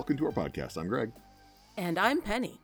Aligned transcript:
Welcome 0.00 0.16
to 0.16 0.24
our 0.24 0.32
podcast. 0.32 0.78
I'm 0.78 0.88
Greg. 0.88 1.12
And 1.76 1.98
I'm 1.98 2.22
Penny. 2.22 2.58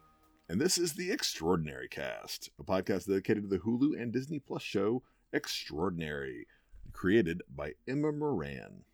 And 0.49 0.59
this 0.59 0.79
is 0.79 0.95
The 0.95 1.13
Extraordinary 1.13 1.87
Cast, 1.87 2.49
a 2.59 2.65
podcast 2.65 3.07
dedicated 3.07 3.43
to 3.43 3.49
the 3.51 3.59
Hulu 3.59 4.01
and 4.01 4.11
Disney 4.11 4.39
Plus 4.39 4.63
show 4.63 5.03
Extraordinary, 5.35 6.47
created 6.95 7.43
by 7.55 7.75
Emma 7.87 8.11
Moran. 8.11 8.85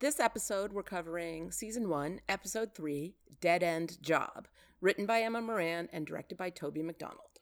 This 0.00 0.18
episode, 0.18 0.72
we're 0.72 0.82
covering 0.82 1.52
season 1.52 1.88
one, 1.88 2.20
episode 2.28 2.74
three, 2.74 3.14
Dead 3.40 3.62
End 3.62 4.02
Job, 4.02 4.48
written 4.80 5.06
by 5.06 5.20
Emma 5.20 5.40
Moran 5.40 5.88
and 5.92 6.04
directed 6.04 6.36
by 6.36 6.50
Toby 6.50 6.82
MacDonald. 6.82 7.38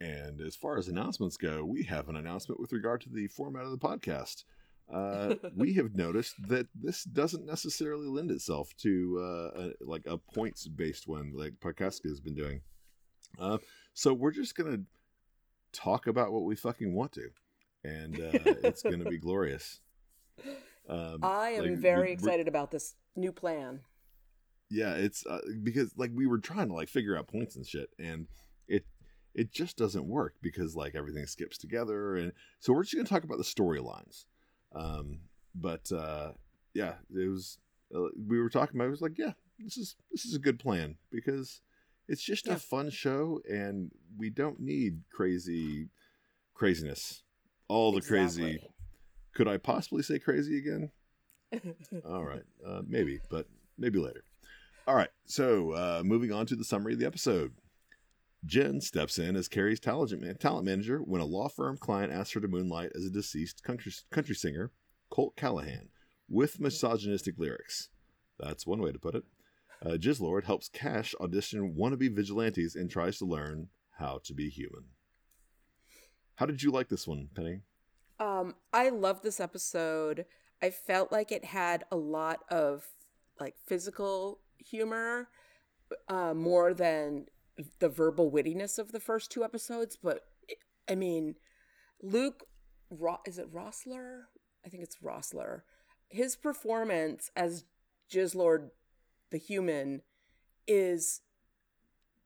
And 0.00 0.40
as 0.40 0.54
far 0.54 0.78
as 0.78 0.86
announcements 0.86 1.36
go, 1.36 1.64
we 1.64 1.82
have 1.82 2.08
an 2.08 2.14
announcement 2.14 2.60
with 2.60 2.72
regard 2.72 3.00
to 3.00 3.08
the 3.08 3.26
format 3.26 3.64
of 3.64 3.72
the 3.72 3.76
podcast. 3.76 4.44
Uh, 4.92 5.34
we 5.56 5.74
have 5.74 5.94
noticed 5.94 6.34
that 6.48 6.68
this 6.74 7.04
doesn't 7.04 7.44
necessarily 7.44 8.06
lend 8.06 8.30
itself 8.30 8.72
to 8.78 9.18
uh, 9.20 9.60
a, 9.60 9.70
like 9.80 10.06
a 10.06 10.16
points 10.18 10.66
based 10.68 11.08
one 11.08 11.32
like 11.34 11.54
Parkaska 11.60 12.08
has 12.08 12.20
been 12.20 12.34
doing. 12.36 12.60
Uh, 13.38 13.58
so 13.94 14.14
we're 14.14 14.30
just 14.30 14.54
gonna 14.56 14.82
talk 15.72 16.06
about 16.06 16.32
what 16.32 16.44
we 16.44 16.54
fucking 16.54 16.94
want 16.94 17.12
to, 17.12 17.28
and 17.84 18.14
uh, 18.20 18.38
it's 18.62 18.82
gonna 18.82 19.04
be 19.04 19.18
glorious. 19.18 19.80
Um, 20.88 21.18
I 21.22 21.50
am 21.50 21.64
like, 21.70 21.78
very 21.78 22.08
we- 22.08 22.12
excited 22.12 22.46
about 22.46 22.70
this 22.70 22.94
new 23.16 23.32
plan. 23.32 23.80
yeah 24.70 24.94
it's 24.94 25.24
uh, 25.26 25.40
because 25.62 25.92
like 25.96 26.10
we 26.14 26.26
were 26.26 26.38
trying 26.38 26.68
to 26.68 26.74
like 26.74 26.88
figure 26.88 27.16
out 27.16 27.26
points 27.28 27.56
and 27.56 27.66
shit 27.66 27.88
and 27.98 28.26
it 28.68 28.84
it 29.34 29.50
just 29.52 29.76
doesn't 29.76 30.06
work 30.06 30.34
because 30.42 30.76
like 30.76 30.94
everything 30.94 31.24
skips 31.26 31.56
together 31.56 32.16
and 32.16 32.32
so 32.60 32.72
we're 32.72 32.82
just 32.82 32.94
gonna 32.94 33.08
talk 33.08 33.24
about 33.24 33.38
the 33.38 33.44
storylines 33.44 34.24
um 34.76 35.18
but 35.54 35.90
uh 35.92 36.32
yeah 36.74 36.94
it 37.14 37.28
was 37.28 37.58
uh, 37.94 38.08
we 38.28 38.38
were 38.38 38.50
talking 38.50 38.76
about 38.76 38.86
it 38.86 38.90
was 38.90 39.00
like 39.02 39.16
yeah 39.18 39.32
this 39.58 39.76
is 39.76 39.96
this 40.12 40.24
is 40.24 40.34
a 40.34 40.38
good 40.38 40.58
plan 40.58 40.96
because 41.10 41.60
it's 42.08 42.22
just 42.22 42.46
Yeah. 42.46 42.54
a 42.54 42.58
fun 42.58 42.90
show 42.90 43.40
and 43.48 43.90
we 44.18 44.30
don't 44.30 44.60
need 44.60 45.00
crazy 45.10 45.88
craziness 46.54 47.22
all 47.68 47.92
the 47.92 48.00
crazy 48.00 48.58
could 49.34 49.48
i 49.48 49.56
possibly 49.56 50.02
say 50.02 50.18
crazy 50.18 50.58
again 50.58 50.90
all 52.04 52.24
right, 52.24 52.42
uh, 52.66 52.82
maybe, 52.88 53.20
but 53.30 53.46
maybe 53.78 54.00
later. 54.00 54.24
All 54.88 54.96
right, 54.96 55.10
so 55.26 55.70
uh, 55.72 56.02
moving 56.04 56.32
on 56.32 56.44
to 56.46 56.56
the 56.56 56.64
summary 56.64 56.94
of 56.94 56.98
the 56.98 57.06
episode. 57.06 57.52
Jen 58.44 58.80
steps 58.80 59.18
in 59.18 59.34
as 59.36 59.48
Carrie's 59.48 59.80
talent, 59.80 60.20
man- 60.20 60.36
talent 60.36 60.64
manager 60.64 60.98
when 60.98 61.20
a 61.20 61.26
law 61.26 61.48
firm 61.48 61.76
client 61.76 62.12
asks 62.12 62.32
her 62.34 62.40
to 62.40 62.48
moonlight 62.48 62.92
as 62.94 63.04
a 63.04 63.10
deceased 63.10 63.62
country, 63.62 63.92
country 64.10 64.34
singer, 64.34 64.72
Colt 65.10 65.34
Callahan, 65.36 65.88
with 66.28 66.60
misogynistic 66.60 67.34
lyrics. 67.38 67.88
That's 68.38 68.66
one 68.66 68.80
way 68.80 68.92
to 68.92 68.98
put 68.98 69.14
it. 69.14 69.24
Uh, 69.84 69.96
Jizzlord 69.96 70.44
helps 70.44 70.68
Kash 70.68 71.14
audition 71.20 71.76
wannabe 71.78 72.14
vigilantes 72.14 72.74
and 72.74 72.90
tries 72.90 73.18
to 73.18 73.24
learn 73.24 73.68
how 73.98 74.20
to 74.24 74.34
be 74.34 74.48
human. 74.48 74.84
How 76.36 76.46
did 76.46 76.62
you 76.62 76.70
like 76.70 76.88
this 76.88 77.06
one, 77.06 77.28
Penny? 77.34 77.62
Um, 78.18 78.54
I 78.72 78.90
love 78.90 79.22
this 79.22 79.40
episode. 79.40 80.26
I 80.62 80.70
felt 80.70 81.12
like 81.12 81.32
it 81.32 81.44
had 81.44 81.84
a 81.90 81.96
lot 81.96 82.40
of 82.50 82.86
like 83.38 83.54
physical 83.66 84.40
humor, 84.58 85.28
uh, 86.08 86.34
more 86.34 86.72
than 86.72 87.26
the 87.78 87.88
verbal 87.88 88.30
wittiness 88.30 88.78
of 88.78 88.92
the 88.92 89.00
first 89.00 89.30
two 89.30 89.44
episodes. 89.44 89.96
But 90.02 90.22
I 90.88 90.94
mean, 90.94 91.36
Luke, 92.02 92.44
Ro- 92.90 93.20
is 93.26 93.38
it 93.38 93.52
Rossler? 93.52 94.22
I 94.64 94.68
think 94.68 94.82
it's 94.82 94.98
Rossler. 94.98 95.62
His 96.08 96.36
performance 96.36 97.30
as 97.36 97.64
Jizzlord, 98.10 98.70
the 99.30 99.38
human, 99.38 100.02
is 100.66 101.20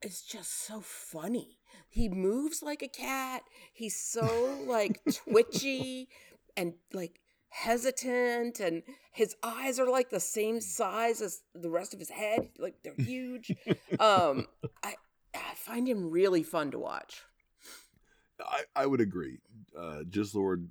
is 0.02 0.22
just 0.22 0.66
so 0.66 0.80
funny. 0.80 1.58
He 1.88 2.08
moves 2.08 2.62
like 2.62 2.82
a 2.82 2.88
cat. 2.88 3.42
He's 3.72 3.96
so 3.96 4.58
like 4.66 5.00
twitchy 5.12 6.08
and 6.56 6.74
like 6.92 7.20
hesitant 7.50 8.60
and 8.60 8.82
his 9.12 9.34
eyes 9.42 9.78
are 9.78 9.90
like 9.90 10.08
the 10.10 10.20
same 10.20 10.60
size 10.60 11.20
as 11.20 11.42
the 11.54 11.70
rest 11.70 11.92
of 11.92 12.00
his 12.00 12.10
head. 12.10 12.48
Like 12.58 12.76
they're 12.82 12.94
huge. 12.94 13.52
um 14.00 14.46
I 14.82 14.94
I 15.34 15.54
find 15.54 15.88
him 15.88 16.10
really 16.10 16.42
fun 16.42 16.70
to 16.72 16.78
watch. 16.78 17.22
I, 18.40 18.62
I 18.74 18.86
would 18.86 19.00
agree. 19.00 19.38
Uh, 19.78 20.02
Jizzlord 20.08 20.68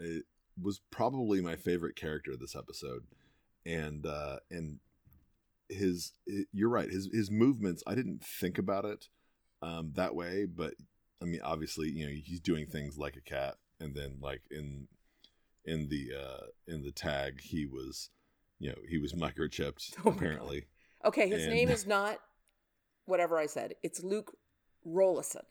uh, 0.00 0.20
was 0.60 0.80
probably 0.90 1.40
my 1.40 1.56
favorite 1.56 1.96
character 1.96 2.32
of 2.32 2.40
this 2.40 2.56
episode, 2.56 3.04
and 3.66 4.06
uh, 4.06 4.36
and 4.50 4.78
his 5.68 6.12
you're 6.52 6.68
right. 6.70 6.90
His 6.90 7.08
his 7.12 7.30
movements. 7.30 7.82
I 7.86 7.94
didn't 7.94 8.24
think 8.24 8.58
about 8.58 8.84
it 8.84 9.08
um, 9.62 9.92
that 9.96 10.14
way, 10.14 10.46
but 10.46 10.74
I 11.22 11.26
mean, 11.26 11.40
obviously, 11.44 11.90
you 11.90 12.06
know, 12.06 12.12
he's 12.12 12.40
doing 12.40 12.66
things 12.66 12.96
like 12.96 13.16
a 13.16 13.20
cat, 13.20 13.56
and 13.78 13.94
then 13.94 14.16
like 14.20 14.42
in 14.50 14.88
in 15.66 15.88
the 15.88 16.08
uh, 16.18 16.46
in 16.66 16.82
the 16.82 16.92
tag, 16.92 17.40
he 17.42 17.66
was, 17.66 18.08
you 18.58 18.70
know, 18.70 18.78
he 18.88 18.98
was 18.98 19.12
microchipped 19.12 19.94
Oh 20.06 20.10
apparently. 20.10 20.64
Okay, 21.04 21.28
his 21.28 21.44
And- 21.44 21.52
name 21.54 21.68
is 21.68 21.86
not 21.86 22.18
whatever 23.10 23.38
I 23.38 23.46
said. 23.46 23.74
It's 23.82 24.02
Luke 24.02 24.34
Rollason. 24.86 25.42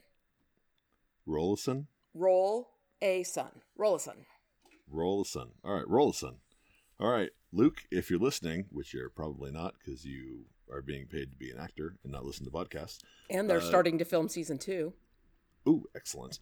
Rollason, 1.28 1.86
Roll 2.16 2.70
a 3.02 3.22
son. 3.24 3.62
Rollason. 3.78 4.25
Rollason. 4.92 5.50
All 5.64 5.75
right, 5.75 5.86
Rollason. 5.86 6.36
All 7.00 7.10
right, 7.12 7.30
Luke, 7.54 7.84
if 7.92 8.10
you're 8.10 8.19
listening, 8.19 8.66
which 8.72 8.94
you're 8.94 9.10
probably 9.10 9.51
not 9.51 9.75
because 9.78 10.04
you 10.06 10.45
are 10.72 10.81
being 10.81 11.06
paid 11.06 11.31
to 11.31 11.38
be 11.38 11.51
an 11.51 11.60
actor 11.60 11.95
and 12.04 12.12
not 12.12 12.25
listen 12.25 12.45
to 12.45 12.51
podcasts. 12.51 13.00
And 13.30 13.50
they're 13.50 13.60
Uh, 13.60 13.62
starting 13.62 13.98
to 14.00 14.06
film 14.06 14.28
season 14.28 14.57
two. 14.57 14.94
Ooh, 15.68 15.86
excellent. 15.95 16.39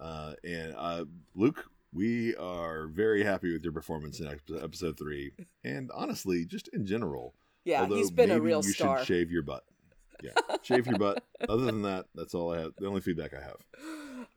Uh, 0.00 0.34
and 0.42 0.74
uh, 0.76 1.04
Luke, 1.34 1.66
we 1.92 2.34
are 2.36 2.88
very 2.88 3.22
happy 3.22 3.52
with 3.52 3.62
your 3.62 3.72
performance 3.72 4.18
in 4.20 4.26
episode 4.60 4.98
three, 4.98 5.32
and 5.62 5.90
honestly, 5.94 6.44
just 6.44 6.68
in 6.68 6.84
general. 6.86 7.34
Yeah, 7.64 7.86
he's 7.86 8.10
been 8.10 8.30
a 8.32 8.40
real 8.40 8.62
you 8.64 8.72
star. 8.72 8.98
should 8.98 9.06
shave 9.06 9.30
your 9.30 9.42
butt. 9.42 9.64
Yeah, 10.24 10.56
shave 10.62 10.86
your 10.86 10.98
butt. 10.98 11.22
Other 11.48 11.64
than 11.66 11.82
that, 11.82 12.06
that's 12.14 12.34
all 12.34 12.52
I 12.52 12.60
have. 12.60 12.72
The 12.78 12.86
only 12.86 13.00
feedback 13.02 13.32
I 13.34 13.42
have. 13.42 13.56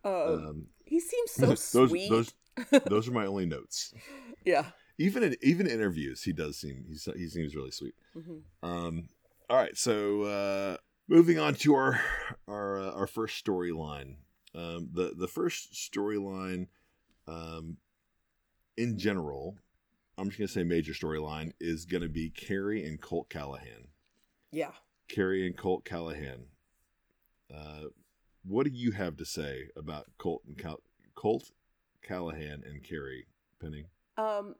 Uh, 0.04 0.34
Um, 0.34 0.68
he 0.86 1.00
seems 1.00 1.32
so 1.40 1.46
those, 1.48 1.64
sweet. 1.64 2.10
those, 2.10 2.34
those 2.88 3.08
are 3.08 3.12
my 3.14 3.26
only 3.26 3.46
notes. 3.46 3.94
yeah. 4.46 4.66
Even 5.00 5.22
in 5.24 5.36
even 5.44 5.68
interviews, 5.68 6.24
he 6.24 6.34
does 6.34 6.58
seem 6.58 6.84
he's, 6.88 7.08
he 7.16 7.28
seems 7.28 7.56
really 7.56 7.70
sweet. 7.72 7.94
Mhm. 8.18 8.42
Um, 8.64 9.10
all 9.50 9.56
right, 9.58 9.78
so 9.78 10.24
uh, 10.24 10.78
moving 11.08 11.38
on 11.40 11.54
to 11.56 11.76
our 11.76 12.02
our 12.48 12.80
uh, 12.80 12.92
our 12.92 13.08
first 13.08 13.46
storyline. 13.46 14.16
Um, 14.56 14.90
the 14.92 15.14
the 15.16 15.28
first 15.28 15.74
storyline 15.74 16.68
um, 17.28 17.78
in 18.76 18.98
general, 18.98 19.56
I'm 20.18 20.30
just 20.30 20.40
gonna 20.40 20.48
say 20.48 20.64
major 20.64 20.94
storyline 20.94 21.52
is 21.60 21.86
gonna 21.86 22.10
be 22.10 22.32
Carrie 22.32 22.84
and 22.84 23.00
Colt 23.00 23.30
Callahan. 23.30 23.90
Yeah. 24.52 24.72
Carrie 25.08 25.46
and 25.46 25.58
Colt 25.58 25.86
Callahan. 25.86 26.46
Uh, 27.54 27.88
what 28.44 28.66
do 28.66 28.72
you 28.72 28.92
have 28.92 29.18
to 29.18 29.26
say 29.26 29.70
about 29.76 30.08
Colt 30.18 30.44
and 30.48 30.58
Cal- 30.58 30.82
Colt 31.16 31.52
Callahan 32.02 32.64
and 32.66 32.84
Carrie 32.84 33.28
Penny? 33.62 33.86
Um, 34.18 34.56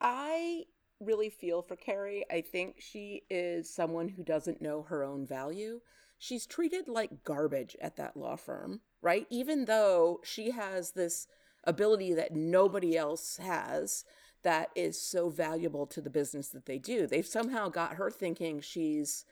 I 0.00 0.64
really 1.00 1.30
feel 1.30 1.62
for 1.62 1.76
Carrie. 1.76 2.24
I 2.30 2.40
think 2.40 2.76
she 2.78 3.22
is 3.30 3.72
someone 3.72 4.08
who 4.08 4.22
doesn't 4.22 4.62
know 4.62 4.82
her 4.82 5.02
own 5.02 5.26
value. 5.26 5.80
She's 6.18 6.46
treated 6.46 6.88
like 6.88 7.24
garbage 7.24 7.76
at 7.80 7.96
that 7.96 8.16
law 8.16 8.36
firm, 8.36 8.80
right? 9.02 9.26
Even 9.30 9.64
though 9.66 10.20
she 10.22 10.50
has 10.52 10.92
this 10.92 11.26
ability 11.64 12.14
that 12.14 12.34
nobody 12.34 12.96
else 12.96 13.38
has 13.38 14.04
that 14.42 14.70
is 14.74 15.00
so 15.00 15.30
valuable 15.30 15.86
to 15.86 16.00
the 16.00 16.10
business 16.10 16.48
that 16.50 16.66
they 16.66 16.78
do. 16.78 17.06
They've 17.06 17.26
somehow 17.26 17.68
got 17.68 17.94
her 17.94 18.10
thinking 18.10 18.60
she's 18.60 19.24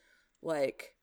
like 0.43 0.95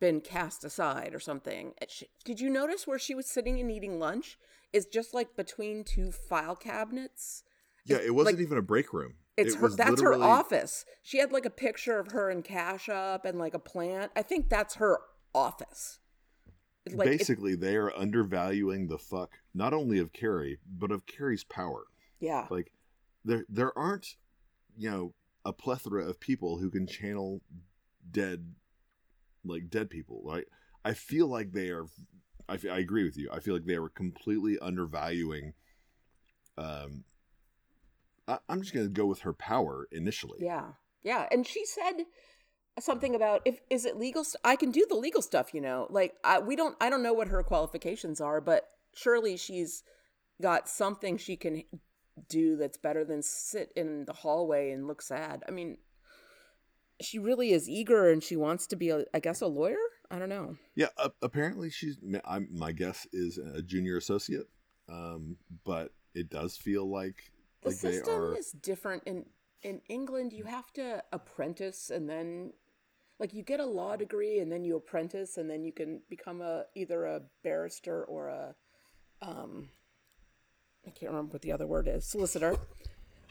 been 0.00 0.20
cast 0.20 0.64
aside 0.64 1.14
or 1.14 1.20
something. 1.20 1.72
She, 1.88 2.06
did 2.24 2.40
you 2.40 2.50
notice 2.50 2.86
where 2.86 2.98
she 2.98 3.14
was 3.14 3.26
sitting 3.26 3.58
and 3.60 3.70
eating 3.70 3.98
lunch? 3.98 4.38
Is 4.72 4.84
just 4.86 5.14
like 5.14 5.34
between 5.34 5.82
two 5.82 6.12
file 6.12 6.54
cabinets. 6.54 7.42
Yeah, 7.86 7.96
it 8.04 8.14
wasn't 8.14 8.36
like- 8.36 8.42
even 8.44 8.58
a 8.58 8.62
break 8.62 8.92
room. 8.92 9.14
It's 9.38 9.54
It 9.54 9.60
her. 9.60 9.68
That's 9.68 10.02
her 10.02 10.14
office. 10.14 10.84
She 11.02 11.18
had 11.18 11.30
like 11.32 11.46
a 11.46 11.50
picture 11.50 11.98
of 11.98 12.10
her 12.10 12.28
and 12.28 12.42
Kash 12.44 12.88
up 12.88 13.24
and 13.24 13.38
like 13.38 13.54
a 13.54 13.58
plant. 13.60 14.10
I 14.16 14.22
think 14.22 14.48
that's 14.50 14.74
her 14.74 14.98
office. 15.34 16.00
Like 16.90 17.06
it- 17.08 17.18
Basically, 17.18 17.54
they 17.54 17.76
are 17.76 17.96
undervaluing 17.96 18.88
the 18.88 18.98
fuck 18.98 19.38
not 19.54 19.72
only 19.72 19.98
of 19.98 20.12
Carrie 20.12 20.58
but 20.66 20.90
of 20.90 21.06
Carrie's 21.06 21.44
power. 21.44 21.84
yeah, 22.20 22.46
Like 22.50 22.72
there 23.24 23.44
there 23.48 23.76
aren't 23.78 24.16
you 24.76 24.90
know 24.90 25.14
a 25.44 25.52
plethora 25.52 26.04
of 26.04 26.18
people 26.20 26.58
who 26.58 26.68
can 26.70 26.86
channel 26.86 27.40
dead 28.10 28.54
like 29.44 29.70
dead 29.70 29.90
people. 29.90 30.22
Right? 30.24 30.44
I 30.84 30.94
feel 30.94 31.26
like 31.26 31.52
they 31.52 31.70
are. 31.70 31.86
I, 32.48 32.58
I 32.70 32.78
agree 32.78 33.04
with 33.04 33.16
you. 33.16 33.28
I 33.32 33.40
feel 33.40 33.54
like 33.54 33.66
they 33.66 33.78
were 33.78 33.90
completely 33.90 34.58
undervaluing. 34.58 35.52
Um, 36.56 37.04
I, 38.26 38.38
I'm 38.48 38.62
just 38.62 38.74
gonna 38.74 38.88
go 38.88 39.06
with 39.06 39.20
her 39.20 39.32
power 39.32 39.86
initially. 39.92 40.38
yeah, 40.40 40.72
yeah. 41.02 41.26
And 41.30 41.46
she 41.46 41.64
said 41.64 42.04
something 42.80 43.14
about 43.14 43.42
if 43.44 43.60
is 43.70 43.84
it 43.84 43.96
legal? 43.96 44.24
St- 44.24 44.40
I 44.44 44.56
can 44.56 44.70
do 44.70 44.86
the 44.88 44.96
legal 44.96 45.22
stuff. 45.22 45.52
You 45.52 45.60
know, 45.60 45.86
like 45.90 46.14
I, 46.24 46.38
we 46.38 46.56
don't. 46.56 46.76
I 46.80 46.90
don't 46.90 47.02
know 47.02 47.12
what 47.12 47.28
her 47.28 47.42
qualifications 47.42 48.20
are, 48.20 48.40
but 48.40 48.68
surely 48.94 49.36
she's 49.36 49.82
got 50.40 50.68
something 50.68 51.16
she 51.16 51.36
can 51.36 51.64
do 52.28 52.56
that's 52.56 52.76
better 52.76 53.04
than 53.04 53.22
sit 53.22 53.72
in 53.76 54.04
the 54.04 54.12
hallway 54.12 54.70
and 54.70 54.86
look 54.86 55.02
sad. 55.02 55.42
I 55.48 55.50
mean, 55.50 55.78
she 57.00 57.18
really 57.18 57.52
is 57.52 57.68
eager 57.68 58.10
and 58.10 58.22
she 58.22 58.36
wants 58.36 58.66
to 58.68 58.76
be, 58.76 58.90
a, 58.90 59.04
I 59.14 59.20
guess, 59.20 59.40
a 59.40 59.46
lawyer. 59.46 59.76
I 60.10 60.18
don't 60.18 60.28
know. 60.28 60.56
Yeah, 60.74 60.88
uh, 60.96 61.10
apparently 61.20 61.70
she's. 61.70 61.98
I'm, 62.24 62.48
my 62.50 62.72
guess 62.72 63.06
is 63.12 63.38
a 63.38 63.60
junior 63.62 63.96
associate, 63.96 64.48
um, 64.88 65.36
but 65.64 65.92
it 66.14 66.30
does 66.30 66.56
feel 66.56 66.88
like 66.90 67.30
the 67.62 67.70
like 67.70 67.80
they 67.80 67.92
system 67.92 68.14
are. 68.14 68.36
is 68.36 68.52
different 68.52 69.02
in 69.04 69.26
in 69.62 69.80
England. 69.88 70.32
You 70.32 70.44
have 70.44 70.72
to 70.74 71.02
apprentice 71.12 71.90
and 71.90 72.08
then, 72.08 72.52
like, 73.18 73.34
you 73.34 73.42
get 73.42 73.60
a 73.60 73.66
law 73.66 73.96
degree 73.96 74.38
and 74.38 74.50
then 74.50 74.64
you 74.64 74.76
apprentice 74.76 75.36
and 75.36 75.50
then 75.50 75.64
you 75.64 75.72
can 75.72 76.00
become 76.08 76.40
a 76.40 76.64
either 76.74 77.04
a 77.04 77.22
barrister 77.42 78.04
or 78.04 78.28
a, 78.28 78.54
um, 79.20 79.68
I 80.86 80.90
can't 80.90 81.10
remember 81.10 81.32
what 81.32 81.42
the 81.42 81.52
other 81.52 81.66
word 81.66 81.88
is, 81.88 82.06
solicitor. 82.06 82.56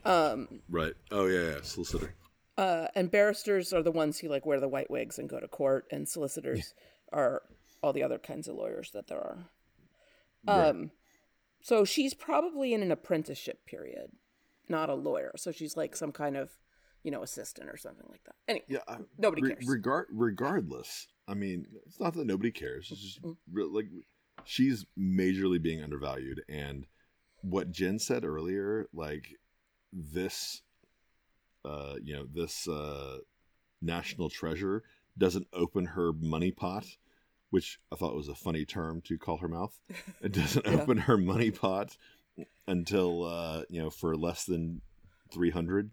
Um, 0.06 0.62
Right. 0.70 0.94
Oh 1.12 1.26
yeah, 1.26 1.54
yeah. 1.54 1.58
Solicitor. 1.64 2.14
Uh, 2.58 2.88
and 2.96 3.12
barristers 3.12 3.72
are 3.74 3.84
the 3.84 3.92
ones 3.92 4.20
who 4.20 4.30
like 4.30 4.46
wear 4.46 4.60
the 4.60 4.68
white 4.68 4.90
wigs 4.90 5.18
and 5.20 5.30
go 5.30 5.40
to 5.40 5.48
court, 5.48 5.86
and 5.92 6.08
solicitors 6.08 6.74
are 7.14 7.44
all 7.84 7.94
the 7.94 8.04
other 8.04 8.18
kinds 8.18 8.48
of 8.48 8.56
lawyers 8.56 8.92
that 8.94 9.08
there 9.08 9.20
are. 9.20 9.50
Um, 10.48 10.92
so 11.62 11.84
she's 11.86 12.14
probably 12.14 12.74
in 12.74 12.82
an 12.82 12.92
apprenticeship 12.92 13.66
period, 13.66 14.12
not 14.70 14.90
a 14.90 14.96
lawyer. 14.96 15.32
So 15.36 15.52
she's 15.52 15.76
like 15.76 15.96
some 15.96 16.12
kind 16.12 16.38
of, 16.38 16.50
you 17.04 17.12
know, 17.12 17.22
assistant 17.24 17.70
or 17.70 17.78
something 17.78 18.06
like 18.10 18.24
that. 18.26 18.36
Anyway, 18.48 18.66
Yeah. 18.70 18.80
I, 18.88 18.98
Nobody 19.18 19.42
re- 19.44 19.50
cares. 19.56 19.68
Regard 19.68 20.08
regardless. 20.12 21.08
I 21.28 21.34
mean, 21.34 21.66
it's 21.86 22.00
not 22.00 22.14
that 22.14 22.26
nobody 22.28 22.52
cares. 22.52 22.90
It's 22.92 23.02
just 23.02 23.22
Mm-hmm. 23.22 23.76
like 23.76 23.88
she's 24.46 24.86
majorly 24.98 25.62
being 25.62 25.84
undervalued, 25.84 26.42
and 26.48 26.86
what 27.42 27.72
Jen 27.72 28.00
said 28.00 28.24
earlier, 28.26 28.88
like 28.94 29.28
this, 29.92 30.62
uh, 31.66 31.96
you 32.04 32.14
know, 32.16 32.26
this 32.32 32.68
uh, 32.68 33.18
national 33.82 34.30
treasure 34.30 34.84
doesn't 35.18 35.48
open 35.54 35.86
her 35.88 36.12
money 36.14 36.52
pot, 36.52 36.86
which 37.50 37.80
I 37.92 37.96
thought 37.96 38.16
was 38.16 38.28
a 38.28 38.36
funny 38.36 38.66
term 38.66 39.02
to 39.02 39.18
call 39.18 39.38
her 39.38 39.48
mouth. 39.48 39.80
It 40.22 40.32
doesn't 40.32 40.66
Yeah. 40.66 40.74
open 40.82 40.98
her 41.00 41.18
money 41.18 41.52
pot 41.52 41.96
until 42.68 43.24
uh, 43.24 43.64
you 43.70 43.82
know 43.82 43.90
for 43.90 44.16
less 44.16 44.46
than 44.46 44.82
three 45.32 45.52
hundred, 45.52 45.92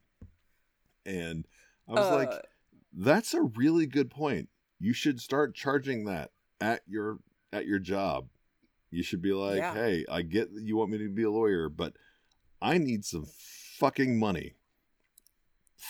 and 1.06 1.46
I 1.88 1.92
was 1.92 2.10
Uh, 2.10 2.16
like, 2.16 2.46
that's 2.92 3.34
a 3.34 3.42
really 3.42 3.86
good 3.86 4.10
point. 4.10 4.48
You 4.80 4.92
should 4.92 5.20
start 5.20 5.54
charging 5.54 6.04
that 6.06 6.30
at 6.60 6.82
your 6.86 7.18
at 7.52 7.66
your 7.66 7.78
job. 7.78 8.28
You 8.90 9.02
should 9.02 9.20
be 9.22 9.32
like, 9.32 9.58
Yeah. 9.58 9.74
"Hey, 9.74 10.04
I 10.08 10.22
get 10.22 10.54
that 10.54 10.62
you 10.64 10.76
want 10.76 10.90
me 10.90 10.98
to 10.98 11.08
be 11.10 11.22
a 11.24 11.30
lawyer, 11.30 11.68
but 11.68 11.96
I 12.62 12.78
need 12.78 13.04
some 13.04 13.26
fucking 13.78 14.18
money." 14.18 14.54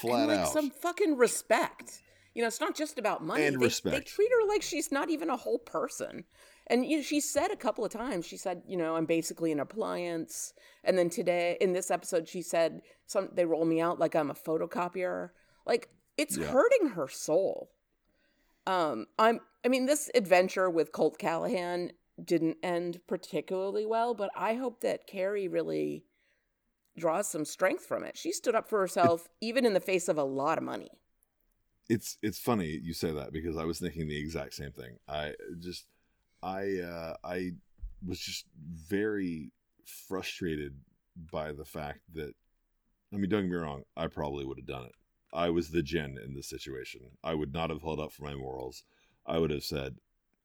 Flat 0.01 0.21
and 0.21 0.29
like 0.29 0.41
out. 0.41 0.53
some 0.53 0.71
fucking 0.71 1.17
respect. 1.17 2.03
You 2.35 2.43
know, 2.43 2.49
it's 2.49 2.61
not 2.61 2.75
just 2.75 2.99
about 2.99 3.23
money. 3.25 3.45
And 3.45 3.61
they, 3.61 3.69
They 3.69 4.01
treat 4.01 4.31
her 4.31 4.49
like 4.49 4.63
she's 4.63 4.91
not 4.91 5.09
even 5.09 5.31
a 5.31 5.37
whole 5.37 5.59
person. 5.59 6.25
And 6.67 6.85
you 6.85 6.97
know, 6.97 7.03
she 7.03 7.21
said 7.21 7.51
a 7.53 7.57
couple 7.57 7.85
of 7.85 7.93
times, 7.93 8.27
she 8.27 8.37
said, 8.37 8.63
you 8.67 8.77
know, 8.77 8.97
I'm 8.97 9.07
basically 9.07 9.53
an 9.53 9.61
appliance. 9.61 10.53
And 10.83 10.99
then 10.99 11.11
today 11.11 11.57
in 11.61 11.73
this 11.75 11.91
episode, 11.91 12.29
she 12.29 12.43
said, 12.43 12.81
some 13.07 13.29
they 13.33 13.45
roll 13.45 13.65
me 13.65 13.81
out 13.81 13.99
like 14.01 14.17
I'm 14.17 14.31
a 14.31 14.35
photocopier. 14.35 15.31
Like 15.67 15.91
it's 16.17 16.37
Yeah. 16.37 16.47
hurting 16.47 16.89
her 16.91 17.09
soul. 17.09 17.71
Um, 18.67 19.07
I'm. 19.19 19.41
I 19.65 19.69
mean, 19.69 19.87
this 19.87 20.11
adventure 20.15 20.69
with 20.69 20.93
Colt 20.93 21.19
Callahan 21.19 21.93
didn't 22.23 22.59
end 22.63 23.01
particularly 23.07 23.87
well, 23.87 24.15
but 24.15 24.31
I 24.37 24.55
hope 24.55 24.81
that 24.81 25.07
Carrie 25.07 25.49
really 25.49 26.05
draws 26.97 27.29
some 27.29 27.45
strength 27.45 27.85
from 27.85 28.05
it. 28.05 28.17
She 28.17 28.33
stood 28.33 28.55
up 28.55 28.69
for 28.69 28.81
herself, 28.81 29.29
even 29.41 29.65
in 29.67 29.75
the 29.75 29.81
face 29.81 30.09
of 30.09 30.19
a 30.19 30.25
lot 30.25 30.59
of 30.59 30.65
money. 30.65 30.91
it's 31.89 32.17
it's 32.23 32.39
funny 32.39 32.81
you 32.83 32.95
say 32.95 33.11
that 33.13 33.33
because 33.33 33.57
I 33.57 33.65
was 33.65 33.79
thinking 33.79 34.09
the 34.09 34.19
exact 34.19 34.55
same 34.55 34.73
thing. 34.73 34.97
I 35.09 35.35
just 35.61 35.87
I 36.43 36.79
uh, 36.81 37.15
I 37.25 37.53
was 38.07 38.19
just 38.21 38.47
very 38.57 39.53
frustrated 39.87 40.75
by 41.31 41.53
the 41.53 41.65
fact 41.65 42.01
that 42.15 42.35
I 43.13 43.17
mean, 43.17 43.31
don't 43.31 43.43
get 43.43 43.51
me 43.51 43.57
wrong, 43.57 43.83
I 43.97 44.09
probably 44.09 44.45
would 44.45 44.59
have 44.59 44.67
done 44.67 44.85
it. 44.87 44.95
I 45.33 45.51
was 45.51 45.71
the 45.71 45.83
Jen 45.83 46.19
in 46.25 46.35
this 46.35 46.49
situation. 46.49 47.03
I 47.23 47.35
would 47.35 47.53
not 47.53 47.71
have 47.71 47.83
held 47.83 48.01
up 48.01 48.13
for 48.13 48.25
my 48.25 48.35
morals. 48.35 48.83
I 49.27 49.39
would 49.39 49.51
have 49.51 49.65
said, 49.65 49.97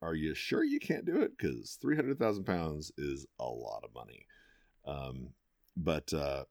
"Are 0.02 0.14
you 0.14 0.34
sure 0.34 0.64
you 0.64 0.78
can't 0.80 1.04
do 1.06 1.20
it? 1.22 1.36
Because 1.36 1.78
three 1.80 1.96
hundred 1.96 2.18
thousand 2.18 2.44
pounds 2.44 2.92
is 2.98 3.26
a 3.38 3.44
lot 3.46 3.82
of 3.84 3.94
money." 3.94 4.26
Um, 4.86 5.30
but 5.76 6.12
uh, 6.12 6.44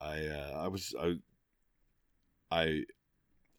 I 0.00 0.26
uh, 0.26 0.52
I 0.64 0.68
was 0.68 0.94
I 1.00 1.14
I 2.50 2.84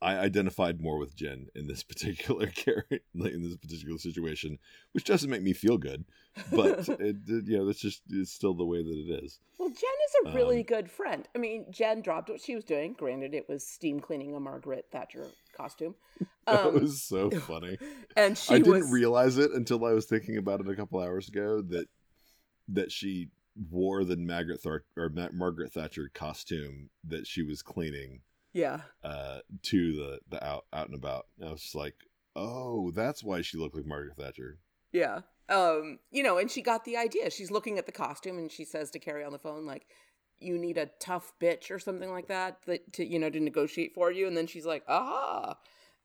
I 0.02 0.18
identified 0.18 0.82
more 0.82 0.98
with 0.98 1.16
Jen 1.16 1.48
in 1.56 1.68
this 1.68 1.84
particular 1.92 2.48
character, 2.48 3.00
in 3.14 3.44
this 3.44 3.56
particular 3.58 3.98
situation, 4.00 4.58
which 4.94 5.04
doesn't 5.04 5.30
make 5.30 5.44
me 5.44 5.54
feel 5.54 5.78
good, 5.78 6.06
but 6.52 6.88
it, 7.00 7.18
it- 7.28 7.46
you 7.48 7.58
know, 7.58 7.66
that's 7.66 7.80
just 7.80 8.02
it's 8.10 8.32
still 8.32 8.54
the 8.54 8.66
way 8.66 8.82
that 8.84 8.90
it 9.08 9.24
is. 9.24 9.40
Well, 9.58 9.70
Jen 9.70 9.76
is 9.76 10.32
a 10.32 10.36
really 10.36 10.62
Um, 10.62 10.66
good 10.66 10.90
friend. 10.90 11.28
I 11.36 11.38
mean, 11.38 11.68
Jen 11.70 12.02
dropped 12.02 12.30
what 12.30 12.42
she 12.42 12.56
was 12.56 12.64
doing. 12.64 12.94
Granted, 12.94 13.36
it 13.36 13.48
was 13.48 13.64
steam 13.66 14.00
cleaning 14.00 14.36
a 14.36 14.40
Margaret 14.40 14.88
Thatcher 14.92 15.28
costume. 15.56 15.96
That 16.48 16.66
Um, 16.66 16.82
was 16.82 17.04
so 17.04 17.30
funny. 17.30 17.78
and 18.18 18.36
she 18.36 18.56
I 18.56 18.60
didn't 18.60 18.90
realize 18.90 19.38
it 19.38 19.52
until 19.52 19.86
I 19.86 19.94
was 19.94 20.08
thinking 20.08 20.38
about 20.38 20.60
it 20.60 20.68
a 20.68 20.76
couple 20.76 21.00
hours 21.00 21.30
ago 21.30 21.62
that 21.62 21.86
that 22.70 22.92
she 22.92 23.30
wore 23.70 24.04
the 24.04 24.18
Margaret 24.18 24.62
Thar- 24.62 24.86
or 24.96 25.10
Ma- 25.10 25.30
Margaret 25.34 25.74
Thatcher 25.74 26.10
costume 26.14 26.90
that 27.04 27.28
she 27.28 27.44
was 27.44 27.62
cleaning 27.62 28.22
yeah. 28.54 28.82
uh, 29.04 29.40
to 29.64 29.96
the 29.96 30.20
the 30.30 30.46
out 30.46 30.66
out 30.74 30.88
and 30.88 30.96
about. 30.96 31.28
And 31.40 31.50
I 31.50 31.52
was 31.52 31.62
just 31.62 31.76
like, 31.76 31.96
oh, 32.36 32.92
that's 32.92 33.24
why 33.24 33.42
she 33.42 33.58
looked 33.58 33.76
like 33.76 33.86
Margaret 33.86 34.18
Thatcher. 34.18 34.60
Yeah. 34.92 35.22
Um, 35.50 36.00
you 36.12 36.24
know, 36.24 36.38
and 36.38 36.50
she 36.50 36.62
got 36.62 36.86
the 36.86 36.96
idea. 36.96 37.30
She's 37.30 37.52
looking 37.52 37.78
at 37.78 37.86
the 37.86 37.92
costume 37.92 38.38
and 38.38 38.52
she 38.52 38.64
says 38.64 38.90
to 38.92 39.00
Carrie 39.00 39.26
on 39.26 39.34
the 39.34 39.40
phone, 39.40 39.66
like, 39.66 39.86
you 40.40 40.58
need 40.58 40.78
a 40.78 40.90
tough 41.00 41.34
bitch 41.42 41.70
or 41.70 41.78
something 41.78 42.12
like 42.12 42.28
that, 42.28 42.60
that 42.66 42.94
to, 42.94 43.06
you 43.06 43.20
know, 43.20 43.30
to 43.30 43.40
negotiate 43.40 43.94
for 43.94 44.12
you. 44.12 44.28
And 44.28 44.36
then 44.36 44.48
she's 44.48 44.66
like, 44.66 44.84
aha. 44.88 45.58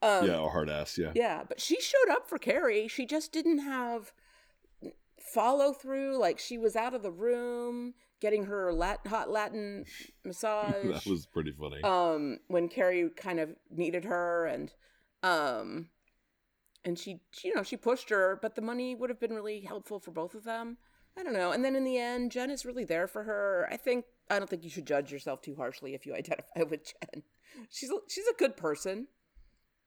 Um, 0.02 0.26
yeah, 0.26 0.44
a 0.44 0.48
hard 0.48 0.68
ass. 0.68 0.98
Yeah. 0.98 1.12
yeah. 1.14 1.42
But 1.48 1.60
she 1.60 1.80
showed 1.80 2.10
up 2.10 2.28
for 2.28 2.38
Carrie. 2.38 2.88
She 2.88 3.06
just 3.06 3.32
didn't 3.32 3.60
have 3.60 4.12
follow 5.32 5.72
through. 5.72 6.18
Like, 6.18 6.38
she 6.38 6.58
was 6.58 6.76
out 6.76 6.94
of 6.94 7.02
the 7.02 7.10
room. 7.12 7.94
getting 8.20 8.44
her 8.46 8.72
Latin, 8.72 9.10
hot 9.10 9.30
Latin 9.30 9.84
massage. 10.24 10.84
that 10.84 11.06
was 11.06 11.26
pretty 11.26 11.52
funny. 11.52 11.82
um 11.82 12.38
when 12.48 12.68
Carrie 12.68 13.10
kind 13.16 13.38
of 13.40 13.50
needed 13.70 14.04
her 14.04 14.46
and 14.46 14.72
um 15.22 15.88
and 16.84 16.98
she 16.98 17.20
you 17.44 17.54
know 17.54 17.62
she 17.62 17.76
pushed 17.76 18.10
her 18.10 18.38
but 18.40 18.54
the 18.54 18.62
money 18.62 18.94
would 18.94 19.10
have 19.10 19.20
been 19.20 19.34
really 19.34 19.60
helpful 19.62 19.98
for 20.00 20.12
both 20.12 20.34
of 20.34 20.44
them 20.44 20.78
I 21.18 21.22
don't 21.22 21.32
know 21.32 21.50
and 21.52 21.64
then 21.64 21.76
in 21.76 21.84
the 21.84 21.98
end 21.98 22.30
Jen 22.32 22.50
is 22.50 22.64
really 22.64 22.84
there 22.84 23.06
for 23.08 23.24
her 23.24 23.68
I 23.70 23.76
think 23.76 24.04
I 24.30 24.38
don't 24.38 24.48
think 24.48 24.64
you 24.64 24.70
should 24.70 24.86
judge 24.86 25.12
yourself 25.12 25.42
too 25.42 25.56
harshly 25.56 25.94
if 25.94 26.06
you 26.06 26.14
identify 26.14 26.62
with 26.70 26.84
Jen 26.84 27.22
she's 27.70 27.90
a, 27.90 27.96
she's 28.08 28.26
a 28.28 28.34
good 28.38 28.56
person 28.56 29.08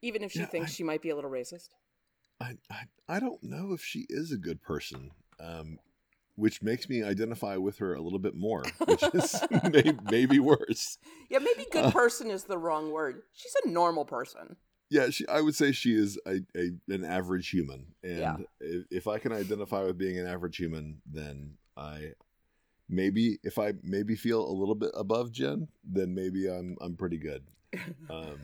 even 0.02 0.24
if 0.24 0.32
she 0.32 0.40
Yeah, 0.40 0.46
thinks 0.48 0.72
I- 0.72 0.74
she 0.76 0.84
might 0.84 1.02
be 1.02 1.10
a 1.10 1.16
little 1.16 1.32
racist 1.32 1.70
I, 2.42 2.58
I 2.70 2.84
I 3.08 3.20
don't 3.20 3.44
know 3.44 3.74
if 3.74 3.82
she 3.82 4.06
is 4.10 4.32
a 4.32 4.38
good 4.38 4.62
person, 4.62 5.12
um, 5.40 5.80
which 6.36 6.62
makes 6.62 6.88
me 6.88 7.04
identify 7.04 7.58
with 7.58 7.78
her 7.80 7.94
a 7.94 8.02
little 8.02 8.20
bit 8.20 8.36
more, 8.36 8.64
which 8.86 9.04
is 9.14 9.42
may, 9.64 9.94
maybe 10.10 10.40
worse. 10.40 10.98
yeah 11.30 11.40
maybe 11.40 11.66
good 11.72 11.92
person 11.94 12.30
is 12.32 12.44
the 12.46 12.58
wrong 12.58 12.92
word 12.92 13.24
she's 13.34 13.56
a 13.66 13.70
normal 13.70 14.06
person 14.06 14.56
Yeah, 14.90 15.10
she, 15.12 15.28
I 15.28 15.42
would 15.42 15.56
say 15.56 15.72
she 15.72 15.94
is 15.96 16.18
a, 16.26 16.40
a 16.56 16.72
an 16.90 17.04
average 17.06 17.50
human, 17.50 17.88
and 18.04 18.20
Yeah. 18.20 18.38
if, 18.60 18.86
if 18.90 19.08
I 19.08 19.20
can 19.20 19.32
identify 19.32 19.84
with 19.84 19.98
being 19.98 20.18
an 20.18 20.26
average 20.28 20.58
human, 20.58 21.02
then 21.06 21.58
I 21.78 22.14
maybe 22.88 23.38
if 23.44 23.60
I 23.60 23.74
maybe 23.84 24.16
feel 24.16 24.42
a 24.44 24.52
little 24.52 24.74
bit 24.76 24.92
above 24.96 25.32
Jen, 25.32 25.68
then 25.84 26.16
maybe 26.16 26.48
I'm 26.50 26.76
I'm 26.82 26.96
pretty 26.96 27.18
good. 27.18 27.44
Um, 28.10 28.40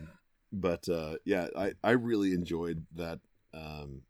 but 0.52 0.88
uh, 0.88 1.16
yeah, 1.24 1.48
I 1.58 1.72
I 1.82 1.90
really 1.92 2.32
enjoyed 2.32 2.86
that 2.94 3.18
um, 3.52 4.02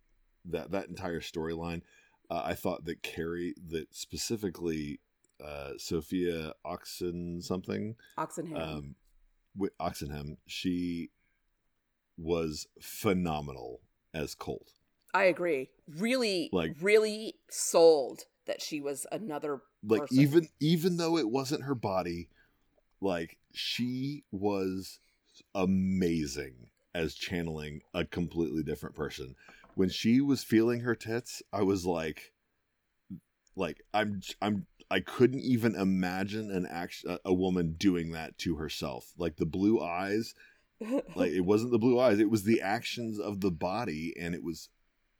that 0.50 0.72
that 0.72 0.88
entire 0.88 1.20
storyline. 1.20 1.80
Uh, 2.30 2.42
I 2.44 2.54
thought 2.54 2.84
that 2.86 3.02
Carrie, 3.02 3.54
that 3.68 3.94
specifically 3.94 5.00
uh, 5.44 5.72
Sofia 5.78 6.52
Oxen 6.64 7.40
something, 7.42 7.94
Oxenham 8.18 8.56
um, 8.56 8.94
with 9.56 9.72
Oxenham, 9.78 10.38
she 10.46 11.10
was 12.18 12.66
phenomenal 12.80 13.80
as 14.14 14.34
Colt. 14.34 14.72
I 15.14 15.24
agree 15.24 15.70
really 15.88 16.50
Like- 16.52 16.76
really 16.80 17.34
sold 17.50 18.24
that 18.46 18.60
she 18.60 18.80
was 18.80 19.06
another 19.12 19.60
Like 19.82 20.02
person. 20.02 20.18
even 20.20 20.48
even 20.60 20.96
though 20.96 21.16
it 21.16 21.28
wasn't 21.30 21.62
her 21.64 21.74
body, 21.74 22.28
like 23.00 23.38
she 23.52 24.24
was 24.30 24.98
amazing 25.54 26.70
as 26.94 27.14
channeling 27.14 27.82
a 27.94 28.04
completely 28.04 28.62
different 28.62 28.94
person. 28.96 29.34
When 29.76 29.90
she 29.90 30.22
was 30.22 30.42
feeling 30.42 30.80
her 30.80 30.94
tits, 30.94 31.42
I 31.52 31.62
was 31.62 31.84
like 31.84 32.32
like 33.54 33.82
I'm 33.92 34.22
I'm 34.40 34.66
I 34.90 35.00
couldn't 35.00 35.40
even 35.40 35.74
imagine 35.74 36.50
an 36.50 36.66
action 36.66 37.18
a 37.24 37.34
woman 37.34 37.74
doing 37.76 38.12
that 38.12 38.38
to 38.38 38.56
herself. 38.56 39.12
Like 39.18 39.36
the 39.36 39.44
blue 39.44 39.80
eyes, 39.80 40.34
like 41.14 41.32
it 41.32 41.42
wasn't 41.44 41.72
the 41.72 41.78
blue 41.78 42.00
eyes, 42.00 42.18
it 42.18 42.30
was 42.30 42.44
the 42.44 42.62
actions 42.62 43.20
of 43.20 43.42
the 43.42 43.50
body 43.50 44.14
and 44.18 44.34
it 44.34 44.42
was 44.42 44.70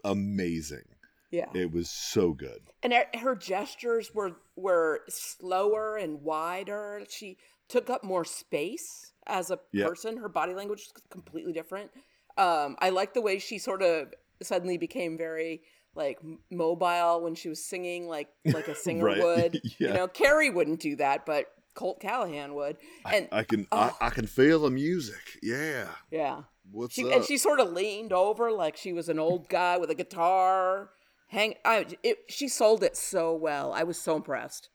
amazing. 0.05 0.85
yeah 1.31 1.51
It 1.53 1.71
was 1.71 1.91
so 1.91 2.33
good. 2.33 2.63
and 2.83 2.95
her, 2.95 3.07
her 3.19 3.37
gestures 3.37 4.15
were 4.15 4.37
were 4.57 5.03
slower 5.09 5.97
and 5.99 6.23
wider 6.23 7.03
she 7.11 7.37
took 7.69 7.91
up 7.91 8.03
more 8.05 8.25
space 8.25 9.13
as 9.27 9.51
a 9.51 9.59
Yep. 9.73 9.87
person 9.89 10.17
her 10.17 10.29
body 10.31 10.55
language 10.55 10.89
was 10.95 11.03
completely 11.11 11.53
different 11.53 11.91
um 12.39 12.77
i 12.79 12.91
like 12.91 13.13
the 13.13 13.21
way 13.21 13.39
she 13.39 13.59
sort 13.59 13.83
of 13.83 14.15
suddenly 14.43 14.79
became 14.79 15.17
very 15.17 15.63
like 15.95 16.19
mobile 16.51 17.23
when 17.23 17.35
she 17.35 17.49
was 17.49 17.65
singing 17.65 18.07
like 18.07 18.29
like 18.47 18.69
a 18.69 18.75
singer 18.85 19.05
Right. 19.05 19.23
would 19.23 19.61
Yeah. 19.79 19.89
you 19.89 19.95
know 19.95 20.09
carrie 20.09 20.51
wouldn't 20.51 20.81
do 20.81 20.97
that 20.97 21.25
but 21.27 21.47
colt 21.75 22.01
callahan 22.01 22.55
would 22.55 22.77
and 23.11 23.29
I 23.33 23.43
can 23.45 23.67
oh. 23.73 23.97
I, 24.01 24.07
I 24.07 24.11
can 24.11 24.27
feel 24.27 24.61
the 24.61 24.71
music. 24.71 25.39
Yeah. 25.43 25.89
yeah 26.11 26.43
What's 26.71 26.95
she, 26.95 27.05
up? 27.07 27.13
and 27.13 27.25
she 27.25 27.37
sort 27.39 27.61
of 27.61 27.73
leaned 27.73 28.13
over 28.13 28.51
like 28.51 28.77
she 28.77 28.93
was 28.93 29.09
an 29.09 29.19
old 29.19 29.49
guy 29.49 29.77
with 29.79 29.91
a 29.91 29.95
guitar 29.95 30.91
hang 31.29 31.55
I, 31.65 31.87
it, 32.03 32.19
she 32.29 32.49
sold 32.49 32.83
it 32.83 32.97
so 32.97 33.35
well 33.35 33.73
i 33.73 33.83
was 33.83 33.99
so 34.01 34.17
impressed 34.17 34.71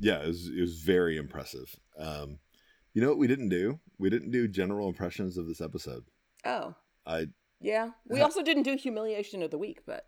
yeah, 0.00 0.22
it 0.22 0.26
was, 0.26 0.48
it 0.48 0.60
was 0.60 0.80
very 0.80 1.16
impressive. 1.16 1.76
Um, 1.96 2.40
you 2.94 3.00
know 3.00 3.08
what 3.08 3.16
we 3.18 3.28
didn't 3.28 3.48
do? 3.48 3.78
We 3.96 4.10
didn't 4.10 4.32
do 4.32 4.48
general 4.48 4.88
impressions 4.88 5.38
of 5.38 5.46
this 5.46 5.60
episode. 5.60 6.02
oh 6.44 6.74
I 7.06 7.26
Yeah. 7.62 7.90
We 8.06 8.20
Uh, 8.20 8.24
also 8.24 8.42
didn't 8.42 8.64
do 8.64 8.76
humiliation 8.76 9.42
of 9.42 9.50
the 9.50 9.58
week, 9.58 9.80
but 9.86 10.06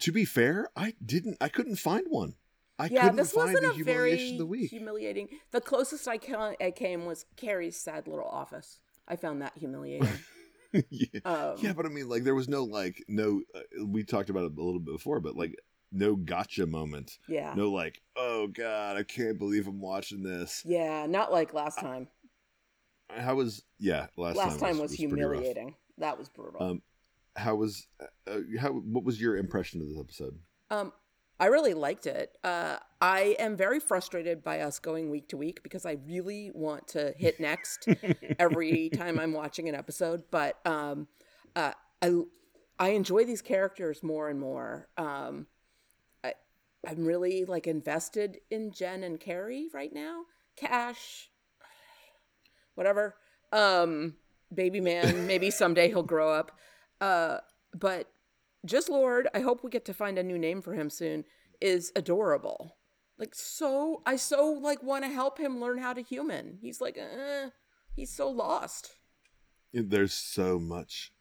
to 0.00 0.12
be 0.12 0.24
fair, 0.24 0.68
I 0.76 0.94
didn't. 1.04 1.36
I 1.40 1.48
couldn't 1.48 1.76
find 1.76 2.06
one. 2.08 2.34
I 2.78 2.86
yeah, 2.86 3.02
couldn't 3.02 3.16
this 3.16 3.32
find 3.32 3.52
wasn't 3.52 3.72
a 3.72 3.74
humiliation 3.74 3.84
very 3.84 4.32
of 4.32 4.38
the 4.38 4.46
week. 4.46 4.70
humiliating. 4.70 5.28
The 5.50 5.60
closest 5.62 6.06
I, 6.06 6.18
ca- 6.18 6.54
I 6.60 6.70
came 6.70 7.04
was 7.06 7.24
Carrie's 7.36 7.76
sad 7.78 8.06
little 8.06 8.26
office. 8.28 8.80
I 9.08 9.16
found 9.16 9.40
that 9.42 9.52
humiliating. 9.56 10.08
yeah. 10.90 11.20
Um, 11.24 11.56
yeah, 11.58 11.72
but 11.72 11.86
I 11.86 11.88
mean, 11.88 12.08
like, 12.08 12.24
there 12.24 12.34
was 12.34 12.48
no 12.48 12.64
like, 12.64 13.02
no. 13.08 13.40
Uh, 13.54 13.84
we 13.86 14.04
talked 14.04 14.28
about 14.30 14.44
it 14.44 14.52
a 14.58 14.62
little 14.62 14.78
bit 14.80 14.92
before, 14.92 15.20
but 15.20 15.36
like, 15.36 15.54
no 15.92 16.16
gotcha 16.16 16.66
moment. 16.66 17.18
yeah. 17.28 17.54
No, 17.54 17.70
like, 17.70 18.02
oh 18.16 18.46
god, 18.48 18.96
I 18.98 19.02
can't 19.04 19.38
believe 19.38 19.66
I'm 19.68 19.80
watching 19.80 20.22
this. 20.22 20.62
Yeah, 20.66 21.06
not 21.06 21.32
like 21.32 21.54
last 21.54 21.78
time. 21.80 22.08
How 23.08 23.36
was? 23.36 23.62
Yeah, 23.78 24.06
last, 24.16 24.36
Last 24.36 24.58
time 24.60 24.78
was, 24.78 24.90
pretty 24.90 25.06
rough. 25.06 25.16
humiliating. 25.18 25.74
That 25.98 26.18
was 26.18 26.28
brutal. 26.28 26.62
Um, 26.62 26.82
how 27.36 27.56
was? 27.56 27.86
Uh, 28.00 28.38
how? 28.58 28.72
What 28.72 29.04
was 29.04 29.20
your 29.20 29.36
impression 29.36 29.80
of 29.80 29.88
this 29.88 29.98
episode? 29.98 30.38
Um, 30.70 30.92
I 31.38 31.46
really 31.46 31.74
liked 31.74 32.06
it. 32.06 32.36
Uh, 32.42 32.76
I 33.00 33.36
am 33.38 33.56
very 33.56 33.78
frustrated 33.78 34.42
by 34.42 34.60
us 34.60 34.78
going 34.78 35.10
week 35.10 35.28
to 35.28 35.36
week 35.36 35.62
because 35.62 35.84
I 35.84 35.98
really 36.06 36.50
want 36.54 36.88
to 36.88 37.14
hit 37.16 37.38
next 37.40 37.88
every 38.38 38.88
time 38.90 39.18
I'm 39.18 39.32
watching 39.32 39.68
an 39.68 39.74
episode. 39.74 40.24
But 40.30 40.58
um, 40.66 41.08
uh, 41.54 41.72
I 42.00 42.22
I 42.78 42.88
enjoy 42.90 43.24
these 43.24 43.42
characters 43.42 44.02
more 44.02 44.30
and 44.30 44.40
more. 44.40 44.88
Um, 44.96 45.46
I 46.24 46.34
I'm 46.86 47.04
really 47.04 47.44
like 47.44 47.66
invested 47.66 48.38
in 48.50 48.72
Jen 48.72 49.02
and 49.02 49.20
Carrie 49.20 49.68
right 49.74 49.92
now. 49.92 50.22
Kash, 50.56 51.30
whatever. 52.74 53.14
Um, 53.52 54.14
baby 54.54 54.80
man. 54.80 55.26
Maybe 55.26 55.50
someday 55.50 55.88
he'll 55.88 56.02
grow 56.02 56.32
up. 56.32 56.58
Uh, 57.00 57.38
but 57.74 58.10
just 58.64 58.88
Lord, 58.88 59.28
I 59.34 59.40
hope 59.40 59.62
we 59.62 59.70
get 59.70 59.84
to 59.86 59.94
find 59.94 60.18
a 60.18 60.22
new 60.22 60.38
name 60.38 60.62
for 60.62 60.74
him 60.74 60.90
soon, 60.90 61.24
is 61.60 61.92
adorable. 61.94 62.76
Like 63.18 63.34
so 63.34 64.02
I 64.04 64.16
so 64.16 64.46
like 64.48 64.82
want 64.82 65.04
to 65.04 65.10
help 65.10 65.38
him 65.38 65.60
learn 65.60 65.78
how 65.78 65.92
to 65.92 66.02
human. 66.02 66.58
He's 66.60 66.80
like 66.80 66.98
uh, 66.98 67.50
he's 67.94 68.14
so 68.14 68.28
lost. 68.28 68.96
There's 69.72 70.14
so 70.14 70.58
much 70.58 71.12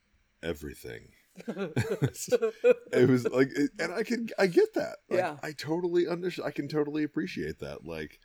everything. 0.43 1.09
it 1.47 3.09
was 3.09 3.27
like, 3.29 3.49
and 3.79 3.93
I 3.93 4.03
can, 4.03 4.29
I 4.39 4.47
get 4.47 4.73
that. 4.75 4.97
Like, 5.09 5.19
Yeah. 5.19 5.35
I 5.43 5.51
totally 5.51 6.07
understand. 6.07 6.47
I 6.47 6.51
can 6.51 6.69
totally 6.69 7.03
appreciate 7.03 7.59
that. 7.59 7.85
Like, 7.85 8.19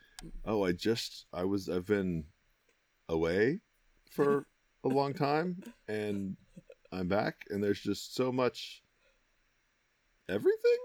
oh, 0.45 0.63
I 0.63 0.71
just, 0.71 1.25
I 1.33 1.43
was, 1.43 1.67
I've 1.67 1.87
been 1.87 2.25
away 3.09 3.59
for 4.09 4.47
a 4.83 4.87
long 4.87 5.13
time, 5.13 5.61
and 5.87 6.35
I'm 6.91 7.07
back, 7.07 7.45
and 7.49 7.63
there's 7.63 7.79
just 7.81 8.15
so 8.15 8.31
much 8.31 8.81
everything. 10.29 10.77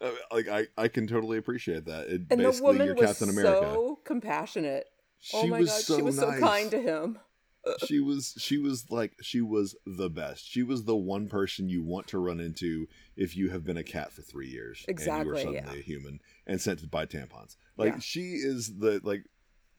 Uh, 0.00 0.10
Like, 0.32 0.48
I, 0.48 0.66
I 0.76 0.88
can 0.88 1.06
totally 1.06 1.38
appreciate 1.38 1.86
that. 1.86 2.08
It, 2.08 2.22
And 2.30 2.40
the 2.40 2.44
basically, 2.44 2.66
woman 2.66 2.86
you're 2.86 2.94
was 2.96 3.06
Captain 3.06 3.28
America. 3.30 3.70
so 3.74 4.00
compassionate. 4.04 4.86
she 5.20 5.36
oh 5.38 5.46
my 5.46 5.60
was 5.60 5.70
god, 5.70 5.80
so 5.82 5.96
she 5.96 6.02
was 6.02 6.16
nice. 6.18 6.34
so 6.34 6.46
kind 6.46 6.70
to 6.72 6.80
him. 6.82 7.18
she 7.86 7.98
was 7.98 8.34
she 8.38 8.58
was 8.58 8.90
like 8.90 9.14
she 9.22 9.40
was 9.40 9.74
the 9.86 10.10
best. 10.10 10.46
She 10.46 10.62
was 10.62 10.84
the 10.84 10.96
one 10.96 11.28
person 11.28 11.66
you 11.70 11.82
want 11.82 12.06
to 12.08 12.18
run 12.18 12.38
into 12.38 12.86
if 13.16 13.34
you 13.36 13.48
have 13.50 13.64
been 13.64 13.78
a 13.78 13.82
cat 13.82 14.12
for 14.12 14.20
three 14.20 14.48
years 14.48 14.84
and 14.86 14.98
you 14.98 15.02
Exactly, 15.02 15.30
were 15.32 15.38
suddenly 15.38 15.60
yeah. 15.76 15.80
a 15.80 15.82
human 15.82 16.20
and 16.46 16.60
sent 16.60 16.80
to 16.80 16.86
buy 16.86 17.06
tampons. 17.06 17.56
Like 17.78 17.94
Yeah. 17.94 17.98
she 18.00 18.20
is 18.34 18.76
the 18.78 19.00
like 19.02 19.24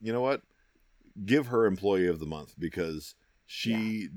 you 0.02 0.12
know 0.12 0.22
what? 0.22 0.42
Give 1.26 1.46
her 1.48 1.68
employee 1.68 2.08
of 2.08 2.20
the 2.20 2.26
month 2.26 2.56
because 2.58 3.14
she 3.46 4.10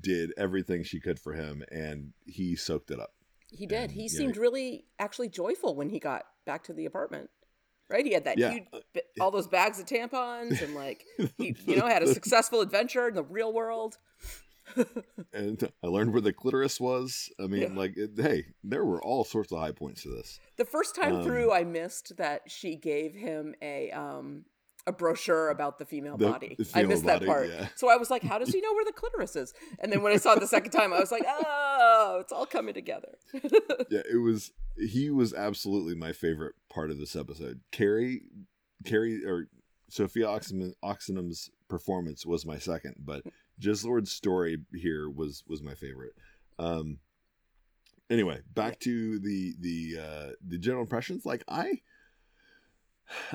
did 0.00 0.32
everything 0.36 0.82
she 0.82 0.98
could 1.00 1.18
for 1.20 1.34
him 1.34 1.62
and 1.70 2.12
he 2.26 2.56
soaked 2.56 2.90
it 2.90 2.98
up. 3.00 3.12
He 3.50 3.66
did. 3.66 3.82
And, 3.84 3.92
He 3.92 4.04
yeah. 4.04 4.08
seemed 4.18 4.36
really 4.36 4.86
actually 4.98 5.28
joyful 5.28 5.76
when 5.76 5.88
he 5.90 5.98
got 6.00 6.24
back 6.46 6.64
to 6.64 6.72
the 6.72 6.86
apartment. 6.86 7.30
Right? 7.90 8.06
He 8.06 8.12
had 8.14 8.24
that 8.24 8.38
Yeah. 8.38 8.50
huge, 8.52 8.64
all 9.20 9.30
those 9.30 9.46
bags 9.46 9.78
of 9.78 9.84
tampons, 9.86 10.62
and 10.62 10.74
like 10.74 11.04
he, 11.36 11.54
you 11.66 11.76
know, 11.76 11.86
had 11.86 12.02
a 12.02 12.12
successful 12.12 12.60
adventure 12.62 13.06
in 13.08 13.14
the 13.14 13.22
real 13.22 13.52
world. 13.52 13.98
And 15.34 15.68
I 15.82 15.88
learned 15.88 16.12
where 16.12 16.22
the 16.22 16.32
clitoris 16.32 16.80
was. 16.80 17.28
I 17.38 17.46
mean, 17.48 17.60
Yeah. 17.62 17.68
like, 17.74 17.96
it, 17.96 18.12
hey, 18.16 18.46
there 18.62 18.84
were 18.84 19.02
all 19.02 19.24
sorts 19.24 19.52
of 19.52 19.58
high 19.58 19.72
points 19.72 20.02
to 20.04 20.08
this. 20.10 20.38
The 20.56 20.64
first 20.64 20.94
time 20.94 21.16
Um, 21.16 21.24
through, 21.24 21.52
I 21.52 21.64
missed 21.64 22.16
that 22.16 22.50
she 22.50 22.76
gave 22.76 23.14
him 23.14 23.54
a 23.60 23.90
um 23.90 24.46
a 24.86 24.92
brochure 24.92 25.48
about 25.48 25.78
the 25.78 25.84
female 25.84 26.16
The- 26.16 26.28
body. 26.30 26.56
the 26.58 26.68
I 26.74 26.82
missed 26.82 27.04
body, 27.04 27.20
that 27.20 27.26
part. 27.26 27.48
yeah. 27.48 27.68
So 27.74 27.88
I 27.88 27.96
was 27.96 28.10
like, 28.10 28.22
how 28.22 28.38
does 28.38 28.50
he 28.52 28.60
know 28.60 28.72
where 28.74 28.84
the 28.84 28.92
clitoris 28.92 29.34
is? 29.36 29.54
And 29.78 29.90
then 29.92 30.02
when 30.02 30.12
I 30.12 30.16
saw 30.16 30.34
it 30.34 30.40
the 30.40 30.46
second 30.46 30.72
time, 30.72 30.92
I 30.92 31.00
was 31.00 31.10
like, 31.10 31.24
oh, 31.26 32.18
it's 32.20 32.32
all 32.32 32.44
coming 32.46 32.74
together. 32.74 33.16
yeah, 33.90 34.02
it 34.10 34.20
was 34.22 34.52
he 34.76 35.08
was 35.10 35.32
absolutely 35.32 35.94
my 35.94 36.12
favorite 36.12 36.54
part 36.68 36.90
of 36.90 36.98
this 36.98 37.16
episode. 37.16 37.60
Carrie, 37.72 38.22
Carrie, 38.84 39.24
or 39.24 39.48
Sofia 39.88 40.26
Oxenham, 40.28 40.74
Oxenham's 40.82 41.50
performance 41.68 42.26
was 42.26 42.44
my 42.44 42.58
second, 42.58 42.96
but 42.98 43.22
Jizzlord's 43.60 44.10
story 44.12 44.58
here 44.74 45.08
was 45.08 45.44
was 45.46 45.62
my 45.62 45.74
favorite. 45.74 46.12
Um. 46.58 46.98
Anyway, 48.10 48.40
back 48.52 48.78
to 48.80 49.18
the 49.18 49.54
the 49.60 49.98
uh, 50.02 50.30
the 50.46 50.58
general 50.58 50.82
impressions. 50.82 51.24
Like 51.24 51.42
I, 51.48 51.80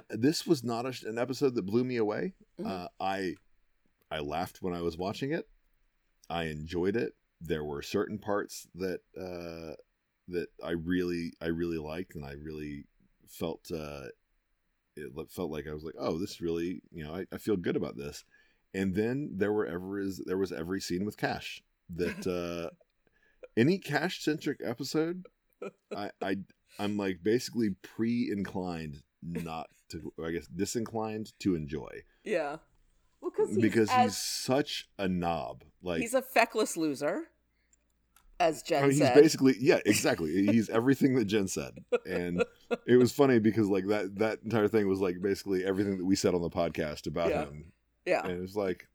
this 0.09 0.45
was 0.45 0.63
not 0.63 0.85
a, 0.85 1.07
an 1.07 1.17
episode 1.17 1.55
that 1.55 1.65
blew 1.65 1.83
me 1.83 1.97
away. 1.97 2.33
Mhm. 2.59 2.67
Uh, 2.67 2.87
I 2.99 3.35
I 4.11 4.19
laughed 4.19 4.61
when 4.61 4.73
I 4.73 4.81
was 4.81 4.97
watching 4.97 5.31
it. 5.31 5.47
I 6.29 6.45
enjoyed 6.45 6.95
it. 6.95 7.13
There 7.41 7.63
were 7.63 7.81
certain 7.81 8.19
parts 8.19 8.67
that 8.75 9.01
uh, 9.17 9.75
that 10.27 10.47
I 10.63 10.71
really 10.71 11.33
I 11.41 11.47
really 11.47 11.77
liked, 11.77 12.15
and 12.15 12.25
I 12.25 12.33
really 12.33 12.85
felt 13.27 13.71
uh, 13.71 14.05
it 14.95 15.11
felt 15.31 15.51
like 15.51 15.67
I 15.67 15.73
was 15.73 15.83
like, 15.83 15.95
oh, 15.97 16.17
this 16.17 16.41
really 16.41 16.81
you 16.91 17.03
know 17.03 17.15
I, 17.15 17.25
I 17.31 17.37
feel 17.37 17.57
good 17.57 17.75
about 17.75 17.97
this. 17.97 18.23
And 18.73 18.93
then 18.93 19.31
there 19.33 19.51
were 19.51 19.65
ever 19.65 19.99
is 19.99 20.21
there 20.25 20.37
was 20.37 20.51
every 20.51 20.81
scene 20.81 21.05
with 21.05 21.17
Kash 21.17 21.63
that 21.95 22.27
uh, 22.27 22.69
any 23.57 23.79
Kash 23.79 24.23
centric 24.23 24.59
episode, 24.63 25.25
I 25.95 26.11
I 26.21 26.37
I'm 26.77 26.97
like 26.97 27.19
basically 27.23 27.71
pre 27.81 28.29
inclined 28.31 29.01
not 29.21 29.69
to 29.89 30.13
I 30.23 30.31
guess 30.31 30.47
disinclined 30.47 31.33
to 31.39 31.55
enjoy 31.55 32.03
Yeah. 32.23 32.57
Well, 33.21 33.31
cause 33.31 33.49
he's 33.49 33.57
because 33.57 33.89
as- 33.89 34.11
he's 34.11 34.17
such 34.17 34.87
a 34.97 35.07
knob. 35.07 35.63
Like 35.81 35.99
he's 36.01 36.13
a 36.13 36.21
feckless 36.21 36.77
loser, 36.77 37.23
as 38.39 38.61
Jen 38.63 38.83
I 38.83 38.87
mean, 38.87 38.97
he's 38.97 39.09
basically 39.09 39.55
yeah, 39.59 39.79
exactly. 39.85 40.45
he's 40.47 40.69
everything 40.69 41.15
that 41.15 41.25
Jen 41.25 41.47
said, 41.47 41.79
and 42.05 42.43
it 42.85 42.95
was 42.97 43.11
funny 43.11 43.39
because 43.39 43.67
like 43.67 43.87
that 43.87 44.15
that 44.19 44.39
entire 44.43 44.67
thing 44.69 44.87
was 44.87 44.99
like 45.01 45.21
basically 45.21 45.65
everything 45.65 45.97
that 45.97 46.05
we 46.05 46.15
said 46.15 46.33
on 46.33 46.41
the 46.41 46.49
podcast 46.49 47.07
about 47.07 47.29
Yeah. 47.29 47.41
him, 47.45 47.71
yeah. 48.05 48.23
and 48.23 48.31
it 48.31 48.39
was 48.41 48.55
like, 48.55 48.87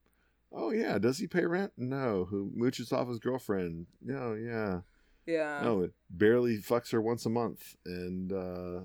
oh 0.53 0.71
yeah, 0.71 0.97
does 0.99 1.19
he 1.19 1.27
pay 1.27 1.45
rent? 1.45 1.73
No. 1.77 2.25
Who 2.31 2.51
mooches 2.59 2.93
off 2.93 3.09
his 3.09 3.19
girlfriend? 3.19 3.87
No, 4.03 4.33
yeah. 4.35 4.81
Yeah. 5.27 5.61
No, 5.63 5.83
it 5.83 5.93
barely 6.11 6.59
fucks 6.59 6.93
her 6.93 7.01
once 7.03 7.27
a 7.27 7.31
month, 7.31 7.77
and 7.85 8.33
uh 8.33 8.81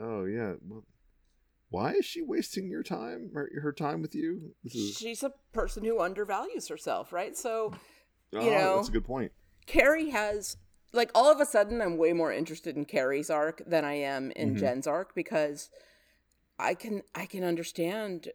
oh 0.00 0.24
yeah. 0.24 0.54
Well, 0.66 0.84
why 1.70 1.92
is 1.92 2.04
she 2.04 2.22
wasting 2.22 2.68
your 2.70 2.82
time 2.82 3.30
her, 3.34 3.50
her 3.60 3.72
time 3.72 4.02
with 4.02 4.14
you? 4.14 4.54
Is 4.64 4.96
She's 4.96 5.22
a 5.22 5.32
person 5.52 5.84
who 5.84 6.00
undervalues 6.00 6.68
herself, 6.68 7.12
right? 7.12 7.36
So 7.36 7.72
oh, 8.34 8.40
know, 8.50 8.76
that's 8.76 8.88
a 8.88 8.92
good 8.92 9.04
point. 9.04 9.32
Carrie 9.66 10.10
has 10.10 10.56
like 10.92 11.10
all 11.14 11.30
of 11.30 11.40
a 11.40 11.46
sudden 11.46 11.80
I'm 11.80 11.96
way 11.96 12.12
more 12.12 12.32
interested 12.32 12.76
in 12.76 12.84
Carrie's 12.84 13.30
arc 13.30 13.62
than 13.66 13.84
I 13.84 13.94
am 13.94 14.30
in 14.32 14.54
Mhm. 14.54 14.58
Jen's 14.58 14.86
arc 14.86 15.14
because 15.14 15.70
I 16.58 16.74
can 16.74 17.02
I 17.14 17.26
can 17.26 17.42
understand 17.42 18.28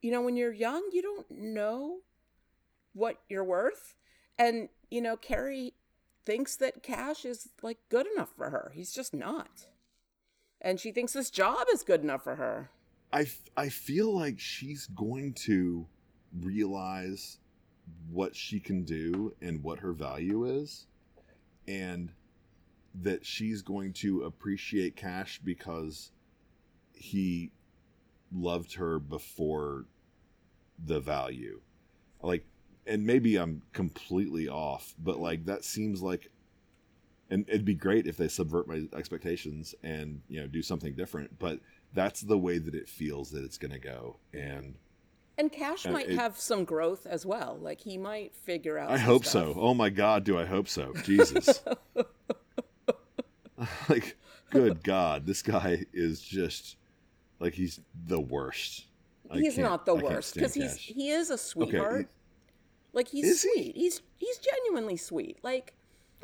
you 0.00 0.10
know 0.10 0.22
when 0.22 0.36
you're 0.36 0.52
young 0.52 0.88
you 0.92 1.02
don't 1.02 1.30
know 1.30 1.98
what 2.94 3.20
you're 3.28 3.44
worth 3.44 3.94
and 4.38 4.70
you 4.90 5.02
know 5.02 5.16
Carrie 5.16 5.74
thinks 6.24 6.56
that 6.56 6.82
Kash 6.82 7.24
is 7.24 7.48
like 7.62 7.78
good 7.90 8.06
enough 8.14 8.30
for 8.36 8.50
her. 8.50 8.72
He's 8.74 8.92
just 8.92 9.12
not. 9.12 9.66
And 10.66 10.80
she 10.80 10.90
thinks 10.90 11.12
this 11.12 11.30
job 11.30 11.64
is 11.72 11.84
good 11.84 12.02
enough 12.02 12.24
for 12.24 12.34
her. 12.34 12.70
I, 13.12 13.26
I 13.56 13.68
feel 13.68 14.12
like 14.12 14.40
she's 14.40 14.88
going 14.88 15.34
to 15.44 15.86
realize 16.40 17.38
what 18.10 18.34
she 18.34 18.58
can 18.58 18.82
do 18.82 19.32
and 19.40 19.62
what 19.62 19.78
her 19.78 19.92
value 19.92 20.44
is 20.44 20.88
and 21.68 22.10
that 23.02 23.24
she's 23.24 23.62
going 23.62 23.92
to 23.92 24.22
appreciate 24.22 24.96
Kash 24.96 25.40
because 25.44 26.10
he 26.94 27.52
loved 28.32 28.74
her 28.74 28.98
before 28.98 29.84
the 30.84 30.98
value 30.98 31.60
like 32.22 32.44
and 32.86 33.06
maybe 33.06 33.36
i'm 33.36 33.62
completely 33.72 34.48
off 34.48 34.94
but 34.98 35.18
like 35.18 35.44
that 35.46 35.64
seems 35.64 36.02
like 36.02 36.30
and 37.30 37.44
it'd 37.48 37.64
be 37.64 37.74
great 37.74 38.06
if 38.06 38.16
they 38.16 38.28
subvert 38.28 38.68
my 38.68 38.82
expectations 38.96 39.74
and 39.82 40.20
you 40.28 40.40
know 40.40 40.46
do 40.46 40.62
something 40.62 40.94
different 40.94 41.38
but 41.38 41.58
that's 41.94 42.20
the 42.20 42.38
way 42.38 42.58
that 42.58 42.74
it 42.74 42.88
feels 42.88 43.30
that 43.30 43.44
it's 43.44 43.58
going 43.58 43.70
to 43.72 43.78
go 43.78 44.16
and 44.32 44.74
And 45.38 45.50
Kash 45.52 45.86
Uh, 45.86 45.90
might 45.92 46.08
it- 46.10 46.18
have 46.18 46.38
some 46.38 46.64
growth 46.64 47.06
as 47.06 47.24
well. 47.26 47.58
Like 47.60 47.80
he 47.80 47.96
might 47.98 48.34
figure 48.34 48.78
out 48.78 48.90
i 48.90 48.98
hope 48.98 49.24
stuff. 49.24 49.54
so 49.54 49.60
oh 49.60 49.74
my 49.74 49.90
god 49.90 50.24
do 50.24 50.38
i 50.38 50.44
hope 50.46 50.68
so 50.68 50.92
jesus 51.04 51.62
like 53.88 54.16
good 54.50 54.82
god 54.82 55.26
this 55.26 55.42
guy 55.42 55.84
is 55.92 56.20
just 56.20 56.76
like 57.40 57.54
he's 57.54 57.80
the 58.06 58.20
worst 58.20 58.84
I 59.30 59.38
he's 59.38 59.56
can't- 59.56 59.84
the 59.84 59.96
I 59.96 60.02
worst 60.02 60.34
because 60.34 60.54
he's 60.54 60.76
he 60.76 61.10
is 61.10 61.30
a 61.30 61.38
sweetheart. 61.38 62.08
like 62.92 63.08
he's 63.08 63.24
Is 63.24 63.42
he? 63.42 63.48
sweet. 63.54 63.76
He's 63.76 64.02
he's 64.18 64.38
genuinely 64.38 64.96
sweet. 64.96 65.38
Like 65.42 65.74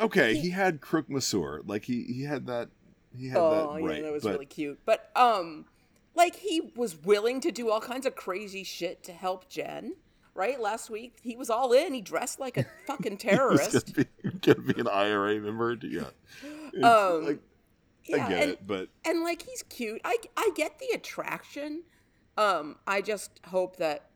okay 0.01 0.35
he- 0.37 0.51
had 0.51 0.81
crook 0.81 1.09
Masur. 1.09 1.61
like 1.67 1.85
he 1.85 2.05
he 2.05 2.23
had 2.25 2.47
that 2.47 2.69
he 3.17 3.29
had 3.29 3.39
oh 3.39 3.75
that 3.75 3.83
right 3.85 3.97
yeah, 3.99 4.03
that 4.05 4.13
was 4.13 4.23
but 4.23 4.33
really 4.33 4.47
cute. 4.47 4.79
But 4.85 5.11
um, 5.17 5.67
like 6.15 6.37
he 6.37 6.73
was 6.77 6.97
willing 6.97 7.41
to 7.43 7.51
do 7.53 7.71
all 7.71 7.81
kinds 7.81 8.07
of 8.07 8.15
crazy 8.17 8.65
shit 8.65 9.03
to 9.05 9.13
help 9.13 9.49
Jen. 9.49 9.95
Right 10.35 10.59
last 10.59 10.89
week, 10.89 11.19
he 11.23 11.37
was 11.37 11.51
all 11.51 11.75
in. 11.75 11.93
He 11.93 12.01
dressed 12.01 12.41
like 12.41 12.57
a 12.57 12.65
fucking 12.87 13.19
terrorist. 13.19 13.95
gonna 13.95 14.07
be, 14.23 14.31
gonna 14.55 14.73
be 14.73 14.81
an 14.81 14.89
IRA 14.89 15.39
member 15.41 15.77
yeah 15.83 16.05
It's 16.73 16.83
Um, 16.85 17.27
like, 17.27 17.41
yeah, 18.07 18.25
I 18.25 18.29
get 18.31 18.43
and, 18.43 18.51
it 18.53 18.67
but 18.67 18.89
and 19.05 19.23
like 19.23 19.43
he's 19.43 19.63
cute. 19.65 20.01
I 20.05 20.17
I 20.37 20.51
get 20.55 20.79
the 20.79 20.89
attraction. 20.95 21.83
Um, 22.39 22.77
I 22.87 23.03
just 23.03 23.41
hope 23.49 23.77
that 23.77 24.07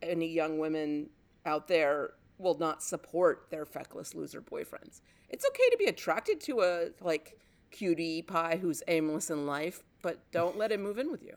any 0.00 0.28
young 0.28 0.58
women 0.58 1.10
out 1.44 1.68
there 1.68 2.12
will 2.40 2.58
not 2.58 2.82
support 2.82 3.46
their 3.50 3.64
feckless 3.66 4.14
loser 4.14 4.40
boyfriends. 4.40 5.00
It's 5.28 5.44
okay 5.46 5.68
to 5.70 5.76
be 5.78 5.84
attracted 5.86 6.40
to 6.42 6.60
a 6.62 6.88
like 7.00 7.38
cutie 7.70 8.22
pie 8.22 8.58
who's 8.60 8.82
aimless 8.88 9.30
in 9.30 9.46
life, 9.46 9.82
but 10.02 10.18
don't 10.32 10.56
let 10.58 10.72
him 10.72 10.82
move 10.82 10.98
in 10.98 11.10
with 11.10 11.22
you. 11.22 11.36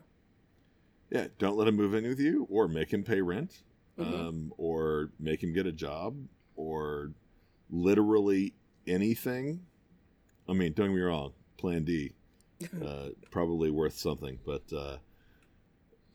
Yeah, 1.10 1.28
don't 1.38 1.56
let 1.56 1.68
him 1.68 1.76
move 1.76 1.94
in 1.94 2.08
with 2.08 2.18
you, 2.18 2.46
or 2.50 2.66
make 2.66 2.92
him 2.92 3.04
pay 3.04 3.20
rent, 3.20 3.62
Mhm. 3.98 4.02
um, 4.28 4.54
or 4.56 5.10
make 5.20 5.42
him 5.42 5.52
get 5.52 5.66
a 5.66 5.72
job, 5.72 6.16
or 6.56 7.12
literally 7.70 8.54
anything. 8.86 9.64
I 10.48 10.54
mean, 10.54 10.72
don't 10.72 10.88
get 10.88 10.94
me 10.96 11.02
wrong, 11.02 11.34
Plan 11.56 11.84
D, 11.84 12.12
uh, 12.82 13.10
probably 13.30 13.70
worth 13.70 13.96
something, 13.96 14.40
but 14.44 14.72
uh, 14.72 14.96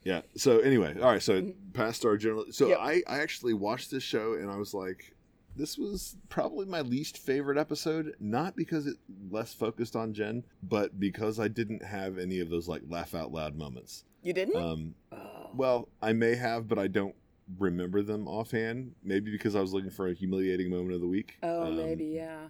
yeah. 0.04 0.22
So 0.36 0.60
anyway, 0.60 0.96
all 1.00 1.08
right. 1.12 1.22
So 1.22 1.52
past 1.74 2.06
our 2.06 2.18
general. 2.18 2.46
So 2.52 2.68
Yep. 2.70 2.78
I 2.80 3.04
I 3.08 3.20
actually 3.20 3.54
watched 3.54 3.92
this 3.92 4.04
show 4.04 4.34
and 4.34 4.50
I 4.50 4.56
was 4.58 4.74
like. 4.74 5.16
This 5.56 5.78
was 5.78 6.16
probably 6.30 6.68
my 6.68 6.82
least 6.82 7.18
favorite 7.18 7.58
episode, 7.58 8.16
not 8.22 8.56
because 8.56 8.88
it 8.88 8.96
less 9.30 9.54
focused 9.54 9.94
on 9.94 10.14
Jen, 10.14 10.46
but 10.64 10.98
because 11.02 11.38
I 11.38 11.50
didn't 11.50 11.84
have 11.84 12.18
any 12.18 12.40
of 12.40 12.50
those 12.50 12.70
like 12.70 12.84
laugh 12.88 13.14
out 13.14 13.34
loud 13.34 13.58
moments. 13.58 14.06
You 14.24 14.32
didn't? 14.32 14.56
Um, 14.56 14.96
oh. 15.12 15.50
well, 15.54 15.90
I 16.02 16.14
may 16.14 16.36
have, 16.36 16.70
but 16.70 16.78
I 16.80 16.88
don't 16.88 17.16
remember 17.58 18.02
them 18.04 18.26
offhand. 18.26 18.94
Maybe 19.04 19.32
because 19.32 19.54
I 19.54 19.60
was 19.60 19.74
looking 19.74 19.90
for 19.90 20.08
a 20.08 20.14
humiliating 20.14 20.70
moment 20.70 20.94
of 20.94 21.02
the 21.02 21.08
week. 21.08 21.38
oh, 21.44 21.64
Um, 21.64 21.76
maybe 21.76 22.06
yeah. 22.06 22.48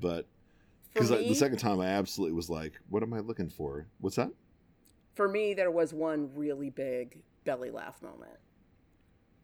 But 0.00 0.26
because 0.92 1.08
the 1.08 1.34
second 1.34 1.58
time, 1.58 1.80
I 1.80 1.86
absolutely 1.86 2.36
was 2.36 2.48
like, 2.50 2.74
"What 2.90 3.02
am 3.02 3.12
I 3.12 3.20
looking 3.20 3.48
for? 3.48 3.86
What's 3.98 4.16
that?" 4.16 4.30
For 5.14 5.28
me, 5.28 5.54
there 5.54 5.70
was 5.70 5.92
one 5.92 6.30
really 6.34 6.70
big 6.70 7.22
belly 7.44 7.70
laugh 7.70 8.00
moment. 8.02 8.38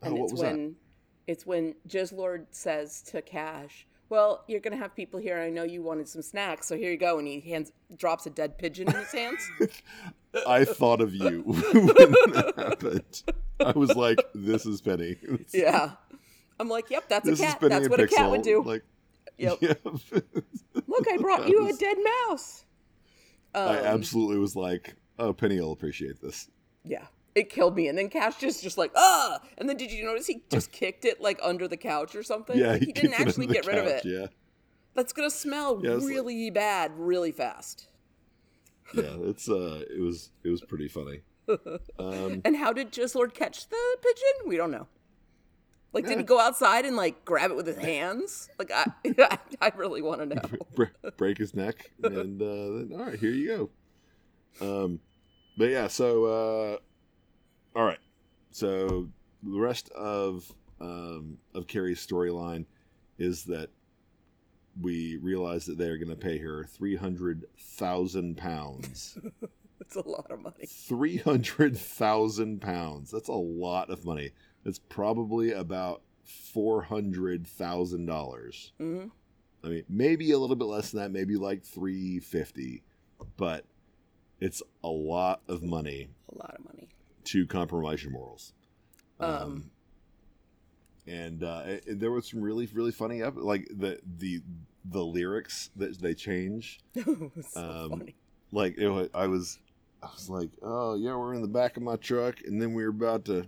Oh, 0.03 0.13
what 0.15 0.23
it's 0.25 0.33
was 0.33 0.41
that? 0.43 0.53
when 0.53 0.77
it's 1.27 1.47
when 1.47 1.75
Jizzlord 1.89 2.47
says 2.51 3.03
to 3.03 3.21
Kash, 3.21 3.87
"Well, 4.09 4.45
you're 4.49 4.61
gonna 4.61 4.77
have 4.77 4.95
people 4.95 5.21
here. 5.21 5.39
I 5.39 5.51
know 5.51 5.65
you 5.65 5.83
wanted 5.83 6.09
some 6.09 6.23
snacks, 6.23 6.67
so 6.67 6.77
here 6.77 6.91
you 6.91 6.97
go." 6.97 7.19
And 7.19 7.29
he 7.29 7.41
hands 7.41 7.73
drops 7.97 8.27
a 8.27 8.31
dead 8.31 8.57
pigeon 8.59 8.89
in 8.89 8.95
his 8.95 9.13
hands. 9.13 9.51
I 10.47 10.65
thought 10.65 11.01
of 11.01 11.13
you 11.15 11.43
when 11.47 11.87
that 12.33 12.55
happened. 12.57 13.23
I 13.61 13.73
was 13.73 13.95
like, 13.97 14.21
"This 14.35 14.65
is 14.65 14.81
Penny." 14.81 15.17
yeah, 15.53 15.93
I'm 16.61 16.69
like, 16.69 16.89
"Yep, 16.91 17.09
that's 17.09 17.27
This 17.27 17.41
a 17.41 17.45
cat. 17.45 17.59
That's 17.61 17.89
what 17.89 18.01
a 18.01 18.07
cat 18.07 18.31
would 18.31 18.43
do." 18.43 18.63
Like, 18.63 18.85
Yep. 19.37 19.59
yeah. 19.61 19.75
Look, 19.85 21.07
I 21.09 21.17
brought 21.19 21.41
That 21.43 21.49
you 21.49 21.63
was- 21.65 21.77
a 21.77 21.79
dead 21.79 21.97
mouse. 22.29 22.65
Um, 23.55 23.69
I 23.69 23.79
absolutely 23.85 24.39
was 24.39 24.55
like, 24.57 24.95
"Oh, 25.19 25.33
Penny 25.33 25.61
will 25.61 25.73
appreciate 25.73 26.21
this." 26.21 26.49
Yeah. 26.85 27.07
It 27.35 27.51
killed 27.51 27.77
me. 27.77 27.87
And 27.89 27.97
then 27.97 28.09
Kash 28.09 28.37
just 28.39 28.63
just 28.63 28.79
like, 28.79 28.91
ah! 28.97 29.39
And 29.59 29.69
then 29.69 29.77
did 29.77 29.93
you 29.93 30.05
notice 30.05 30.27
he 30.27 30.43
just 30.51 30.73
kicked 30.81 31.05
it 31.05 31.21
like 31.21 31.39
under 31.43 31.69
the 31.69 31.77
couch 31.77 32.17
or 32.17 32.23
something? 32.23 32.59
Yeah, 32.59 32.73
Like, 32.73 32.81
he, 32.81 32.87
he, 32.87 32.93
didn't 32.93 33.21
actually 33.21 33.47
get 33.47 33.67
rid 33.67 33.79
of 33.79 33.87
it. 33.87 34.05
Yeah, 34.05 34.27
That's 34.95 35.13
gonna 35.13 35.31
smell 35.31 35.81
Yeah, 35.85 35.93
it's 35.93 36.05
like- 36.05 36.13
really 36.15 36.51
bad 36.51 36.93
really 36.97 37.31
fast. 37.31 37.87
yeah. 38.95 39.15
It's 39.21 39.49
uh, 39.49 39.85
it 39.89 40.01
was 40.01 40.31
it 40.43 40.49
was 40.49 40.63
pretty 40.63 40.89
funny. 40.89 41.21
Um, 41.99 42.43
And 42.45 42.57
how 42.57 42.73
did 42.73 42.93
Jizzlord 42.93 43.35
catch 43.35 43.69
the 43.69 43.97
pigeon? 44.03 44.49
We 44.49 44.57
don't 44.57 44.71
know. 44.71 44.87
Like, 45.95 46.07
did 46.07 46.19
he 46.19 46.25
go 46.25 46.39
outside 46.39 46.85
and 46.85 46.97
like 46.97 47.25
grab 47.25 47.51
it 47.51 47.57
with 47.57 47.67
his 47.67 47.79
hands? 47.79 48.51
Like, 48.59 48.71
I, 48.75 49.39
I 49.61 49.73
really 49.77 50.03
want 50.03 50.21
to 50.21 50.27
know. 50.27 50.89
Break 51.17 51.39
his 51.39 51.55
neck, 51.55 51.91
and 52.03 52.41
uh, 52.43 52.45
then 52.45 52.91
all 52.93 53.07
right, 53.07 53.19
here 53.19 53.31
you 53.31 53.71
go. 54.61 54.85
Um, 54.85 55.01
but 55.59 55.69
yeah, 55.71 55.89
so 55.89 56.25
uh, 56.25 56.77
all 57.79 57.85
right, 57.85 57.99
so 58.51 59.09
the 59.43 59.59
rest 59.59 59.91
of 59.91 60.51
um, 60.81 61.39
of 61.55 61.67
Carrie's 61.67 62.05
storyline 62.05 62.65
is 63.19 63.45
that 63.45 63.69
we 64.81 65.17
realize 65.17 65.67
that 65.67 65.77
they 65.77 65.89
are 65.89 65.99
going 65.99 66.09
to 66.09 66.17
pay 66.17 66.39
her 66.39 66.65
three 66.65 66.97
hundred 66.97 67.45
thousand 67.59 68.37
pounds. 68.37 69.19
That's 69.81 69.97
a 69.97 70.09
lot 70.09 70.31
of 70.31 70.41
money. 70.41 70.67
Three 70.67 71.17
hundred 71.19 71.77
thousand 71.77 72.61
pounds. 72.63 73.11
That's 73.11 73.29
a 73.29 73.33
lot 73.33 73.91
of 73.91 74.05
money. 74.05 74.31
That's 74.65 74.79
probably 74.79 75.53
about 75.53 76.03
four 76.25 76.83
hundred 76.83 77.47
thousand 77.47 78.07
dollars. 78.07 78.73
hmm 78.79 79.07
I 79.65 79.69
mean, 79.69 79.85
maybe 79.89 80.31
a 80.31 80.39
little 80.39 80.55
bit 80.55 80.67
less 80.67 80.93
than 80.93 81.01
that, 81.03 81.11
maybe 81.11 81.35
like 81.35 81.65
350, 81.65 82.85
but 83.37 83.65
it's 84.41 84.63
a 84.85 84.89
lot 84.89 85.41
of 85.49 85.63
money 85.63 86.09
A 86.33 86.39
lot 86.39 86.55
of 86.59 86.65
money. 86.65 86.89
to 87.25 87.47
compromise 87.47 88.03
your 88.03 88.13
morals. 88.13 88.53
Um, 89.21 89.71
and 91.07 91.43
uh, 91.43 91.63
it- 91.67 91.85
it- 91.87 92.01
there 92.01 92.11
was 92.13 92.29
some 92.29 92.41
really, 92.41 92.67
really 92.73 92.93
funny, 92.93 93.23
ep- 93.23 93.35
like 93.37 93.69
the 93.75 93.99
the 94.19 94.43
the 94.91 95.05
lyrics 95.05 95.71
that 95.77 95.99
they 96.01 96.15
change. 96.15 96.81
so 96.95 97.11
um, 97.57 97.91
funny. 97.91 98.15
Like 98.53 98.79
it 98.79 98.89
was, 98.89 99.09
I 99.15 99.27
was, 99.27 99.59
I 100.03 100.07
was 100.15 100.31
like, 100.31 100.51
oh 100.63 100.95
yeah, 100.95 101.15
we're 101.17 101.35
in 101.35 101.43
the 101.43 101.49
back 101.49 101.77
of 101.77 101.83
my 101.83 101.97
truck, 101.97 102.37
and 102.47 102.61
then 102.63 102.73
we 102.75 102.83
were 102.85 102.91
about 102.91 103.25
to 103.27 103.45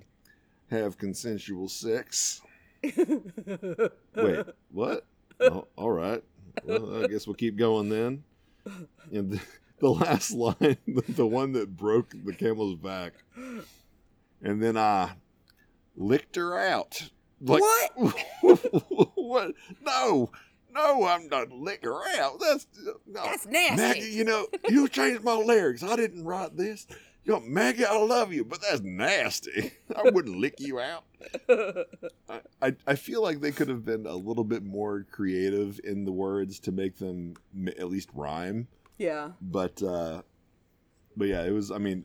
have 0.71 0.99
consensual 0.99 1.69
sex. 1.69 2.41
Wait, 2.83 4.47
what? 4.73 5.07
oh, 5.41 5.67
all 5.77 5.91
right. 5.91 6.23
Well, 6.65 7.05
I 7.05 7.07
guess 7.07 7.27
we'll 7.27 7.35
keep 7.35 7.57
going 7.57 7.89
then. 7.89 8.25
And 9.13 9.41
the, 9.81 9.91
last 9.91 10.33
line, 10.33 10.57
the, 10.87 11.05
the 11.09 11.27
one 11.27 11.53
that 11.53 11.77
broke 11.77 12.15
the 12.25 12.33
camel's 12.33 12.77
back, 12.77 13.13
and 14.43 14.63
then 14.63 14.77
I 14.77 15.13
licked 15.97 16.37
her 16.37 16.59
out. 16.59 17.11
Like, 17.41 17.63
what? 17.63 18.27
what? 19.17 19.55
No, 19.83 20.31
no, 20.73 21.07
I'm 21.07 21.29
not 21.29 21.51
lick 21.51 21.85
her 21.85 22.01
out. 22.19 22.41
That's 22.41 22.67
no. 23.07 23.23
That's 23.25 23.47
nasty. 23.47 23.77
Maggie, 23.77 24.11
you 24.11 24.25
know, 24.25 24.47
you 24.69 24.89
changed 24.89 25.25
my 25.25 25.35
lyrics. 25.35 25.83
I 25.83 25.97
didn't 25.97 26.25
write 26.25 26.57
this. 26.57 26.87
You 27.25 27.35
know, 27.35 27.41
Maggie, 27.41 27.85
I 27.85 27.97
love 27.99 28.33
you, 28.33 28.45
but 28.45 28.63
that's 28.63 28.81
nasty. 28.81 29.73
I 29.97 30.11
wouldn't 30.11 30.39
lick 30.39 30.55
you 30.59 30.81
out. 30.81 31.05
I, 32.29 32.41
I, 32.63 32.77
I 32.87 32.95
feel 32.95 33.23
like 33.23 33.41
they 33.41 33.53
could 33.53 33.69
have 33.69 33.85
been 33.85 34.07
a 34.07 34.17
little 34.17 34.45
bit 34.45 34.65
more 34.65 35.07
creative 35.11 35.81
in 35.85 36.07
the 36.07 36.13
words 36.13 36.59
to 36.61 36.73
make 36.73 36.97
them 36.97 37.35
at 37.79 37.91
least 37.91 38.09
rhyme. 38.15 38.69
Yeah. 39.01 39.31
But 39.41 39.83
uh, 39.83 40.21
but 41.17 41.29
yeah, 41.29 41.43
it 41.45 41.53
was. 41.53 41.71
I 41.71 41.79
mean, 41.79 42.05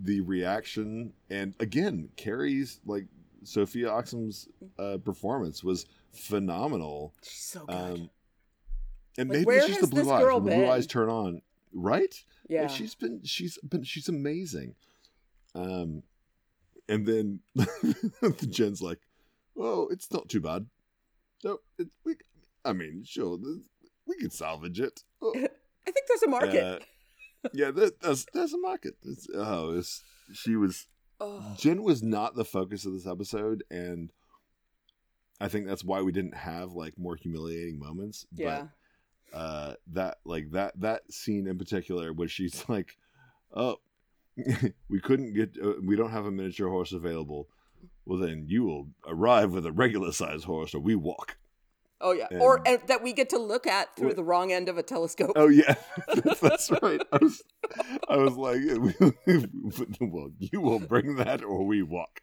the 0.00 0.20
reaction 0.22 1.12
and 1.30 1.54
again, 1.60 2.08
Carrie's 2.16 2.80
like 2.84 3.06
Sofia 3.44 3.88
Oxum's 3.90 4.48
uh, 4.78 4.98
performance 5.04 5.62
was 5.62 5.86
phenomenal. 6.12 7.14
She's 7.22 7.44
so 7.44 7.64
good. 7.66 7.74
Um, 7.76 8.10
and 9.16 9.30
Like, 9.30 9.46
maybe 9.46 9.50
it's 9.58 9.66
just 9.68 9.80
the 9.82 9.86
blue 9.86 10.10
eyes. 10.10 10.24
when 10.24 10.44
the 10.44 10.50
blue 10.56 10.68
eyes 10.68 10.86
turn 10.88 11.08
on, 11.08 11.40
right? 11.72 12.12
yeah. 12.48 12.66
She's 12.66 12.96
been 12.96 13.20
she's 13.22 13.56
been 13.58 13.84
she's 13.84 14.08
amazing. 14.08 14.74
Um, 15.54 16.02
and 16.88 17.06
then 17.06 17.38
the 17.54 18.48
Jen's 18.50 18.82
like, 18.82 18.98
"Oh, 19.56 19.86
it's 19.92 20.10
not 20.12 20.28
too 20.28 20.40
bad. 20.40 20.66
No, 21.44 21.58
it, 21.78 21.86
we. 22.04 22.16
I 22.64 22.72
mean, 22.72 23.04
sure, 23.06 23.38
we 24.06 24.16
can 24.16 24.30
salvage 24.30 24.80
it. 24.80 25.04
Oh, 25.22 25.32
I 25.86 25.90
think 25.90 26.06
there's 26.08 26.22
a 26.22 26.28
market. 26.28 26.62
uh, 26.64 26.78
yeah, 27.52 27.70
that, 27.70 28.00
that's 28.00 28.26
that's 28.32 28.52
a 28.52 28.58
market. 28.58 28.94
It's, 29.02 29.26
oh, 29.34 29.76
it's, 29.76 30.02
she 30.32 30.56
was 30.56 30.86
oh. 31.20 31.54
Jen 31.56 31.82
was 31.82 32.02
not 32.02 32.34
the 32.34 32.44
focus 32.44 32.86
of 32.86 32.92
this 32.92 33.06
episode, 33.06 33.64
and 33.70 34.12
I 35.40 35.48
think 35.48 35.66
that's 35.66 35.84
why 35.84 36.02
we 36.02 36.12
didn't 36.12 36.36
have 36.36 36.72
like 36.72 36.98
more 36.98 37.16
humiliating 37.16 37.78
moments. 37.78 38.26
Yeah. 38.32 38.66
But 39.32 39.38
uh, 39.38 39.74
that 39.92 40.18
like 40.24 40.52
that 40.52 40.80
that 40.80 41.12
scene 41.12 41.46
in 41.46 41.58
particular, 41.58 42.12
where 42.12 42.28
she's 42.28 42.64
like, 42.68 42.96
"Oh, 43.54 43.76
we 44.88 45.00
couldn't 45.00 45.34
get, 45.34 45.56
uh, 45.62 45.74
we 45.82 45.96
don't 45.96 46.12
have 46.12 46.26
a 46.26 46.30
miniature 46.30 46.70
horse 46.70 46.92
available." 46.92 47.48
Well, 48.06 48.18
then 48.18 48.46
you 48.48 48.64
will 48.64 48.88
arrive 49.06 49.52
with 49.52 49.66
a 49.66 49.72
regular 49.72 50.12
sized 50.12 50.44
horse, 50.44 50.74
or 50.74 50.80
we 50.80 50.94
walk. 50.94 51.36
Oh 52.00 52.12
yeah. 52.12 52.26
And- 52.30 52.40
or 52.40 52.60
and 52.66 52.80
that 52.88 53.02
we 53.02 53.12
get 53.12 53.30
to 53.30 53.38
look 53.38 53.66
at 53.66 53.94
through 53.96 54.08
Wait. 54.08 54.16
the 54.16 54.24
wrong 54.24 54.52
end 54.52 54.68
of 54.68 54.76
a 54.78 54.82
telescope. 54.82 55.32
Oh 55.36 55.48
yeah, 55.48 55.74
that's 56.42 56.70
right. 56.82 57.00
I 57.12 57.18
was, 57.20 57.42
I 58.08 58.16
was 58.16 58.36
like, 58.36 58.60
well, 60.00 60.30
you 60.38 60.60
will 60.60 60.80
bring 60.80 61.16
that, 61.16 61.42
or 61.44 61.64
we 61.64 61.82
walk. 61.82 62.20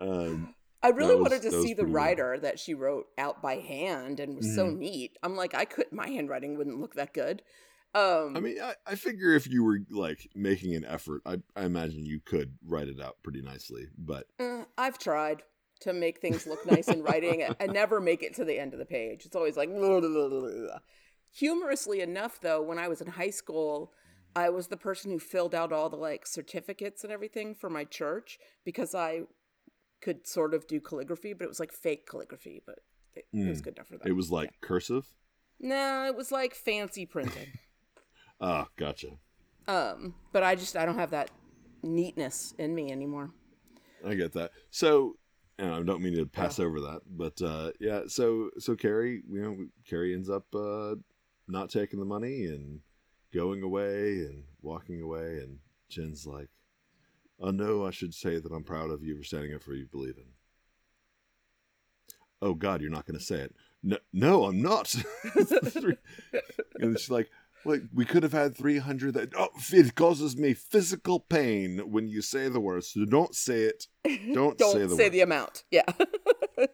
Um, 0.00 0.54
I 0.82 0.90
really 0.90 1.16
was- 1.16 1.30
wanted 1.30 1.42
to 1.50 1.62
see 1.62 1.74
the 1.74 1.86
rider 1.86 2.38
that 2.40 2.58
she 2.60 2.74
wrote 2.74 3.06
out 3.18 3.42
by 3.42 3.56
hand 3.56 4.20
and 4.20 4.36
was 4.36 4.54
so 4.54 4.66
Mhm. 4.66 4.78
neat. 4.78 5.18
I'm 5.22 5.36
like, 5.36 5.54
I 5.54 5.64
could 5.64 5.90
my 5.92 6.08
handwriting 6.08 6.56
wouldn't 6.56 6.78
look 6.80 6.94
that 6.94 7.12
good. 7.12 7.42
Um 7.94 8.36
I 8.36 8.40
mean, 8.40 8.60
I, 8.60 8.74
I 8.86 8.94
figure 8.94 9.32
if 9.34 9.48
you 9.48 9.64
were 9.64 9.78
like 9.90 10.28
making 10.34 10.74
an 10.74 10.84
effort, 10.84 11.22
I, 11.26 11.38
I 11.56 11.64
imagine 11.64 12.04
you 12.04 12.20
could 12.20 12.56
write 12.64 12.88
it 12.88 13.00
out 13.00 13.16
pretty 13.22 13.40
nicely. 13.42 13.88
But 13.96 14.26
eh, 14.38 14.64
I've 14.76 14.98
tried 14.98 15.42
to 15.80 15.92
make 15.92 16.20
things 16.20 16.46
look 16.46 16.64
nice 16.66 16.88
in 16.88 17.02
writing. 17.02 17.44
I 17.60 17.66
never 17.66 18.00
make 18.00 18.22
it 18.22 18.34
to 18.36 18.44
the 18.44 18.58
end 18.58 18.72
of 18.72 18.78
the 18.78 18.86
page. 18.86 19.26
It's 19.26 19.36
always 19.36 19.56
like 19.56 19.68
humorously 21.32 22.00
enough 22.00 22.40
though, 22.40 22.62
when 22.62 22.78
I 22.78 22.88
was 22.88 23.00
in 23.00 23.08
high 23.08 23.30
school, 23.30 23.92
I 24.34 24.50
was 24.50 24.68
the 24.68 24.76
person 24.76 25.10
who 25.10 25.18
filled 25.18 25.54
out 25.54 25.72
all 25.72 25.88
the 25.88 25.96
like 25.96 26.26
certificates 26.26 27.04
and 27.04 27.12
everything 27.12 27.54
for 27.54 27.70
my 27.70 27.84
church 27.84 28.38
because 28.64 28.94
I 28.94 29.22
could 30.02 30.26
sort 30.26 30.54
of 30.54 30.66
do 30.66 30.80
calligraphy, 30.80 31.32
but 31.32 31.44
it 31.44 31.48
was 31.48 31.60
like 31.60 31.72
fake 31.72 32.06
calligraphy, 32.06 32.62
but 32.66 32.80
it, 33.14 33.24
it 33.32 33.48
was 33.48 33.60
Mm. 33.60 33.64
good 33.64 33.76
enough 33.76 33.88
for 33.88 33.98
that. 33.98 34.06
it 34.06 34.12
was 34.12 34.30
like 34.30 34.50
cursive. 34.60 35.06
No, 35.58 36.04
it 36.06 36.14
was 36.16 36.30
like 36.32 36.54
fancy 36.54 37.06
printing. 37.06 37.48
Ah, 38.38 38.68
gotcha. 38.76 39.12
um, 39.66 40.14
but 40.30 40.42
I 40.42 40.56
just 40.56 40.76
I 40.76 40.84
don't 40.84 40.98
have 40.98 41.12
that 41.12 41.30
neatness 41.82 42.52
in 42.58 42.74
me 42.74 42.92
anymore. 42.92 43.30
I 44.06 44.12
get 44.14 44.34
that. 44.34 44.50
So, 44.70 45.14
and 45.58 45.72
I 45.72 45.82
don't 45.82 46.02
mean 46.02 46.16
to 46.16 46.26
pass 46.26 46.58
over 46.58 46.80
that, 46.80 47.00
but 47.08 47.40
uh, 47.42 47.70
yeah. 47.80 48.02
So, 48.08 48.50
so 48.58 48.74
Carrie, 48.74 49.22
you 49.28 49.42
know, 49.42 49.56
Carrie 49.88 50.14
ends 50.14 50.28
up 50.28 50.44
uh, 50.54 50.96
not 51.48 51.70
taking 51.70 51.98
the 51.98 52.04
money 52.04 52.44
and 52.44 52.80
going 53.32 53.62
away 53.62 54.18
and 54.18 54.44
walking 54.60 55.00
away, 55.00 55.38
and 55.38 55.58
Jen's 55.88 56.26
like, 56.26 56.48
"I 57.42 57.50
know 57.50 57.86
I 57.86 57.90
should 57.90 58.14
say 58.14 58.38
that 58.38 58.52
I'm 58.52 58.64
proud 58.64 58.90
of 58.90 59.02
you 59.02 59.16
for 59.16 59.24
standing 59.24 59.54
up 59.54 59.62
for 59.62 59.70
what 59.70 59.78
you 59.78 59.86
believe 59.86 60.18
in." 60.18 60.26
Oh 62.42 62.54
God, 62.54 62.82
you're 62.82 62.90
not 62.90 63.06
going 63.06 63.18
to 63.18 63.24
say 63.24 63.36
it. 63.36 63.54
No, 63.82 63.98
no, 64.12 64.44
I'm 64.44 64.60
not. 64.60 64.94
and 66.80 66.98
she's 66.98 67.10
like, 67.10 67.30
"Like 67.66 67.82
we 67.92 68.04
could 68.04 68.22
have 68.22 68.32
had 68.32 68.56
300 68.56 69.14
that 69.14 69.32
oh, 69.36 69.48
it 69.72 69.94
causes 69.94 70.36
me 70.36 70.54
physical 70.54 71.20
pain 71.20 71.78
when 71.90 72.08
you 72.08 72.22
say 72.22 72.48
the 72.48 72.60
words. 72.60 72.88
So 72.92 73.04
don't 73.04 73.34
say 73.34 73.62
it. 73.62 73.86
Don't, 74.34 74.56
Don't 74.56 74.72
say 74.72 74.96
say 74.96 75.04
the 75.08 75.18
the, 75.18 75.20
amount. 75.20 75.64
Yeah. 75.70 75.82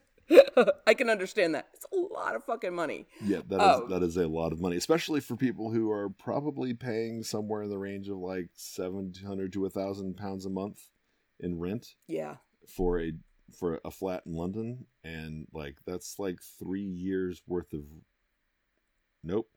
I 0.86 0.94
can 0.94 1.10
understand 1.10 1.54
that. 1.54 1.68
It's 1.74 1.86
a 1.92 1.96
lot 1.96 2.34
of 2.34 2.44
fucking 2.44 2.74
money. 2.74 3.06
Yeah, 3.22 3.40
that 3.48 3.56
is 3.56 3.60
Oh. 3.62 3.86
that 3.88 4.02
is 4.02 4.16
a 4.16 4.28
lot 4.28 4.52
of 4.52 4.60
money, 4.60 4.76
especially 4.76 5.20
for 5.20 5.36
people 5.36 5.70
who 5.70 5.90
are 5.90 6.08
probably 6.08 6.74
paying 6.74 7.22
somewhere 7.22 7.62
in 7.62 7.70
the 7.70 7.78
range 7.78 8.08
of 8.08 8.18
like 8.18 8.50
700 8.54 9.52
to 9.52 9.66
a 9.66 9.70
thousand 9.70 10.16
pounds 10.16 10.46
a 10.46 10.50
month 10.50 10.88
in 11.40 11.58
rent 11.58 11.94
Yeah. 12.06 12.36
for 12.68 13.00
a 13.00 13.12
for 13.58 13.80
a 13.84 13.90
flat 13.90 14.22
in 14.24 14.34
London, 14.34 14.86
and 15.04 15.46
like 15.52 15.76
that's 15.86 16.18
like 16.18 16.38
three 16.58 16.84
years 16.84 17.42
worth 17.46 17.72
of. 17.72 17.82
Nope, 19.24 19.48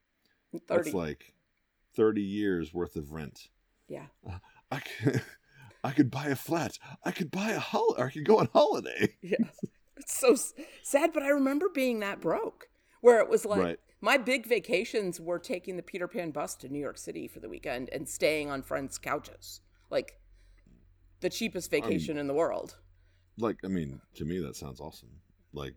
30. 0.58 0.82
that's 0.84 0.94
like 0.94 1.34
thirty 1.94 2.22
years 2.22 2.72
worth 2.74 2.96
of 2.96 3.12
rent. 3.12 3.48
yeah. 3.88 4.06
I 4.70 4.80
could, 4.80 5.22
I 5.84 5.92
could 5.92 6.10
buy 6.10 6.26
a 6.26 6.34
flat. 6.36 6.78
I 7.04 7.12
could 7.12 7.30
buy 7.30 7.50
a 7.50 7.60
hol. 7.60 7.94
I 7.98 8.10
could 8.10 8.24
go 8.24 8.38
on 8.38 8.48
holiday. 8.52 9.14
Yeah. 9.22 9.36
It's 9.96 10.18
so 10.18 10.36
sad, 10.82 11.12
but 11.14 11.22
I 11.22 11.28
remember 11.28 11.68
being 11.72 12.00
that 12.00 12.20
broke 12.20 12.68
where 13.00 13.18
it 13.20 13.28
was 13.30 13.44
like 13.46 13.62
Right. 13.62 13.78
my 14.00 14.18
big 14.18 14.46
vacations 14.46 15.18
were 15.20 15.38
taking 15.38 15.76
the 15.76 15.82
Peter 15.82 16.06
Pan 16.08 16.32
bus 16.32 16.54
to 16.56 16.68
New 16.68 16.78
York 16.80 16.98
City 16.98 17.26
for 17.28 17.40
the 17.40 17.48
weekend 17.48 17.88
and 17.90 18.06
staying 18.08 18.50
on 18.50 18.62
friends' 18.62 18.98
couches. 18.98 19.60
Like 19.90 20.18
the 21.20 21.30
cheapest 21.30 21.70
vacation 21.70 22.18
in 22.18 22.26
the 22.26 22.34
world. 22.34 22.76
Like, 23.38 23.58
I 23.64 23.68
mean, 23.68 24.00
to 24.16 24.24
me 24.24 24.38
that 24.40 24.56
sounds 24.56 24.80
awesome. 24.80 25.08
Like, 25.52 25.74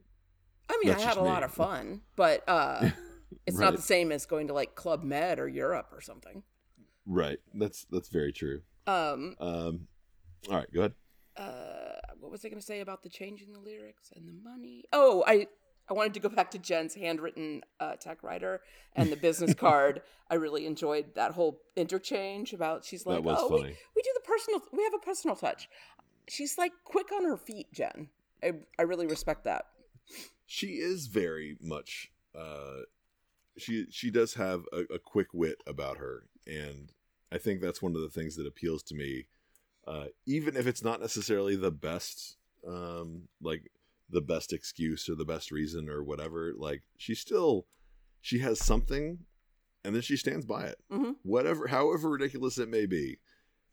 I 0.69 0.77
mean, 0.83 0.93
I 0.93 0.99
had 0.99 1.17
a 1.17 1.21
me. 1.21 1.27
lot 1.29 1.43
of 1.43 1.51
fun, 1.51 2.01
but 2.15 2.43
uh 2.47 2.89
it's 3.45 3.57
not 3.57 3.75
the 3.75 3.81
same 3.81 4.11
as 4.11 4.25
going 4.25 4.47
to 4.47 4.53
like 4.53 4.75
Club 4.75 5.03
Med 5.03 5.39
or 5.39 5.47
Europe 5.47 5.89
or 5.91 6.01
something. 6.01 6.43
right? 7.05 7.39
That's 7.53 7.85
that's 7.91 8.09
very 8.09 8.31
true. 8.31 8.61
Um 8.87 9.35
Um, 9.39 9.87
all 10.49 10.55
right, 10.57 10.71
go 10.73 10.79
ahead. 10.81 10.93
uh 11.37 11.95
what 12.19 12.31
was 12.31 12.43
I 12.43 12.49
going 12.49 12.59
to 12.59 12.65
say 12.65 12.81
about 12.81 13.01
the 13.03 13.09
changing 13.09 13.53
the 13.53 13.59
lyrics 13.59 14.11
and 14.15 14.27
the 14.27 14.33
money? 14.33 14.83
Oh, 14.91 15.23
I 15.27 15.47
I 15.89 15.93
wanted 15.93 16.13
to 16.15 16.19
go 16.19 16.29
back 16.29 16.51
to 16.51 16.59
Jen's 16.59 16.93
handwritten 16.93 17.61
uh, 17.79 17.95
tech 17.95 18.21
rider 18.21 18.61
and 18.95 19.11
the 19.11 19.15
business 19.15 19.53
card. 19.65 20.01
I 20.29 20.35
really 20.35 20.67
enjoyed 20.67 21.15
that 21.15 21.31
whole 21.31 21.61
interchange 21.75 22.53
about 22.53 22.85
she's 22.85 23.07
like, 23.07 23.23
oh, 23.25 23.49
we, 23.49 23.61
we 23.63 24.01
do 24.03 24.11
the 24.13 24.21
personal, 24.23 24.61
we 24.71 24.83
have 24.83 24.93
a 24.93 24.99
personal 25.03 25.35
touch. 25.35 25.67
She's 26.27 26.59
like 26.59 26.73
quick 26.83 27.11
on 27.11 27.23
her 27.25 27.37
feet, 27.37 27.73
Jen. 27.73 28.09
I 28.43 28.53
I 28.77 28.83
really 28.83 29.07
respect 29.07 29.45
that. 29.45 29.65
she 30.45 30.73
is 30.91 31.07
very 31.07 31.57
much 31.61 32.11
uh 32.35 32.81
she 33.61 33.85
she 33.91 34.09
does 34.09 34.33
have 34.35 34.63
a, 34.73 34.81
a 34.95 34.99
quick 34.99 35.27
wit 35.33 35.61
about 35.67 35.97
her 35.97 36.23
and 36.47 36.91
i 37.31 37.37
think 37.37 37.61
that's 37.61 37.81
one 37.81 37.95
of 37.95 38.01
the 38.01 38.09
things 38.09 38.35
that 38.35 38.47
appeals 38.47 38.81
to 38.83 38.95
me 38.95 39.27
uh 39.87 40.05
even 40.25 40.55
if 40.57 40.65
it's 40.67 40.83
not 40.83 40.99
necessarily 41.01 41.55
the 41.55 41.71
best 41.71 42.37
um 42.67 43.23
like 43.41 43.71
the 44.09 44.21
best 44.21 44.51
excuse 44.53 45.07
or 45.07 45.15
the 45.15 45.25
best 45.25 45.51
reason 45.51 45.87
or 45.89 46.03
whatever 46.03 46.51
like 46.57 46.81
she 46.97 47.13
still 47.13 47.65
she 48.21 48.39
has 48.39 48.59
something 48.59 49.19
and 49.85 49.93
then 49.95 50.01
she 50.01 50.17
stands 50.17 50.45
by 50.45 50.65
it 50.65 50.77
Mhm. 50.91 51.15
whatever 51.23 51.67
however 51.67 52.09
ridiculous 52.09 52.57
it 52.57 52.67
may 52.69 52.85
be 52.85 53.19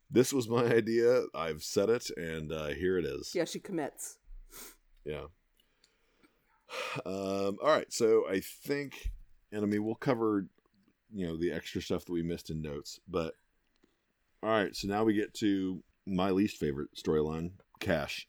this 0.09 0.31
was 0.31 0.47
my 0.47 0.63
idea 0.65 1.23
i've 1.35 1.63
said 1.63 1.89
it 1.89 2.09
and 2.15 2.51
uh 2.53 2.67
here 2.67 2.97
it 2.97 3.05
is 3.05 3.33
Yeah, 3.35 3.45
she 3.45 3.59
commits. 3.59 4.17
yeah. 5.05 5.25
Um, 7.05 7.57
all 7.63 7.69
right. 7.69 7.91
So 7.93 8.27
I 8.29 8.41
think, 8.41 9.11
and 9.51 9.63
I 9.63 9.65
mean, 9.65 9.83
we'll 9.83 9.95
cover, 9.95 10.45
you 11.13 11.25
know, 11.27 11.37
the 11.37 11.51
extra 11.51 11.81
stuff 11.81 12.05
that 12.05 12.11
we 12.11 12.21
missed 12.23 12.49
in 12.49 12.61
notes. 12.61 12.99
But 13.07 13.33
all 14.43 14.49
right. 14.49 14.75
So 14.75 14.87
now 14.87 15.03
we 15.03 15.13
get 15.13 15.33
to 15.35 15.83
my 16.05 16.29
least 16.31 16.57
favorite 16.57 16.89
storyline, 16.95 17.51
Kash 17.79 18.27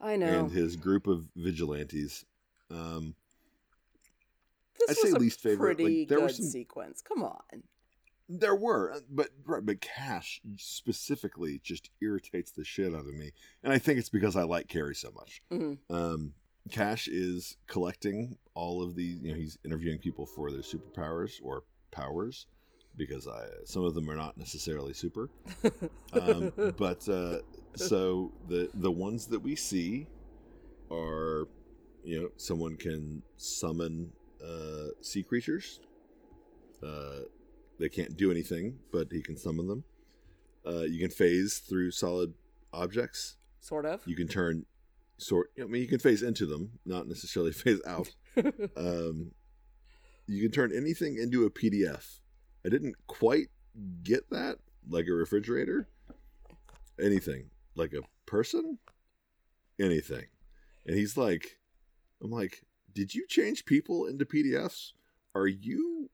I 0.00 0.16
know. 0.16 0.26
and 0.26 0.50
his 0.50 0.76
group 0.76 1.06
of 1.06 1.28
vigilantes. 1.36 2.24
Um, 2.70 3.14
this 4.78 4.90
I'd 4.90 5.02
was 5.02 5.10
say 5.12 5.16
a 5.16 5.18
least 5.20 5.40
favorite, 5.40 5.80
like, 5.80 6.08
there 6.08 6.20
were 6.20 6.26
good 6.26 6.36
some- 6.36 6.46
sequence. 6.46 7.00
Come 7.02 7.22
on. 7.22 7.62
there 8.28 8.56
were, 8.56 8.92
uh, 8.92 9.00
but 9.08 9.30
right, 9.44 9.64
but 9.64 9.80
Kash 9.80 10.40
specifically 10.56 11.60
just 11.62 11.90
irritates 12.02 12.50
the 12.50 12.64
shit 12.64 12.92
out 12.92 13.06
of 13.06 13.14
me, 13.14 13.32
and 13.62 13.72
I 13.72 13.78
think 13.78 13.98
it's 14.00 14.08
because 14.08 14.34
I 14.36 14.42
like 14.42 14.66
Carrie 14.68 14.96
so 14.96 15.12
much. 15.12 15.40
Mhm. 15.52 15.78
Um, 15.88 16.34
Kash 16.70 17.08
is 17.08 17.56
collecting 17.66 18.36
all 18.54 18.82
of 18.82 18.94
these. 18.94 19.20
you 19.20 19.30
know, 19.32 19.36
he's 19.36 19.58
interviewing 19.64 19.98
people 19.98 20.26
for 20.26 20.50
their 20.50 20.60
superpowers 20.60 21.34
or 21.42 21.64
powers, 21.90 22.46
because 22.96 23.28
I, 23.28 23.46
some 23.64 23.84
of 23.84 23.94
them 23.94 24.10
are 24.10 24.16
not 24.16 24.36
necessarily 24.36 24.92
super. 24.92 25.30
Um, 26.12 26.52
but 26.78 27.06
uh, 27.10 27.38
so 27.74 28.32
the 28.48 28.70
the 28.72 28.90
ones 28.90 29.26
that 29.26 29.40
we 29.40 29.54
see 29.54 30.06
are, 30.90 31.46
you 32.04 32.22
know, 32.22 32.30
someone 32.38 32.76
can 32.76 33.22
summon 33.36 34.12
uh, 34.42 34.88
sea 35.02 35.22
creatures. 35.22 35.80
Uh, 36.82 37.24
they 37.78 37.90
can't 37.90 38.16
do 38.16 38.30
anything, 38.30 38.78
but 38.92 39.08
he 39.10 39.20
can 39.20 39.36
summon 39.36 39.66
them. 39.68 39.84
Uh, 40.66 40.82
you 40.84 40.98
can 41.00 41.10
phase 41.10 41.58
through 41.58 41.90
solid 41.90 42.32
objects. 42.72 43.36
Sort 43.60 43.84
of. 43.84 44.00
You 44.06 44.16
can 44.16 44.28
turn 44.28 44.64
sort. 45.18 45.50
I 45.60 45.64
mean, 45.64 45.82
you 45.82 45.88
can 45.88 45.98
phase 45.98 46.22
into 46.22 46.46
them, 46.46 46.78
not 46.84 47.08
necessarily 47.08 47.52
phase 47.52 47.80
out. 47.86 48.08
um, 48.76 49.32
you 50.26 50.42
can 50.42 50.50
turn 50.50 50.72
anything 50.76 51.18
into 51.18 51.44
a 51.44 51.50
PDF. 51.50 52.18
I 52.64 52.68
didn't 52.68 52.96
quite 53.06 53.48
get 54.02 54.30
that, 54.30 54.58
like 54.88 55.06
a 55.08 55.12
refrigerator. 55.12 55.88
Anything, 57.00 57.50
like 57.74 57.92
a 57.92 58.00
person, 58.24 58.78
anything. 59.78 60.24
And 60.86 60.96
he's 60.96 61.16
like, 61.16 61.58
I'm 62.22 62.30
like, 62.30 62.62
did 62.94 63.14
you 63.14 63.26
change 63.28 63.66
people 63.66 64.06
into 64.06 64.24
PDFs? 64.24 64.92
Are 65.34 65.46
you 65.46 66.08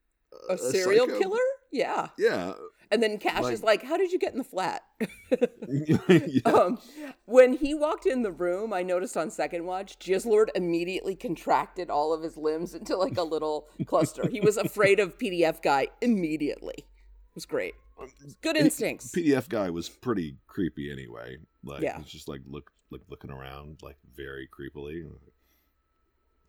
a 0.50 0.58
serial 0.58 1.06
psycho?" 1.06 1.18
killer? 1.20 1.38
Yeah. 1.70 2.08
Yeah. 2.18 2.54
And 2.92 3.02
then 3.02 3.16
Kash 3.18 3.42
Like- 3.42 3.54
is 3.54 3.62
like, 3.62 3.82
How 3.82 3.96
did 3.96 4.12
you 4.12 4.18
get 4.18 4.32
in 4.32 4.38
the 4.38 4.44
flat? 4.44 4.82
yeah. 5.68 5.96
um, 6.44 6.78
when 7.24 7.54
he 7.54 7.74
walked 7.74 8.04
in 8.04 8.20
the 8.22 8.30
room, 8.30 8.72
I 8.72 8.82
noticed 8.82 9.16
on 9.16 9.30
second 9.30 9.64
watch, 9.64 9.98
Jizzlord 9.98 10.48
immediately 10.54 11.16
contracted 11.16 11.88
all 11.88 12.12
of 12.12 12.22
his 12.22 12.36
limbs 12.36 12.74
into 12.74 12.96
like 12.96 13.16
a 13.16 13.22
little 13.22 13.66
cluster. 13.86 14.28
He 14.28 14.40
was 14.40 14.58
afraid 14.58 15.00
of 15.00 15.16
PDF 15.18 15.62
guy 15.62 15.88
immediately. 16.02 16.74
It 16.76 17.34
was 17.34 17.46
great. 17.46 17.74
Good 18.42 18.56
instincts. 18.58 19.10
PDF 19.16 19.48
guy 19.48 19.70
was 19.70 19.88
pretty 19.88 20.36
creepy 20.46 20.92
anyway. 20.92 21.38
Like 21.64 21.80
Yeah. 21.82 21.96
he's 21.98 22.08
just 22.12 22.28
like 22.28 22.42
look 22.46 22.70
like 22.90 23.00
looking 23.08 23.30
around 23.30 23.78
like 23.82 23.96
very 24.14 24.46
creepily. 24.48 25.08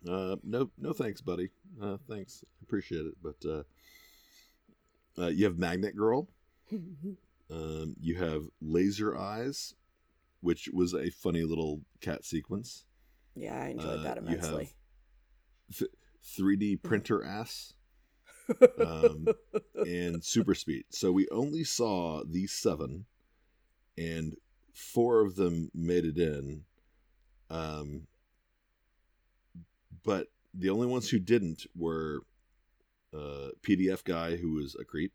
Uh 0.09 0.35
no 0.43 0.69
no 0.77 0.91
thanks, 0.91 1.21
buddy. 1.21 1.49
Uh 1.81 1.97
thanks. 2.09 2.43
Appreciate 2.63 3.05
it. 3.05 3.13
But 3.23 3.49
uh 3.49 3.63
uh, 5.17 5.27
you 5.27 5.45
have 5.45 5.57
Magnet 5.57 5.95
Girl. 5.95 6.27
um, 7.51 7.95
you 7.99 8.17
have 8.17 8.43
Laser 8.61 9.17
Eyes, 9.17 9.73
which 10.41 10.69
was 10.73 10.93
a 10.93 11.09
funny 11.09 11.43
little 11.43 11.81
cat 12.01 12.23
sequence. 12.25 12.85
yeah, 13.35 13.59
I 13.61 13.67
enjoyed 13.69 13.99
Uh, 13.99 14.03
that 14.03 14.17
immensely. 14.17 14.73
Th- 15.75 15.91
3D 16.37 16.81
printer 16.81 17.23
ass 17.23 17.73
um, 18.79 19.27
and 19.75 20.23
super 20.23 20.55
speed. 20.55 20.85
So 20.89 21.11
we 21.11 21.27
only 21.31 21.63
saw 21.63 22.23
these 22.25 22.51
seven, 22.53 23.05
and 23.97 24.35
four 24.73 25.21
of 25.21 25.35
them 25.35 25.69
made 25.73 26.05
it 26.05 26.17
in. 26.17 26.63
Um, 27.49 28.07
but 30.03 30.27
the 30.53 30.69
only 30.69 30.87
ones 30.87 31.09
who 31.09 31.19
didn't 31.19 31.65
were 31.75 32.21
uh, 33.13 33.49
PDF 33.61 34.03
guy, 34.03 34.35
who 34.35 34.53
was 34.53 34.75
a 34.79 34.83
creep, 34.83 35.13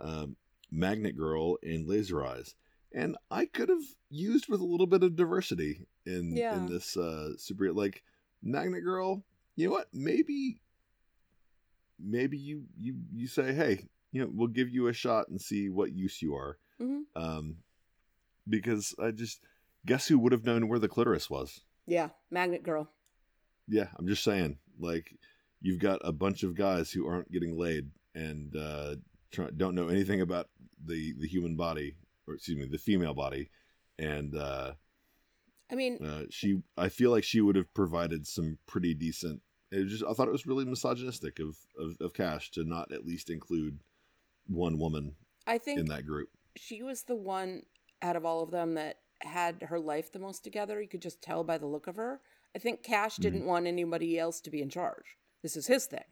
um, 0.00 0.36
Magnet 0.70 1.16
Girl, 1.16 1.56
and 1.62 1.86
Laser 1.88 2.24
Eyes. 2.24 2.54
And 2.92 3.16
I 3.30 3.46
could 3.46 3.68
have 3.68 3.82
used 4.10 4.48
with 4.48 4.60
a 4.60 4.64
little 4.64 4.86
bit 4.86 5.02
of 5.02 5.16
diversity 5.16 5.86
in 6.06 6.34
Yeah. 6.36 6.56
in 6.56 6.66
this 6.66 6.96
uh, 6.96 7.36
super 7.36 7.72
like 7.72 8.02
Magnet 8.42 8.82
Girl. 8.84 9.24
You 9.56 9.66
know 9.68 9.72
what? 9.72 9.88
Maybe 9.92 10.60
maybe 11.98 12.38
you 12.38 12.64
you 12.78 12.96
you 13.12 13.26
say, 13.26 13.52
hey, 13.52 13.88
you 14.12 14.20
know, 14.22 14.30
we'll 14.32 14.48
give 14.48 14.70
you 14.70 14.88
a 14.88 14.92
shot 14.92 15.28
and 15.28 15.40
see 15.40 15.68
what 15.68 15.92
use 15.92 16.22
you 16.22 16.34
are. 16.34 16.58
Mhm. 16.80 17.02
Um, 17.16 17.56
because 18.48 18.94
I 19.02 19.10
just 19.10 19.40
guess 19.84 20.08
who 20.08 20.18
would 20.18 20.32
have 20.32 20.44
known 20.44 20.68
where 20.68 20.78
the 20.78 20.88
clitoris 20.88 21.28
was. 21.28 21.60
Yeah, 21.86 22.10
Magnet 22.30 22.62
Girl. 22.62 22.90
Yeah, 23.66 23.88
I'm 23.98 24.06
just 24.06 24.24
saying. 24.24 24.58
Like, 24.78 25.18
you've 25.60 25.80
got 25.80 26.00
a 26.04 26.12
bunch 26.12 26.42
of 26.42 26.54
guys 26.54 26.90
who 26.90 27.06
aren't 27.06 27.30
getting 27.32 27.58
laid 27.58 27.90
and 28.14 28.54
uh, 28.56 28.96
try, 29.30 29.48
don't 29.56 29.74
know 29.74 29.88
anything 29.88 30.20
about 30.20 30.48
the 30.84 31.14
the 31.18 31.26
human 31.26 31.56
body, 31.56 31.96
or 32.26 32.34
excuse 32.34 32.58
me, 32.58 32.66
the 32.66 32.78
female 32.78 33.14
body, 33.14 33.50
and 33.98 34.36
uh, 34.36 34.72
I 35.70 35.74
mean, 35.74 35.98
uh, 36.04 36.24
she. 36.30 36.62
I 36.76 36.88
feel 36.88 37.10
like 37.10 37.24
she 37.24 37.40
would 37.40 37.56
have 37.56 37.72
provided 37.74 38.26
some 38.26 38.58
pretty 38.66 38.94
decent. 38.94 39.42
It 39.70 39.86
just 39.86 40.04
I 40.08 40.12
thought 40.12 40.28
it 40.28 40.32
was 40.32 40.46
really 40.46 40.64
misogynistic 40.64 41.38
of, 41.40 41.56
of 41.78 41.96
of 42.00 42.14
Kash 42.14 42.50
to 42.52 42.64
not 42.64 42.92
at 42.92 43.04
least 43.04 43.30
include 43.30 43.80
one 44.46 44.78
woman 44.78 45.14
I 45.46 45.58
think 45.58 45.78
in 45.78 45.86
that 45.86 46.06
group. 46.06 46.30
she 46.56 46.82
was 46.82 47.02
the 47.02 47.16
one 47.16 47.62
out 48.00 48.16
of 48.16 48.24
all 48.24 48.42
of 48.42 48.50
them 48.50 48.74
that 48.74 48.96
had 49.20 49.62
her 49.64 49.78
life 49.78 50.10
the 50.12 50.18
most 50.18 50.42
together. 50.44 50.80
You 50.80 50.88
could 50.88 51.02
just 51.02 51.20
tell 51.20 51.44
by 51.44 51.58
the 51.58 51.66
look 51.66 51.86
of 51.86 51.96
her. 51.96 52.20
I 52.56 52.58
think 52.60 52.82
Kash 52.82 53.16
didn't 53.16 53.44
want 53.44 53.66
anybody 53.66 54.18
else 54.18 54.40
to 54.40 54.50
be 54.50 54.62
in 54.62 54.70
charge. 54.70 55.18
This 55.42 55.56
is 55.56 55.66
his 55.66 55.86
thing. 55.86 56.04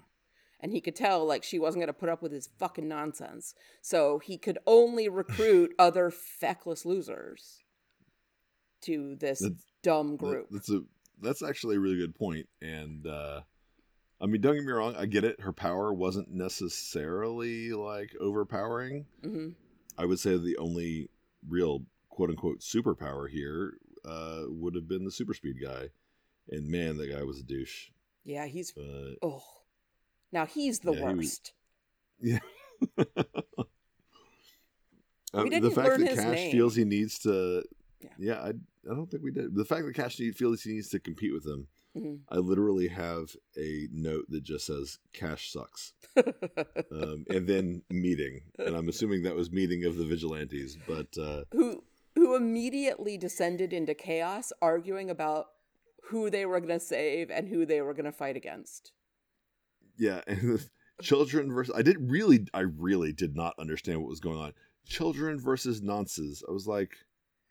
And 0.60 0.72
he 0.72 0.80
could 0.80 0.96
tell 0.96 1.24
like 1.26 1.42
she 1.44 1.58
wasn't 1.58 1.80
going 1.82 1.88
to 1.88 1.92
put 1.92 2.08
up 2.08 2.22
with 2.22 2.32
his 2.32 2.48
fucking 2.58 2.88
nonsense. 2.88 3.54
So 3.82 4.18
he 4.18 4.38
could 4.38 4.58
only 4.66 5.08
recruit 5.22 5.74
other 5.78 6.10
feckless 6.10 6.84
losers 6.86 7.58
to 8.82 9.16
this 9.16 9.40
That's- 9.40 9.62
dumb 9.82 10.16
group. 10.16 10.48
That's 10.50 10.70
a 10.70 10.80
that's 11.22 11.42
actually 11.42 11.76
a 11.76 11.80
really 11.80 11.96
good 11.96 12.14
point. 12.14 12.48
And 12.60 13.06
uh 13.06 13.40
I 14.20 14.26
mean, 14.26 14.40
don't 14.40 14.54
get 14.54 14.64
me 14.64 14.72
wrong, 14.72 14.96
I 14.96 15.04
get 15.06 15.24
it. 15.24 15.40
Her 15.42 15.52
power 15.52 15.92
wasn't 15.92 16.30
necessarily 16.30 17.72
like 17.72 18.12
overpowering. 18.20 19.06
hmm 19.22 19.48
I 19.98 20.04
would 20.04 20.18
say 20.20 20.36
the 20.36 20.56
only 20.58 21.08
real 21.48 21.84
quote 22.10 22.30
unquote 22.30 22.60
superpower 22.60 23.28
here 23.30 23.74
uh 24.04 24.42
would 24.48 24.74
have 24.74 24.88
been 24.88 25.04
the 25.04 25.10
super 25.10 25.34
speed 25.34 25.56
guy. 25.62 25.88
And 26.48 26.68
man, 26.68 26.96
that 26.98 27.12
guy 27.12 27.22
was 27.22 27.40
a 27.40 27.42
douche. 27.42 27.90
Yeah, 28.26 28.46
he's 28.46 28.76
Uh 28.76 29.14
oh. 29.22 29.42
Now 30.32 30.44
he's 30.46 30.80
the 30.80 30.92
Yeah, 30.92 30.98
he 30.98 31.04
was- 31.14 31.16
worst. 31.16 31.52
yeah. 32.20 32.38
We 35.34 35.58
the 35.60 35.70
fact 35.70 35.98
that 35.98 36.14
Kash 36.14 36.24
name. 36.24 36.50
feels 36.52 36.74
he 36.76 36.84
needs 36.84 37.18
to 37.20 37.62
Yeah. 38.00 38.08
yeah, 38.18 38.40
I 38.42 38.48
I 38.90 38.94
don't 38.94 39.10
think 39.10 39.22
we 39.22 39.32
did. 39.32 39.54
The 39.54 39.64
fact 39.64 39.84
that 39.84 39.94
Kash 39.94 40.16
feels 40.34 40.62
he 40.62 40.72
needs 40.72 40.88
to 40.90 40.98
compete 41.00 41.32
with 41.32 41.46
him 41.46 41.68
Mhm. 41.96 42.20
I 42.28 42.36
literally 42.38 42.88
have 42.88 43.34
a 43.56 43.88
note 43.90 44.26
that 44.28 44.42
just 44.44 44.66
says 44.66 44.98
"Kash 45.14 45.50
sucks," 45.52 45.92
um, 46.92 47.24
and 47.30 47.46
then 47.46 47.82
meeting, 47.90 48.42
and 48.58 48.76
I'm 48.76 48.88
assuming 48.90 49.22
that 49.22 49.34
was 49.34 49.50
meeting 49.50 49.84
of 49.86 49.96
the 49.96 50.04
vigilantes. 50.04 50.76
But 50.86 51.16
uh, 51.18 51.44
who 51.52 51.82
who 52.14 52.34
immediately 52.36 53.16
descended 53.18 53.72
into 53.72 53.94
chaos, 53.94 54.52
arguing 54.60 55.08
about 55.10 55.46
who 56.08 56.30
they 56.30 56.46
were 56.46 56.60
going 56.60 56.78
to 56.78 56.84
save 56.84 57.30
and 57.30 57.48
who 57.48 57.66
they 57.66 57.80
were 57.80 57.94
going 57.94 58.04
to 58.04 58.12
fight 58.12 58.36
against. 58.36 58.92
Yeah, 59.96 60.20
and 60.26 60.40
the 60.58 60.68
children 61.02 61.52
versus 61.52 61.74
I 61.76 61.82
did 61.82 61.96
really 62.00 62.46
I 62.54 62.60
really 62.60 63.12
did 63.12 63.36
not 63.36 63.54
understand 63.58 64.00
what 64.00 64.10
was 64.10 64.20
going 64.20 64.38
on. 64.38 64.52
Children 64.86 65.40
versus 65.40 65.80
nonces. 65.80 66.42
I 66.48 66.52
was 66.52 66.66
like, 66.66 66.92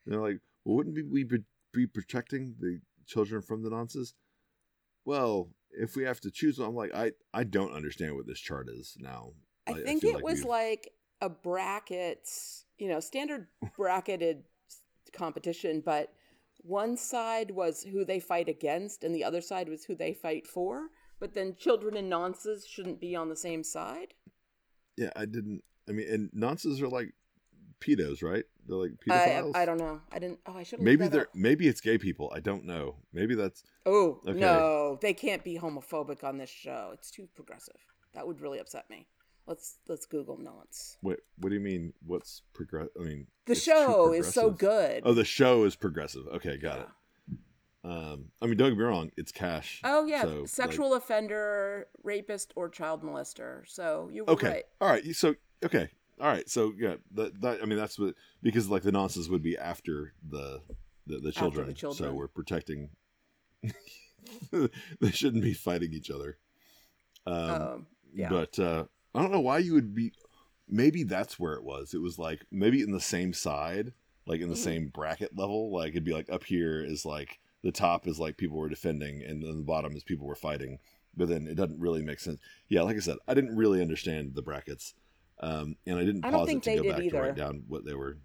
you 0.05 0.13
know, 0.13 0.21
like, 0.21 0.39
well, 0.63 0.77
wouldn't 0.77 0.95
we 1.11 1.23
be, 1.23 1.39
be 1.73 1.85
protecting 1.87 2.55
the 2.59 2.79
children 3.07 3.41
from 3.41 3.61
the 3.61 3.69
nonces? 3.69 4.13
Well, 5.03 5.49
if 5.71 5.95
we 5.95 6.03
have 6.03 6.21
to 6.21 6.31
choose 6.31 6.57
I'm 6.59 6.75
like, 6.75 6.93
I 6.93 7.11
I 7.33 7.43
don't 7.43 7.73
understand 7.73 8.15
what 8.15 8.27
this 8.27 8.39
chart 8.39 8.69
is 8.69 8.95
now. 8.99 9.31
I, 9.67 9.73
think 9.73 10.03
feel 10.03 10.17
it 10.17 10.23
was 10.23 10.39
we've- 10.39 10.49
like 10.49 10.91
a 11.21 11.29
bracket, 11.29 12.29
you 12.77 12.87
know, 12.87 12.99
standard 12.99 13.47
bracketed 13.75 14.43
competition, 15.11 15.81
but 15.83 16.13
one 16.65 16.97
side 16.97 17.51
was 17.51 17.83
who 17.83 18.03
they 18.05 18.19
fight 18.19 18.49
against 18.49 19.03
and 19.03 19.13
the 19.13 19.23
other 19.23 19.41
side 19.41 19.69
was 19.69 19.85
who 19.85 19.95
they 19.95 20.13
fight 20.13 20.47
for. 20.47 20.87
But 21.19 21.33
then 21.33 21.55
children 21.55 21.95
and 21.95 22.11
nonces 22.11 22.67
shouldn't 22.67 22.99
be 22.99 23.15
on 23.15 23.29
the 23.29 23.35
same 23.35 23.63
side. 23.63 24.13
yeah, 24.97 25.11
I 25.15 25.25
didn't. 25.25 25.63
I 25.87 25.91
mean, 25.93 26.07
and 26.09 26.29
nonces 26.31 26.81
are 26.81 26.89
like 26.89 27.13
pedos, 27.79 28.23
right? 28.23 28.43
They're 28.67 28.77
like 28.77 28.91
I, 29.09 29.13
pedophiles. 29.13 29.55
I 29.55 29.65
don't 29.65 29.77
know. 29.77 30.01
I 30.11 30.19
didn't. 30.19 30.39
Oh, 30.45 30.57
I 30.57 30.63
should. 30.63 30.81
Maybe 30.81 31.07
they're 31.07 31.27
maybe 31.33 31.67
it's 31.67 31.79
gay 31.81 31.97
people. 31.97 32.31
I 32.35 32.39
don't 32.39 32.65
know. 32.65 32.95
Maybe 33.13 33.35
that's 33.35 33.63
Oh 33.85 34.19
Okay. 34.27 34.39
no, 34.39 34.97
they 35.01 35.13
can't 35.13 35.43
be 35.43 35.57
homophobic 35.59 36.23
on 36.23 36.37
this 36.37 36.49
show. 36.49 36.89
It's 36.93 37.11
too 37.11 37.27
progressive. 37.35 37.77
That 38.13 38.25
would 38.27 38.41
really 38.41 38.59
upset 38.59 38.89
me. 38.89 39.07
Let's 39.47 39.77
let's 39.87 40.05
Google 40.05 40.37
nonce. 40.37 40.97
what. 41.01 41.19
What 41.37 41.49
do 41.49 41.55
you 41.55 41.61
mean? 41.61 41.93
What's 42.05 42.41
progress? 42.53 42.87
I 42.99 43.03
mean, 43.03 43.27
The 43.45 43.55
show 43.55 44.11
is 44.13 44.33
so 44.33 44.49
good. 44.49 45.03
Oh, 45.05 45.13
the 45.13 45.25
show 45.25 45.65
is 45.65 45.75
progressive. 45.75 46.25
Okay, 46.35 46.57
got 46.57 46.77
Yeah. 46.77 46.83
it. 46.83 46.89
Um, 47.83 48.25
I 48.41 48.47
mean, 48.47 48.57
don't 48.57 48.69
get 48.71 48.77
me 48.79 48.83
wrong, 48.83 49.11
it's 49.15 49.31
Kash. 49.31 49.79
Oh 49.83 50.05
yeah, 50.07 50.23
so, 50.23 50.39
like- 50.39 50.47
sexual 50.47 50.95
offender, 50.95 51.87
rapist, 52.01 52.51
or 52.55 52.67
child 52.69 53.03
molester. 53.03 53.61
So 53.67 54.09
you 54.11 54.25
were 54.25 54.31
okay, 54.31 54.49
right. 54.49 54.63
all 54.81 54.89
right. 54.89 55.03
So 55.15 55.35
okay, 55.63 55.89
all 56.19 56.27
right. 56.27 56.49
So 56.49 56.73
yeah, 56.79 56.95
that, 57.13 57.39
that 57.41 57.59
I 57.61 57.65
mean 57.65 57.77
that's 57.77 57.99
what 57.99 58.15
because 58.41 58.67
like 58.69 58.81
the 58.81 58.91
nonsense 58.91 59.29
would 59.29 59.43
be 59.43 59.55
after 59.55 60.13
the 60.27 60.61
the, 61.05 61.19
the 61.19 61.31
children. 61.31 61.67
So 61.75 61.93
children. 61.93 62.15
we're 62.15 62.27
protecting. 62.27 62.89
they 64.51 65.11
shouldn't 65.11 65.43
be 65.43 65.53
fighting 65.53 65.93
each 65.93 66.09
other. 66.09 66.37
Um, 67.27 67.49
Um, 67.61 67.87
yeah. 68.15 68.29
But 68.29 68.57
uh, 68.57 68.85
I 69.15 69.21
don't 69.21 69.31
know 69.31 69.39
why 69.39 69.59
you 69.59 69.73
would 69.73 69.95
be. 69.95 70.11
Maybe 70.67 71.03
that's 71.03 71.39
where 71.39 71.53
it 71.53 71.63
was. 71.63 71.93
It 71.93 72.01
was 72.01 72.17
like 72.19 72.45
maybe 72.51 72.81
in 72.81 72.91
the 72.91 72.99
same 72.99 73.33
side, 73.33 73.93
like 74.25 74.41
in 74.41 74.49
the 74.49 74.55
Mhm. 74.55 74.63
same 74.63 74.87
bracket 74.89 75.35
level. 75.37 75.71
Like 75.71 75.89
it'd 75.91 76.03
be 76.03 76.13
like 76.13 76.29
up 76.29 76.43
here 76.43 76.83
is 76.83 77.05
like 77.05 77.39
the 77.63 77.71
top 77.71 78.07
is 78.07 78.19
like 78.19 78.37
people 78.37 78.57
were 78.57 78.69
defending, 78.69 79.23
and 79.23 79.41
then 79.43 79.57
the 79.57 79.63
bottom 79.63 79.95
is 79.95 80.03
people 80.03 80.27
were 80.27 80.35
fighting. 80.35 80.79
But 81.17 81.29
then 81.29 81.47
it 81.47 81.55
doesn't 81.55 81.79
really 81.79 82.01
make 82.03 82.19
sense. 82.19 82.39
Yeah, 82.67 82.81
like 82.81 82.97
I 82.97 82.99
said, 82.99 83.17
I 83.27 83.33
didn't 83.33 83.55
really 83.55 83.81
understand 83.81 84.35
the 84.35 84.41
brackets, 84.41 84.93
um, 85.39 85.77
and 85.85 85.97
I 85.97 86.03
didn't 86.03 86.25
I 86.25 86.29
don't 86.31 86.39
pause 86.41 86.49
it 86.49 86.63
to 86.63 86.69
they 86.71 86.75
go 86.77 86.83
back 86.91 87.09
to 87.09 87.19
write 87.21 87.35
down 87.35 87.63
what 87.67 87.85
they 87.85 87.93
were. 87.93 88.17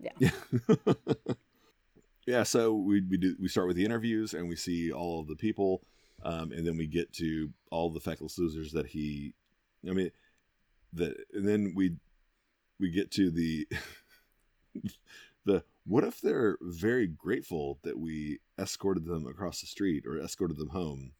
Yeah. 0.00 0.12
Yeah. 0.18 0.84
yeah. 2.26 2.42
So 2.44 2.74
we 2.74 3.00
we 3.02 3.16
do 3.18 3.36
we 3.40 3.48
start 3.48 3.66
with 3.66 3.76
the 3.76 3.84
interviews, 3.84 4.34
and 4.34 4.48
we 4.48 4.56
see 4.56 4.92
all 4.92 5.20
of 5.20 5.26
the 5.26 5.36
people, 5.36 5.82
um, 6.22 6.52
and 6.52 6.66
then 6.66 6.76
we 6.76 6.86
get 6.86 7.12
to 7.14 7.52
all 7.70 7.90
the 7.90 8.00
feckless 8.00 8.38
losers 8.38 8.72
that 8.72 8.86
he. 8.86 9.34
I 9.88 9.92
mean, 9.92 10.10
that 10.92 11.14
and 11.32 11.46
then 11.46 11.72
we 11.74 11.96
we 12.78 12.90
get 12.90 13.10
to 13.12 13.30
the 13.30 13.68
the 15.44 15.64
what 15.86 16.04
if 16.04 16.20
they're 16.20 16.58
very 16.60 17.06
grateful 17.06 17.78
that 17.82 17.98
we 17.98 18.40
escorted 18.58 19.06
them 19.06 19.26
across 19.26 19.60
the 19.60 19.66
street 19.66 20.04
or 20.06 20.18
escorted 20.18 20.56
them 20.56 20.70
home? 20.70 21.12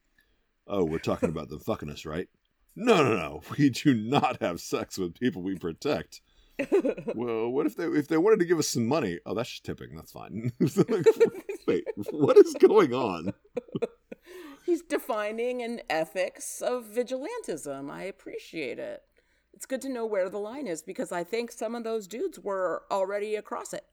Oh 0.66 0.84
we're 0.84 0.98
talking 0.98 1.28
about 1.28 1.48
them 1.48 1.60
fucking 1.60 1.90
us 1.90 2.04
right? 2.04 2.28
No 2.76 3.02
no 3.02 3.16
no. 3.16 3.42
We 3.58 3.70
do 3.70 3.94
not 3.94 4.40
have 4.40 4.60
sex 4.60 4.98
with 4.98 5.18
people 5.18 5.42
we 5.42 5.56
protect. 5.56 6.20
Well 7.14 7.48
what 7.48 7.66
if 7.66 7.76
they 7.76 7.84
if 7.84 8.08
they 8.08 8.18
wanted 8.18 8.40
to 8.40 8.44
give 8.44 8.58
us 8.58 8.68
some 8.68 8.86
money? 8.86 9.18
Oh 9.24 9.34
that's 9.34 9.48
just 9.48 9.64
tipping. 9.64 9.96
That's 9.96 10.12
fine. 10.12 10.52
Wait 11.66 11.84
what 12.10 12.36
is 12.36 12.54
going 12.60 12.92
on 12.92 13.32
He's 14.70 14.82
defining 14.82 15.62
an 15.62 15.80
ethics 15.90 16.62
of 16.62 16.84
vigilantism. 16.84 17.90
I 17.90 18.04
appreciate 18.04 18.78
it. 18.78 19.02
It's 19.52 19.66
good 19.66 19.82
to 19.82 19.88
know 19.88 20.06
where 20.06 20.28
the 20.28 20.38
line 20.38 20.68
is 20.68 20.80
because 20.80 21.10
I 21.10 21.24
think 21.24 21.50
some 21.50 21.74
of 21.74 21.82
those 21.82 22.06
dudes 22.06 22.38
were 22.38 22.84
already 22.88 23.34
across 23.34 23.74
it. 23.74 23.84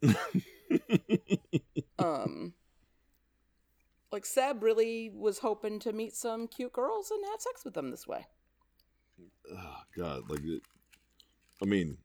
um 1.98 2.52
like 4.12 4.24
Seb 4.24 4.62
really 4.62 5.10
was 5.12 5.40
hoping 5.40 5.80
to 5.80 5.92
meet 5.92 6.14
some 6.14 6.46
cute 6.46 6.72
girls 6.72 7.10
and 7.10 7.24
have 7.32 7.40
sex 7.40 7.64
with 7.64 7.74
them 7.74 7.90
this 7.90 8.06
way. 8.06 8.26
oh 9.52 9.80
god 9.96 10.30
like 10.30 10.44
it, 10.44 10.62
i 11.60 11.66
mean 11.66 11.98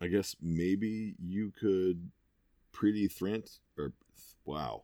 i 0.00 0.08
guess 0.08 0.34
maybe 0.42 1.14
you 1.20 1.52
could 1.60 2.10
pretty 2.72 3.08
print 3.08 3.60
or 3.78 3.92
wow 4.44 4.82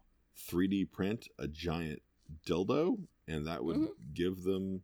3d 0.49 0.93
print 0.93 1.27
a 1.39 1.49
giant 1.49 2.01
dildo 2.47 2.99
and 3.29 3.47
that 3.47 3.65
would 3.65 3.77
Mhm. 3.77 3.89
give 4.15 4.43
them 4.43 4.83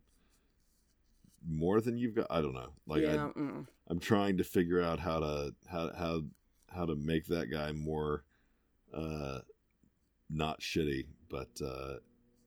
more 1.47 1.79
than 1.81 1.97
you've 1.97 2.15
got 2.15 2.27
i 2.29 2.41
don't 2.41 2.53
know 2.53 2.73
like 2.87 3.03
yeah, 3.03 3.25
I, 3.27 3.39
mm. 3.39 3.65
i'm 3.87 3.99
trying 3.99 4.37
to 4.37 4.43
figure 4.43 4.81
out 4.81 4.99
how 4.99 5.19
to 5.19 5.55
how 5.67 5.91
how 5.95 6.21
how 6.67 6.85
to 6.85 6.95
make 6.95 7.27
that 7.27 7.49
guy 7.49 7.71
more 7.71 8.23
uh 8.93 9.39
not 10.29 10.59
shitty 10.59 11.05
but 11.29 11.49
uh 11.63 11.95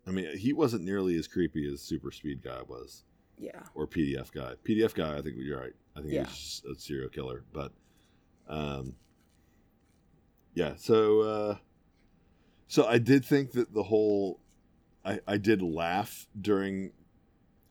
i 0.06 0.10
mean 0.10 0.36
he 0.36 0.52
wasn't 0.52 0.84
nearly 0.84 1.16
as 1.16 1.26
creepy 1.28 1.72
as 1.72 1.80
super 1.80 2.10
speed 2.10 2.42
guy 2.42 2.60
was 2.68 3.04
yeah. 3.42 3.62
or 3.74 3.86
PDF 3.86 4.30
guy. 4.32 4.52
PDF 4.64 4.92
guy, 4.92 5.16
I 5.16 5.22
think 5.22 5.36
you're 5.38 5.58
right. 5.58 5.72
I 5.96 6.00
think 6.02 6.12
Yeah. 6.12 6.26
he's 6.26 6.62
a 6.70 6.74
serial 6.74 7.08
killer, 7.08 7.42
but 7.54 7.72
um, 8.48 8.96
yeah. 10.52 10.74
So 10.76 11.20
uh, 11.22 11.56
so 12.68 12.84
I 12.86 12.98
did 12.98 13.24
think 13.24 13.52
that 13.52 13.72
the 13.72 13.82
whole 13.84 14.40
I 15.04 15.20
I 15.26 15.36
did 15.36 15.62
laugh 15.62 16.26
during 16.40 16.92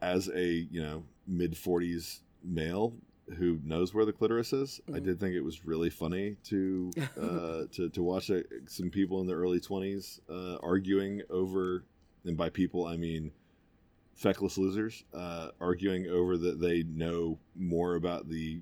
as 0.01 0.29
a 0.29 0.67
you 0.71 0.81
know 0.81 1.03
mid 1.27 1.57
forties 1.57 2.21
male 2.43 2.93
who 3.37 3.59
knows 3.63 3.93
where 3.93 4.05
the 4.05 4.13
clitoris 4.13 4.53
is. 4.53 4.81
I 4.87 4.93
Mhm. 4.99 5.03
did 5.03 5.19
think 5.19 5.35
it 5.35 5.41
was 5.41 5.63
really 5.65 5.89
funny 5.91 6.37
to 6.45 6.91
uh, 7.21 7.65
to 7.73 7.89
to 7.89 8.03
watch 8.03 8.31
uh, 8.31 8.41
some 8.67 8.89
people 8.89 9.21
in 9.21 9.27
their 9.27 9.37
early 9.37 9.59
twenties 9.59 10.19
uh, 10.29 10.55
arguing 10.63 11.21
over, 11.29 11.83
and 12.25 12.35
by 12.37 12.49
people 12.49 12.85
I 12.85 12.97
mean 12.97 13.31
feckless 14.15 14.57
losers 14.57 15.03
uh, 15.13 15.49
arguing 15.61 16.07
over 16.07 16.37
that 16.37 16.59
they 16.59 16.83
know 16.83 17.37
more 17.55 17.95
about 17.95 18.27
the 18.29 18.61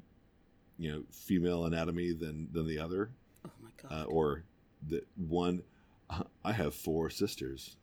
you 0.77 0.91
know 0.91 1.03
female 1.12 1.65
anatomy 1.65 2.12
than 2.13 2.49
than 2.51 2.67
the 2.67 2.77
other 2.80 3.10
Oh 3.45 3.49
my 3.63 3.69
god. 3.82 4.01
uh, 4.01 4.06
or 4.06 4.43
that 4.89 5.08
one 5.15 5.63
i 6.45 6.51
have 6.51 6.75
four 6.75 7.10
sisters 7.10 7.75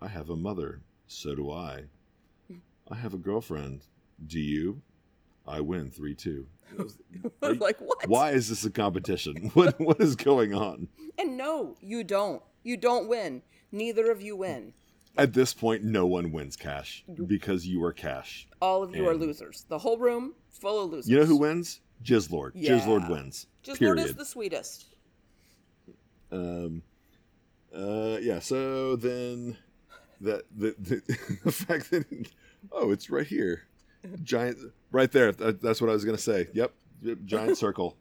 i 0.00 0.08
have 0.08 0.30
a 0.30 0.36
mother 0.36 0.80
so 1.06 1.34
do 1.34 1.50
i 1.50 1.84
i 2.90 2.94
have 2.94 3.14
a 3.14 3.18
girlfriend 3.18 3.82
do 4.26 4.38
you 4.40 4.80
i 5.46 5.60
win 5.60 5.90
3-2 5.90 6.44
are 7.42 7.52
you- 7.52 7.58
like 7.58 7.78
what? 7.80 8.08
why 8.08 8.30
is 8.30 8.48
this 8.48 8.64
a 8.64 8.70
competition 8.70 9.50
what 9.54 9.78
what 9.80 10.00
is 10.00 10.16
going 10.16 10.54
on 10.54 10.88
And 11.18 11.36
no, 11.36 11.76
you 11.82 12.02
don't. 12.04 12.42
You 12.62 12.76
don't 12.78 13.06
win. 13.08 13.42
Neither 13.72 14.10
of 14.10 14.22
you 14.22 14.36
win. 14.36 14.72
at 15.18 15.32
this 15.34 15.52
point 15.52 15.82
no 15.84 16.06
one 16.06 16.30
wins 16.32 16.56
Kash 16.56 17.04
because 17.26 17.66
you 17.66 17.82
are 17.84 17.92
Kash 17.92 18.46
All 18.62 18.82
of 18.82 18.94
you 18.94 19.06
are 19.08 19.14
losers. 19.14 19.66
The 19.68 19.78
whole 19.78 19.98
room 19.98 20.34
full 20.50 20.84
of 20.84 20.90
losers. 20.90 21.10
you 21.10 21.18
know 21.18 21.24
who 21.26 21.36
wins 21.36 21.80
jizzlord 22.02 22.52
jizzlord 22.54 23.10
wins 23.10 23.46
Just 23.62 23.78
period 23.80 24.06
is 24.06 24.14
the 24.14 24.24
sweetest. 24.24 24.86
Um, 26.32 26.82
uh, 27.74 28.18
yeah. 28.22 28.38
So 28.38 28.96
then, 28.96 29.56
that 30.20 30.44
the, 30.56 30.74
the 30.78 31.02
the 31.44 31.52
fact 31.52 31.90
that 31.90 32.04
oh, 32.72 32.90
it's 32.90 33.10
right 33.10 33.26
here, 33.26 33.62
giant, 34.22 34.58
right 34.92 35.10
there. 35.10 35.32
That, 35.32 35.60
that's 35.60 35.80
what 35.80 35.90
I 35.90 35.92
was 35.92 36.04
gonna 36.04 36.18
say. 36.18 36.48
Yep, 36.52 36.72
yep, 37.02 37.18
giant 37.24 37.58
circle. 37.58 37.96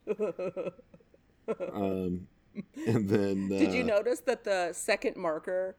Um, 1.73 2.27
and 2.87 3.09
then 3.09 3.49
uh, 3.53 3.59
Did 3.59 3.73
you 3.73 3.83
notice 3.83 4.19
that 4.21 4.43
the 4.43 4.71
second 4.73 5.15
marker, 5.15 5.75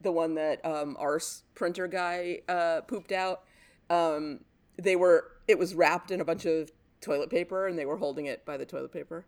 the 0.00 0.12
one 0.12 0.34
that 0.34 0.64
um, 0.64 0.96
Ars 0.98 1.42
printer 1.54 1.86
guy 1.86 2.40
uh, 2.48 2.82
pooped 2.82 3.12
out, 3.12 3.42
um, 3.88 4.40
they 4.76 4.96
were 4.96 5.32
it 5.48 5.58
was 5.58 5.74
wrapped 5.74 6.10
in 6.10 6.20
a 6.20 6.24
bunch 6.24 6.46
of 6.46 6.70
toilet 7.00 7.30
paper 7.30 7.66
and 7.66 7.78
they 7.78 7.86
were 7.86 7.96
holding 7.96 8.26
it 8.26 8.44
by 8.44 8.56
the 8.56 8.66
toilet 8.66 8.92
paper. 8.92 9.24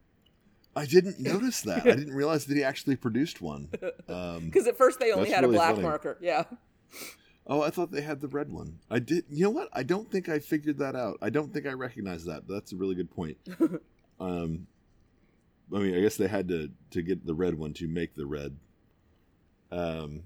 I 0.75 0.87
didn't 0.87 1.21
notice 1.33 1.61
that. 1.63 1.83
I 1.87 1.95
didn't 1.97 2.15
realize 2.15 2.47
that 2.47 2.57
he 2.57 2.63
actually 2.65 2.97
produced 2.97 3.41
one. 3.43 3.69
Um, 4.09 4.47
Because 4.47 4.67
at 4.67 4.77
first 4.79 4.99
they 5.01 5.13
only 5.13 5.31
had 5.31 5.45
a 5.45 5.49
black 5.49 5.73
funny. 5.75 5.83
marker. 5.83 6.19
Yeah. 6.21 6.45
oh, 7.47 7.61
I 7.63 7.71
thought 7.71 7.91
they 7.91 8.01
had 8.03 8.21
the 8.21 8.29
red 8.29 8.51
one. 8.51 8.79
I 8.91 8.99
did. 8.99 9.25
You 9.31 9.45
know 9.45 9.51
what? 9.51 9.69
I 9.73 9.83
don't 9.83 10.11
think 10.11 10.29
I 10.29 10.39
figured 10.39 10.79
that 10.79 10.95
out. 10.97 11.19
I 11.21 11.31
don't 11.31 11.53
think 11.53 11.67
I 11.67 11.73
recognized 11.73 12.27
that. 12.27 12.49
That's 12.49 12.73
a 12.73 12.77
really 12.77 12.95
good 12.95 13.11
point. 13.11 13.37
Um, 14.21 14.69
I 15.75 15.79
mean, 15.81 15.97
I 15.97 16.01
guess 16.01 16.17
they 16.17 16.29
had 16.29 16.47
to 16.49 16.71
to 16.93 17.03
get 17.03 17.27
the 17.27 17.35
red 17.35 17.55
one 17.59 17.73
to 17.75 17.89
make 17.89 18.15
the 18.15 18.25
red. 18.27 18.57
Um, 19.73 20.23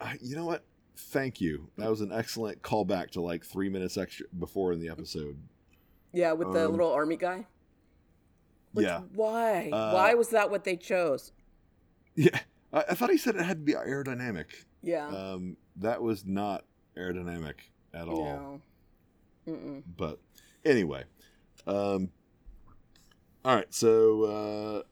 I, 0.00 0.18
you 0.20 0.36
know 0.36 0.44
what? 0.44 0.62
Thank 0.96 1.40
you. 1.40 1.68
That 1.76 1.90
was 1.90 2.00
an 2.00 2.12
excellent 2.12 2.62
callback 2.62 3.10
to 3.12 3.20
like 3.20 3.44
three 3.44 3.68
minutes 3.68 3.96
extra 3.96 4.26
before 4.38 4.72
in 4.72 4.78
the 4.80 4.88
episode. 4.88 5.36
Yeah, 6.12 6.32
with 6.32 6.52
the 6.52 6.66
Um, 6.66 6.70
little 6.72 6.92
army 6.92 7.16
guy. 7.16 7.46
Like, 8.74 8.84
yeah, 8.86 9.00
Why? 9.14 9.70
Uh, 9.72 9.92
Why 9.92 10.14
was 10.14 10.30
that 10.30 10.50
what 10.50 10.64
they 10.64 10.76
chose? 10.76 11.32
yeah. 12.16 12.38
I, 12.72 12.84
I 12.90 12.94
thought 12.94 13.10
he 13.10 13.18
said 13.18 13.36
it 13.36 13.42
had 13.42 13.58
to 13.58 13.62
be 13.64 13.74
aerodynamic. 13.74 14.46
Yeah. 14.82 15.06
Um, 15.08 15.56
that 15.76 16.02
was 16.02 16.24
not 16.26 16.64
aerodynamic 16.96 17.54
at 17.92 18.08
all. 18.08 18.24
No. 19.46 19.52
Mm-mm. 19.54 19.82
But 19.96 20.18
anyway, 20.64 21.04
um, 21.66 22.10
all 23.44 23.54
right. 23.56 23.72
So 23.72 24.22
uh, 24.24 24.82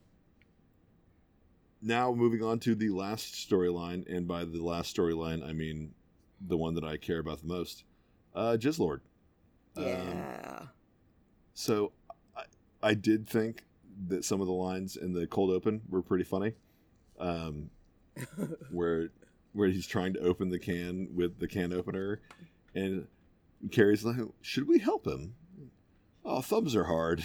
now 1.81 2.13
moving 2.13 2.43
on 2.43 2.59
to 2.61 2.75
the 2.75 2.91
last 2.91 3.35
storyline, 3.49 4.07
and 4.15 4.29
by 4.29 4.45
the 4.45 4.63
last 4.63 4.95
storyline, 4.97 5.47
I 5.47 5.53
mean 5.53 5.95
the 6.41 6.57
one 6.57 6.75
that 6.75 6.85
I 6.85 6.97
care 6.97 7.19
about 7.19 7.41
the 7.41 7.47
most, 7.47 7.85
uh, 8.35 8.57
Jizzlord. 8.61 9.01
Um, 9.77 9.85
Yeah. 9.87 10.63
so 11.55 11.93
I, 12.37 12.43
I 12.83 12.95
did 12.95 13.29
think 13.29 13.65
that 14.09 14.25
some 14.25 14.41
of 14.41 14.47
the 14.47 14.53
lines 14.53 14.97
in 14.97 15.13
the 15.13 15.27
cold 15.27 15.51
open 15.51 15.83
were 15.89 16.03
pretty 16.03 16.25
funny. 16.25 16.55
Um, 17.19 17.71
where 18.71 19.11
where 19.53 19.69
he's 19.69 19.87
trying 19.87 20.15
to 20.15 20.21
open 20.21 20.51
the 20.51 20.59
can 20.59 21.09
with 21.15 21.39
the 21.39 21.47
can 21.49 21.73
opener, 21.73 22.21
and 22.75 23.07
Carrie's 23.71 24.05
like, 24.05 24.17
"Should 24.41 24.69
we 24.69 24.79
help 24.79 25.07
him?" 25.07 25.35
Oh, 26.25 26.41
thumbs 26.41 26.77
are 26.77 26.85
hard. 26.85 27.25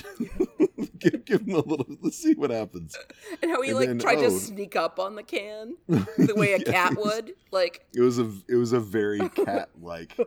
give, 0.99 1.23
give 1.25 1.41
him 1.41 1.53
a 1.53 1.59
little. 1.59 1.86
Let's 2.01 2.17
see 2.17 2.34
what 2.34 2.49
happens. 2.49 2.97
and 3.43 3.51
how 3.51 3.61
he 3.61 3.69
and 3.69 3.80
like 3.80 3.88
then- 3.89 3.99
tried 3.99 4.17
oh. 4.19 4.23
to 4.23 4.32
sneak 4.32 4.75
up 4.75 4.97
on 4.99 5.15
the 5.15 5.21
can 5.23 5.75
the 5.88 6.34
way 6.36 6.53
a 6.53 6.57
Yeah, 6.59 6.71
cat 6.71 6.95
was- 6.97 7.05
would. 7.05 7.34
Like, 7.51 7.86
It 7.93 8.01
was 8.01 8.17
a 8.19 8.32
it 8.47 8.55
was 8.55 8.73
a 8.73 8.80
very 8.80 9.30
cat 9.30 9.69
like 9.82 10.17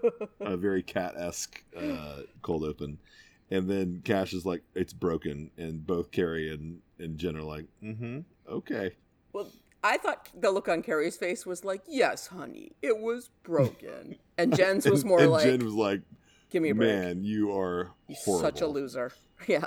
a 0.40 0.56
very 0.56 0.82
cat 0.82 1.14
esque 1.16 1.62
uh, 1.76 2.20
cold 2.42 2.64
open, 2.64 2.98
and 3.50 3.68
then 3.68 4.02
Kash 4.04 4.32
is 4.32 4.44
like, 4.46 4.62
"It's 4.74 4.92
broken," 4.92 5.50
and 5.56 5.86
both 5.86 6.10
Carrie 6.10 6.52
and 6.52 6.80
and 6.98 7.18
Jen 7.18 7.36
are 7.36 7.42
like, 7.42 7.66
"Mm-hmm, 7.82 8.20
okay." 8.48 8.92
well, 9.32 9.50
I 9.82 9.96
thought 9.96 10.28
the 10.38 10.50
look 10.50 10.68
on 10.68 10.82
Carrie's 10.82 11.16
face 11.16 11.46
was 11.46 11.64
like, 11.64 11.82
"Yes, 11.88 12.26
honey, 12.28 12.72
it 12.82 12.98
was 12.98 13.30
broken," 13.42 14.16
and 14.38 14.54
Jen's 14.56 14.86
was 14.88 15.00
And- 15.02 15.08
more 15.08 15.20
and 15.20 15.30
like, 15.30 15.44
Jen 15.44 15.64
was 15.64 15.74
like, 15.74 16.02
"Give 16.50 16.62
me 16.62 16.70
a 16.70 16.74
break." 16.74 16.88
"Man, 16.88 17.24
you 17.24 17.56
are 17.56 17.90
horrible." 18.24 18.40
such 18.46 18.60
a 18.60 18.66
loser. 18.66 19.12
Yeah. 19.46 19.64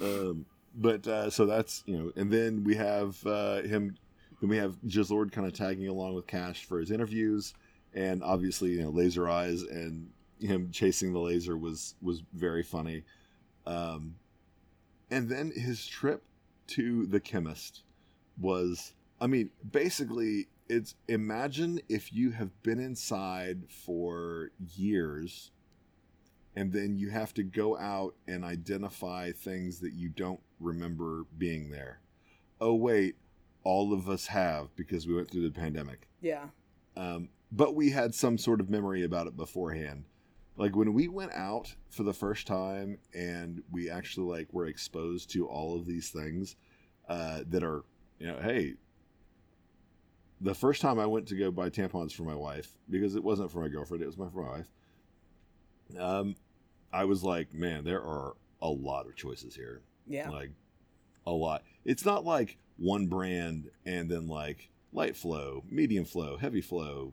Um, 0.00 0.46
but 0.74 1.06
uh, 1.06 1.30
so 1.30 1.46
that's 1.46 1.82
you 1.86 1.96
know, 1.98 2.12
and 2.16 2.30
then 2.30 2.64
we 2.64 2.74
have 2.76 3.24
uh, 3.26 3.62
him. 3.62 3.96
Then 4.40 4.50
we 4.50 4.56
have 4.58 4.76
Jizzlord 4.86 5.32
kind 5.32 5.46
of 5.46 5.52
tagging 5.52 5.88
along 5.88 6.14
with 6.14 6.26
Kash 6.26 6.64
for 6.64 6.78
his 6.78 6.90
interviews, 6.90 7.54
and 7.94 8.22
obviously 8.22 8.70
you 8.70 8.82
know 8.82 8.90
laser 8.90 9.28
eyes 9.28 9.62
and 9.62 10.08
him 10.40 10.70
chasing 10.70 11.12
the 11.12 11.18
laser 11.18 11.56
was 11.56 11.94
was 12.00 12.22
very 12.32 12.62
funny. 12.62 13.04
Um, 13.66 14.16
and 15.10 15.28
then 15.28 15.50
his 15.50 15.86
trip 15.86 16.22
to 16.68 17.06
the 17.06 17.20
chemist 17.20 17.82
was, 18.40 18.92
I 19.20 19.26
mean, 19.26 19.50
basically 19.70 20.48
it's 20.68 20.94
imagine 21.08 21.80
if 21.88 22.12
you 22.12 22.30
have 22.32 22.62
been 22.62 22.78
inside 22.78 23.62
for 23.70 24.50
years 24.76 25.50
and 26.54 26.72
then 26.72 26.96
you 26.96 27.10
have 27.10 27.32
to 27.34 27.42
go 27.42 27.78
out 27.78 28.14
and 28.26 28.44
identify 28.44 29.32
things 29.32 29.80
that 29.80 29.92
you 29.92 30.08
don't 30.08 30.40
remember 30.60 31.24
being 31.36 31.70
there. 31.70 32.00
Oh 32.60 32.74
wait, 32.74 33.16
all 33.64 33.92
of 33.92 34.08
us 34.08 34.26
have 34.26 34.74
because 34.76 35.06
we 35.06 35.14
went 35.14 35.30
through 35.30 35.48
the 35.48 35.50
pandemic. 35.50 36.08
yeah. 36.20 36.46
Um, 36.96 37.28
but 37.52 37.74
we 37.74 37.90
had 37.90 38.14
some 38.14 38.36
sort 38.36 38.60
of 38.60 38.68
memory 38.68 39.04
about 39.04 39.26
it 39.26 39.36
beforehand. 39.36 40.04
Like 40.58 40.74
when 40.76 40.92
we 40.92 41.06
went 41.08 41.32
out 41.32 41.72
for 41.88 42.02
the 42.02 42.12
first 42.12 42.46
time 42.46 42.98
and 43.14 43.62
we 43.70 43.88
actually 43.88 44.38
like 44.38 44.52
were 44.52 44.66
exposed 44.66 45.30
to 45.30 45.46
all 45.46 45.76
of 45.76 45.86
these 45.86 46.10
things 46.10 46.56
uh, 47.08 47.40
that 47.48 47.62
are, 47.62 47.84
you 48.18 48.26
know, 48.26 48.38
hey, 48.42 48.74
the 50.40 50.54
first 50.54 50.82
time 50.82 50.98
I 50.98 51.06
went 51.06 51.28
to 51.28 51.36
go 51.36 51.50
buy 51.52 51.70
tampons 51.70 52.12
for 52.12 52.24
my 52.24 52.34
wife 52.34 52.76
because 52.90 53.14
it 53.14 53.22
wasn't 53.22 53.50
for 53.52 53.60
my 53.60 53.68
girlfriend, 53.68 54.02
it 54.02 54.06
was 54.06 54.18
my 54.18 54.28
for 54.28 54.42
my 54.42 54.50
wife. 54.50 54.68
Um, 55.98 56.36
I 56.92 57.04
was 57.04 57.22
like, 57.22 57.54
man, 57.54 57.84
there 57.84 58.02
are 58.02 58.34
a 58.60 58.68
lot 58.68 59.06
of 59.06 59.14
choices 59.16 59.54
here 59.54 59.82
Yeah. 60.08 60.28
like 60.28 60.50
a 61.24 61.30
lot. 61.32 61.62
It's 61.84 62.04
not 62.04 62.24
like 62.24 62.58
one 62.78 63.06
brand 63.06 63.70
and 63.86 64.10
then 64.10 64.26
like 64.26 64.70
light 64.92 65.16
flow, 65.16 65.62
medium 65.70 66.04
flow, 66.04 66.36
heavy 66.36 66.60
flow, 66.62 67.12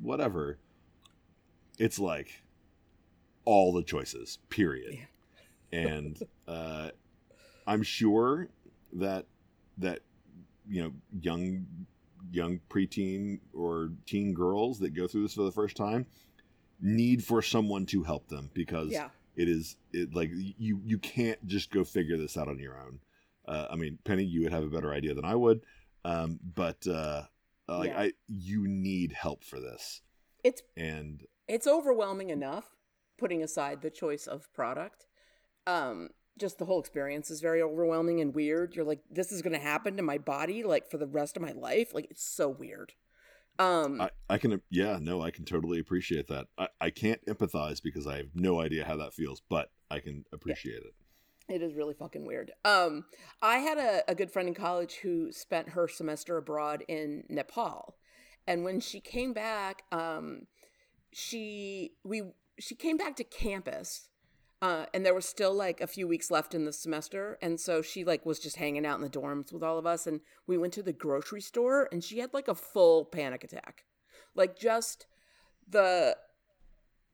whatever. 0.00 0.58
It's 1.78 1.98
like 1.98 2.43
all 3.44 3.72
the 3.72 3.82
choices, 3.82 4.38
period. 4.48 5.06
And 5.72 6.18
uh, 6.46 6.90
I'm 7.66 7.82
sure 7.82 8.48
that 8.92 9.26
that 9.78 10.00
you 10.68 10.82
know 10.82 10.92
young 11.20 11.66
young 12.30 12.60
preteen 12.70 13.40
or 13.52 13.90
teen 14.06 14.32
girls 14.32 14.78
that 14.80 14.90
go 14.94 15.06
through 15.06 15.22
this 15.22 15.34
for 15.34 15.42
the 15.42 15.52
first 15.52 15.76
time 15.76 16.06
need 16.80 17.22
for 17.24 17.42
someone 17.42 17.86
to 17.86 18.02
help 18.02 18.28
them 18.28 18.50
because 18.54 18.90
Yeah. 18.92 19.10
it 19.36 19.48
is 19.48 19.76
it 19.92 20.14
like 20.14 20.30
you 20.32 20.80
you 20.84 20.98
can't 20.98 21.44
just 21.46 21.70
go 21.70 21.84
figure 21.84 22.16
this 22.16 22.36
out 22.36 22.48
on 22.48 22.58
your 22.58 22.78
own 22.78 22.98
uh, 23.46 23.66
i 23.70 23.76
mean 23.76 23.98
penny 24.04 24.24
you 24.24 24.42
would 24.42 24.52
have 24.52 24.64
a 24.64 24.68
better 24.68 24.92
idea 24.92 25.14
than 25.14 25.24
i 25.24 25.34
would 25.34 25.60
um, 26.04 26.38
but 26.54 26.86
uh, 26.86 27.22
like 27.68 27.90
Yeah. 27.90 28.00
i 28.00 28.12
you 28.26 28.66
need 28.66 29.12
help 29.12 29.44
for 29.44 29.60
this 29.60 30.00
It's 30.42 30.62
and 30.76 31.24
it's 31.46 31.66
overwhelming 31.66 32.30
enough 32.30 32.66
putting 33.24 33.42
aside 33.42 33.80
the 33.80 33.88
choice 33.88 34.26
of 34.26 34.52
product 34.52 35.06
um 35.66 36.10
just 36.38 36.58
the 36.58 36.66
whole 36.66 36.78
experience 36.78 37.30
is 37.30 37.40
very 37.40 37.62
overwhelming 37.62 38.20
and 38.20 38.34
weird. 38.34 38.74
You're 38.74 38.84
like 38.84 39.00
this 39.10 39.32
is 39.32 39.40
going 39.40 39.54
to 39.54 39.58
happen 39.58 39.96
to 39.96 40.02
my 40.02 40.18
body 40.18 40.62
like 40.62 40.90
for 40.90 40.98
the 40.98 41.06
rest 41.06 41.38
of 41.38 41.42
my 41.42 41.52
life? 41.52 41.94
Like 41.94 42.08
it's 42.10 42.22
so 42.22 42.50
weird. 42.50 42.92
Um 43.58 43.98
I, 44.02 44.10
I 44.28 44.36
can 44.36 44.60
yeah 44.68 44.98
no 45.00 45.22
i 45.22 45.30
can 45.30 45.46
totally 45.46 45.78
appreciate 45.78 46.26
that. 46.26 46.48
I, 46.58 46.68
I 46.82 46.90
can't 46.90 47.24
empathize 47.24 47.82
because 47.82 48.06
i 48.06 48.18
have 48.18 48.34
no 48.34 48.60
idea 48.60 48.84
how 48.84 48.96
that 48.96 49.14
feels 49.14 49.40
but 49.48 49.70
i 49.90 50.00
can 50.00 50.26
appreciate 50.34 50.82
it. 50.82 50.94
It 51.48 51.62
is 51.62 51.74
really 51.74 51.94
fucking 51.94 52.26
weird. 52.26 52.52
Um, 52.64 53.06
I 53.40 53.58
had 53.58 53.78
a, 53.78 54.02
a 54.08 54.14
good 54.14 54.30
friend 54.30 54.48
in 54.48 54.54
college 54.54 54.96
who 55.02 55.32
spent 55.32 55.70
her 55.70 55.88
semester 55.88 56.36
abroad 56.36 56.84
in 56.88 57.24
Nepal, 57.30 57.96
and 58.46 58.64
when 58.64 58.80
she 58.80 58.98
came 58.98 59.34
back, 59.34 59.82
um, 59.92 60.46
she 61.12 61.92
we 62.02 62.22
she 62.58 62.74
came 62.74 62.96
back 62.96 63.16
to 63.16 63.24
campus, 63.24 64.08
uh, 64.62 64.86
and 64.94 65.04
there 65.04 65.14
was 65.14 65.26
still 65.26 65.52
like 65.52 65.80
a 65.80 65.86
few 65.86 66.08
weeks 66.08 66.30
left 66.30 66.54
in 66.54 66.64
the 66.64 66.72
semester, 66.72 67.38
and 67.42 67.60
so 67.60 67.82
she 67.82 68.04
like 68.04 68.24
was 68.24 68.38
just 68.38 68.56
hanging 68.56 68.86
out 68.86 68.96
in 68.96 69.02
the 69.02 69.10
dorms 69.10 69.52
with 69.52 69.62
all 69.62 69.78
of 69.78 69.86
us, 69.86 70.06
and 70.06 70.20
we 70.46 70.56
went 70.56 70.72
to 70.72 70.82
the 70.82 70.92
grocery 70.92 71.40
store, 71.40 71.88
and 71.92 72.02
she 72.02 72.18
had 72.18 72.32
like 72.32 72.48
a 72.48 72.54
full 72.54 73.04
panic 73.04 73.44
attack, 73.44 73.84
like 74.34 74.58
just 74.58 75.06
the 75.68 76.16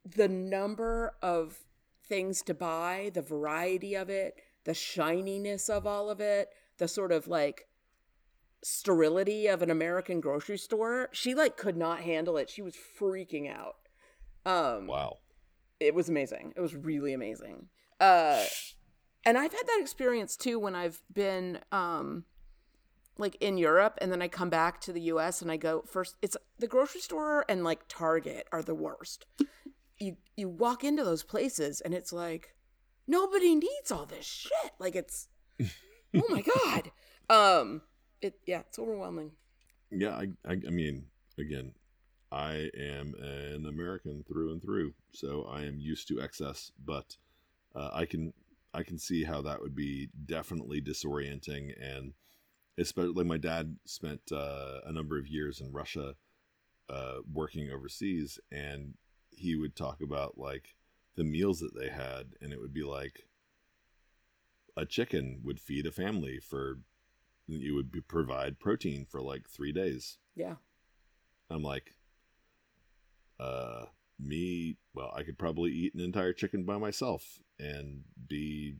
the 0.04 0.28
number 0.28 1.14
of 1.22 1.58
things 2.06 2.42
to 2.42 2.54
buy, 2.54 3.10
the 3.14 3.22
variety 3.22 3.94
of 3.94 4.08
it, 4.10 4.34
the 4.64 4.74
shininess 4.74 5.68
of 5.68 5.86
all 5.86 6.10
of 6.10 6.20
it, 6.20 6.48
the 6.78 6.88
sort 6.88 7.12
of 7.12 7.28
like 7.28 7.66
sterility 8.62 9.46
of 9.46 9.62
an 9.62 9.70
American 9.70 10.20
grocery 10.20 10.58
store. 10.58 11.08
She 11.12 11.34
like 11.34 11.56
could 11.56 11.76
not 11.76 12.00
handle 12.00 12.36
it. 12.36 12.50
She 12.50 12.62
was 12.62 12.76
freaking 12.76 13.50
out. 13.50 13.76
Um 14.44 14.86
wow 14.86 15.18
it 15.80 15.94
was 15.94 16.08
amazing. 16.08 16.52
It 16.56 16.60
was 16.60 16.74
really 16.74 17.12
amazing. 17.14 17.68
Uh 17.98 18.44
and 19.24 19.36
I've 19.36 19.52
had 19.52 19.66
that 19.66 19.78
experience 19.80 20.36
too 20.36 20.58
when 20.58 20.74
I've 20.74 21.02
been 21.12 21.58
um 21.72 22.24
like 23.18 23.36
in 23.40 23.58
Europe 23.58 23.98
and 24.00 24.10
then 24.10 24.22
I 24.22 24.28
come 24.28 24.48
back 24.50 24.80
to 24.82 24.92
the 24.92 25.00
US 25.12 25.42
and 25.42 25.50
I 25.50 25.56
go 25.56 25.82
first 25.86 26.16
it's 26.22 26.36
the 26.58 26.66
grocery 26.66 27.00
store 27.00 27.44
and 27.48 27.64
like 27.64 27.80
Target 27.88 28.46
are 28.52 28.62
the 28.62 28.74
worst. 28.74 29.26
You 29.98 30.16
you 30.36 30.48
walk 30.48 30.84
into 30.84 31.04
those 31.04 31.22
places 31.22 31.80
and 31.80 31.92
it's 31.94 32.12
like 32.12 32.54
nobody 33.06 33.54
needs 33.54 33.90
all 33.90 34.06
this 34.06 34.24
shit. 34.24 34.72
Like 34.78 34.96
it's 34.96 35.28
oh 35.60 36.22
my 36.28 36.42
god. 36.42 36.90
Um 37.30 37.82
it 38.20 38.34
yeah, 38.44 38.60
it's 38.68 38.78
overwhelming. 38.78 39.30
yeah 39.92 40.16
I, 40.16 40.26
I 40.44 40.52
i 40.66 40.70
mean 40.70 41.06
again 41.38 41.74
i 42.32 42.70
am 42.76 43.14
an 43.20 43.66
american 43.66 44.24
through 44.26 44.52
and 44.52 44.62
through 44.62 44.92
so 45.12 45.46
i 45.50 45.62
am 45.62 45.78
used 45.78 46.08
to 46.08 46.20
excess 46.20 46.72
but 46.84 47.16
uh, 47.74 47.90
i 47.92 48.04
can 48.04 48.32
i 48.74 48.82
can 48.82 48.98
see 48.98 49.24
how 49.24 49.40
that 49.42 49.60
would 49.60 49.74
be 49.74 50.08
definitely 50.26 50.80
disorienting 50.80 51.72
and 51.80 52.12
especially 52.78 53.24
my 53.24 53.36
dad 53.36 53.76
spent 53.84 54.20
uh, 54.32 54.80
a 54.86 54.92
number 54.92 55.18
of 55.18 55.26
years 55.26 55.60
in 55.60 55.72
russia 55.72 56.14
uh, 56.88 57.18
working 57.32 57.70
overseas 57.70 58.38
and 58.50 58.94
he 59.30 59.54
would 59.54 59.76
talk 59.76 60.00
about 60.02 60.36
like 60.36 60.74
the 61.16 61.24
meals 61.24 61.60
that 61.60 61.74
they 61.78 61.88
had 61.88 62.34
and 62.40 62.52
it 62.52 62.60
would 62.60 62.72
be 62.74 62.82
like 62.82 63.26
a 64.76 64.86
chicken 64.86 65.40
would 65.44 65.60
feed 65.60 65.86
a 65.86 65.92
family 65.92 66.38
for 66.38 66.78
you 67.46 67.74
would 67.74 67.90
be, 67.90 68.00
provide 68.00 68.58
protein 68.58 69.06
for 69.08 69.20
like 69.20 69.48
three 69.48 69.72
days. 69.72 70.18
Yeah. 70.34 70.54
I'm 71.50 71.62
like, 71.62 71.94
uh, 73.40 73.86
me. 74.18 74.76
Well, 74.94 75.12
I 75.16 75.22
could 75.22 75.38
probably 75.38 75.70
eat 75.70 75.94
an 75.94 76.00
entire 76.00 76.32
chicken 76.32 76.64
by 76.64 76.78
myself 76.78 77.40
and 77.58 78.02
be 78.28 78.76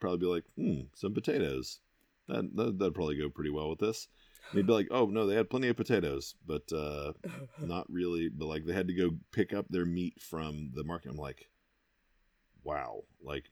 probably 0.00 0.18
be 0.18 0.26
like, 0.26 0.44
hmm, 0.56 0.86
some 0.94 1.14
potatoes. 1.14 1.80
That, 2.28 2.54
that 2.56 2.78
that'd 2.78 2.94
probably 2.94 3.18
go 3.18 3.28
pretty 3.28 3.50
well 3.50 3.68
with 3.68 3.80
this. 3.80 4.08
And 4.50 4.58
he'd 4.58 4.66
be 4.66 4.72
like, 4.72 4.88
oh 4.90 5.06
no, 5.06 5.26
they 5.26 5.34
had 5.34 5.50
plenty 5.50 5.68
of 5.68 5.76
potatoes, 5.76 6.34
but 6.46 6.70
uh, 6.72 7.12
not 7.60 7.90
really. 7.90 8.28
But 8.28 8.46
like 8.46 8.64
they 8.64 8.74
had 8.74 8.88
to 8.88 8.94
go 8.94 9.16
pick 9.32 9.52
up 9.52 9.66
their 9.68 9.86
meat 9.86 10.20
from 10.20 10.70
the 10.74 10.84
market. 10.84 11.10
I'm 11.10 11.16
like, 11.16 11.48
wow, 12.62 13.02
like 13.22 13.44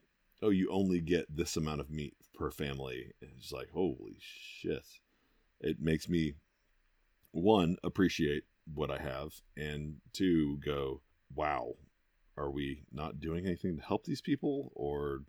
oh, 0.43 0.51
you 0.51 0.69
only 0.71 1.01
get 1.01 1.35
this 1.35 1.57
amount 1.57 1.81
of 1.81 1.91
meat 1.91 2.15
per 2.35 2.51
family. 2.51 3.13
And 3.21 3.31
it's 3.39 3.53
like, 3.53 3.71
holy 3.71 4.17
shit. 4.19 4.85
It 5.61 5.81
makes 5.81 6.09
me 6.09 6.35
one 7.31 7.77
appreciate 7.85 8.43
what 8.73 8.91
I 8.91 8.99
have, 8.99 9.33
and 9.57 9.97
two 10.13 10.59
go, 10.65 11.01
wow, 11.35 11.75
are 12.37 12.51
we 12.51 12.85
not 12.93 13.21
doing 13.21 13.47
anything 13.47 13.77
to 13.77 13.83
help 13.83 14.05
these 14.05 14.21
people? 14.21 14.73
Or, 14.75 15.23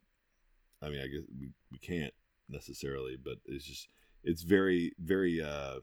I 0.82 0.90
mean, 0.90 1.00
I 1.00 1.08
guess 1.08 1.24
we, 1.40 1.52
we 1.72 1.78
can't 1.78 2.14
necessarily, 2.50 3.18
but 3.22 3.38
it's 3.46 3.66
just, 3.66 3.88
it's 4.24 4.44
very, 4.44 4.94
very, 5.00 5.42
uh, 5.42 5.80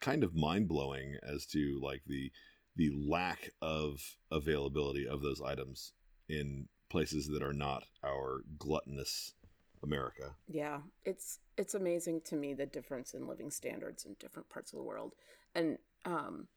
kind 0.00 0.22
of 0.22 0.34
mind 0.34 0.68
blowing 0.68 1.16
as 1.22 1.46
to 1.46 1.80
like 1.82 2.02
the, 2.06 2.30
the 2.76 2.90
lack 2.94 3.50
of 3.62 4.16
availability 4.30 5.06
of 5.06 5.22
those 5.22 5.40
items 5.40 5.92
in 6.28 6.68
places 6.90 7.28
that 7.28 7.42
are 7.42 7.52
not 7.52 7.84
our 8.04 8.42
gluttonous 8.58 9.34
America. 9.82 10.34
Yeah, 10.48 10.80
it's 11.04 11.38
it's 11.56 11.74
amazing 11.74 12.22
to 12.26 12.36
me 12.36 12.54
the 12.54 12.66
difference 12.66 13.14
in 13.14 13.28
living 13.28 13.50
standards 13.50 14.04
in 14.04 14.16
different 14.18 14.48
parts 14.48 14.72
of 14.72 14.78
the 14.78 14.82
world, 14.84 15.12
and 15.54 15.78
um, 16.04 16.48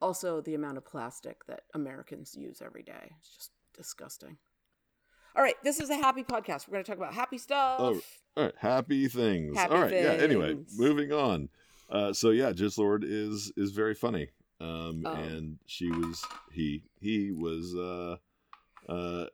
also 0.00 0.40
the 0.40 0.54
amount 0.54 0.78
of 0.78 0.84
plastic 0.84 1.44
that 1.46 1.62
Americans 1.74 2.34
use 2.36 2.62
every 2.64 2.82
day. 2.82 3.12
It's 3.18 3.34
just 3.34 3.50
disgusting. 3.76 4.36
All 5.36 5.42
right, 5.42 5.54
this 5.62 5.78
is 5.80 5.90
a 5.90 5.96
happy 5.96 6.24
podcast. 6.24 6.66
We're 6.66 6.72
going 6.72 6.84
to 6.84 6.90
talk 6.90 6.98
about 6.98 7.14
happy 7.14 7.38
stuff. 7.38 7.76
Oh, 7.80 8.00
all 8.36 8.44
right, 8.44 8.54
happy 8.58 9.06
things. 9.08 9.56
Happy 9.56 9.74
all 9.74 9.82
right, 9.82 9.92
yeah. 9.92 10.12
Anyway, 10.12 10.56
moving 10.76 11.12
on. 11.12 11.48
Uh, 11.88 12.12
so 12.12 12.30
yeah, 12.30 12.52
Jizzlord 12.52 13.02
is 13.04 13.52
is 13.56 13.72
very 13.72 13.94
funny, 13.94 14.28
um, 14.60 15.02
Oh. 15.04 15.12
and 15.12 15.58
she 15.66 15.88
was 15.90 16.24
he 16.52 16.82
he 17.00 17.30
was 17.32 17.74
uh, 17.76 18.16
uh, 18.88 19.26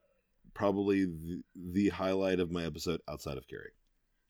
probably 0.55 1.05
the, 1.05 1.43
the 1.55 1.89
highlight 1.91 2.41
of 2.41 2.51
my 2.51 2.65
episode 2.65 3.01
outside 3.09 3.37
of 3.39 3.47
Carrie, 3.49 3.73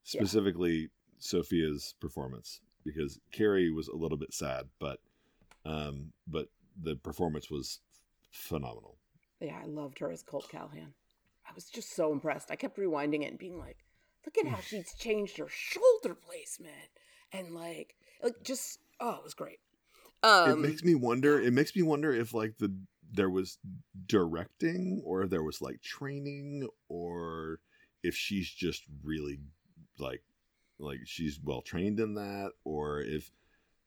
Yeah. 0.04 0.20
specifically 0.20 0.90
Sofia's 1.20 1.94
performance 2.00 2.60
because 2.84 3.18
Carrie 3.32 3.70
was 3.70 3.88
a 3.88 3.96
little 3.96 4.18
bit 4.18 4.32
sad, 4.32 4.66
but 4.80 4.98
um, 5.66 6.12
but 6.26 6.48
the 6.80 6.96
performance 6.96 7.50
was 7.50 7.80
phenomenal. 8.30 8.98
Yeah, 9.40 9.58
I 9.62 9.66
loved 9.66 9.98
her 9.98 10.10
as 10.10 10.22
Colt 10.22 10.48
Callahan. 10.50 10.94
I 11.48 11.52
was 11.54 11.66
just 11.66 11.94
so 11.94 12.12
impressed. 12.12 12.50
I 12.50 12.56
kept 12.56 12.78
rewinding 12.78 13.22
it 13.22 13.30
and 13.30 13.38
being 13.38 13.58
like, 13.58 13.78
look 14.24 14.36
at 14.38 14.50
how 14.50 14.60
she's 14.60 14.94
changed 14.94 15.38
her 15.38 15.48
shoulder 15.48 16.14
placement. 16.14 16.90
And 17.32 17.52
like, 17.52 17.94
like 18.22 18.34
just, 18.42 18.78
oh, 19.00 19.16
it 19.16 19.24
was 19.24 19.34
great. 19.34 19.58
Um, 20.22 20.50
it 20.50 20.68
makes 20.68 20.82
me 20.82 20.94
wonder 20.94 21.40
it 21.40 21.52
makes 21.52 21.76
me 21.76 21.82
wonder 21.82 22.12
if 22.12 22.32
like 22.32 22.56
the 22.58 22.74
there 23.12 23.30
was 23.30 23.58
directing 24.06 25.02
or 25.04 25.26
there 25.26 25.42
was 25.42 25.60
like 25.60 25.80
training 25.82 26.66
or 26.88 27.60
if 28.02 28.16
she's 28.16 28.50
just 28.50 28.82
really 29.04 29.38
like 29.98 30.22
like 30.78 31.00
she's 31.04 31.38
well 31.42 31.60
trained 31.60 32.00
in 32.00 32.14
that 32.14 32.52
or 32.64 33.00
if 33.02 33.30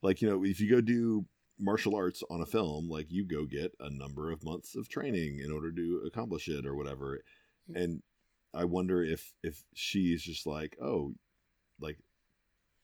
like 0.01 0.21
you 0.21 0.29
know 0.29 0.45
if 0.45 0.61
you 0.61 0.69
go 0.69 0.81
do 0.81 1.25
martial 1.59 1.95
arts 1.95 2.23
on 2.29 2.41
a 2.41 2.45
film 2.45 2.89
like 2.89 3.07
you 3.09 3.25
go 3.25 3.45
get 3.45 3.73
a 3.79 3.89
number 3.89 4.31
of 4.31 4.43
months 4.43 4.75
of 4.75 4.87
training 4.87 5.39
in 5.39 5.51
order 5.51 5.71
to 5.71 6.01
accomplish 6.07 6.47
it 6.47 6.65
or 6.65 6.75
whatever 6.75 7.19
mm. 7.69 7.81
and 7.81 8.01
i 8.53 8.63
wonder 8.63 9.03
if 9.03 9.33
if 9.43 9.63
she's 9.73 10.23
just 10.23 10.47
like 10.47 10.77
oh 10.81 11.13
like 11.79 11.97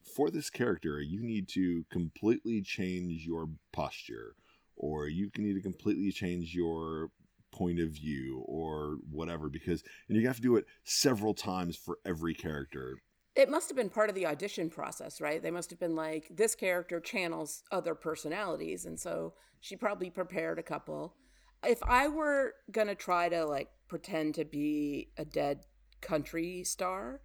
for 0.05 0.29
this 0.29 0.49
character, 0.49 1.01
you 1.01 1.21
need 1.21 1.47
to 1.49 1.85
completely 1.91 2.61
change 2.61 3.25
your 3.25 3.49
posture, 3.73 4.35
or 4.75 5.07
you 5.07 5.29
can 5.29 5.43
need 5.43 5.55
to 5.55 5.61
completely 5.61 6.11
change 6.11 6.53
your 6.53 7.09
point 7.51 7.79
of 7.79 7.89
view, 7.89 8.43
or 8.45 8.97
whatever. 9.09 9.49
Because 9.49 9.83
and 10.07 10.17
you 10.17 10.27
have 10.27 10.37
to 10.37 10.41
do 10.41 10.55
it 10.57 10.65
several 10.83 11.33
times 11.33 11.75
for 11.75 11.97
every 12.05 12.33
character. 12.33 12.97
It 13.35 13.49
must 13.49 13.67
have 13.69 13.75
been 13.75 13.89
part 13.89 14.09
of 14.09 14.15
the 14.15 14.25
audition 14.25 14.69
process, 14.69 15.19
right? 15.19 15.43
They 15.43 15.51
must 15.51 15.69
have 15.69 15.79
been 15.79 15.95
like, 15.95 16.27
this 16.29 16.55
character 16.55 16.99
channels 16.99 17.63
other 17.71 17.93
personalities. 17.93 18.85
And 18.85 18.99
so 18.99 19.33
she 19.59 19.75
probably 19.75 20.09
prepared 20.09 20.57
a 20.57 20.63
couple. 20.63 21.15
If 21.63 21.83
I 21.83 22.07
were 22.07 22.53
going 22.71 22.87
to 22.87 22.95
try 22.95 23.27
to 23.29 23.45
like 23.45 23.69
pretend 23.87 24.35
to 24.35 24.45
be 24.45 25.11
a 25.17 25.25
dead 25.25 25.65
country 26.01 26.63
star, 26.63 27.21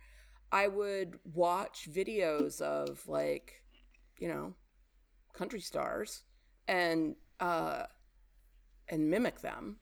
I 0.50 0.66
would 0.66 1.18
watch 1.24 1.88
videos 1.88 2.61
of 2.61 3.06
like, 3.06 3.62
you 4.18 4.26
know, 4.26 4.54
country 5.32 5.61
stars 5.61 6.24
and, 6.66 7.14
uh, 7.38 7.84
and 8.88 9.08
mimic 9.08 9.42
them 9.42 9.76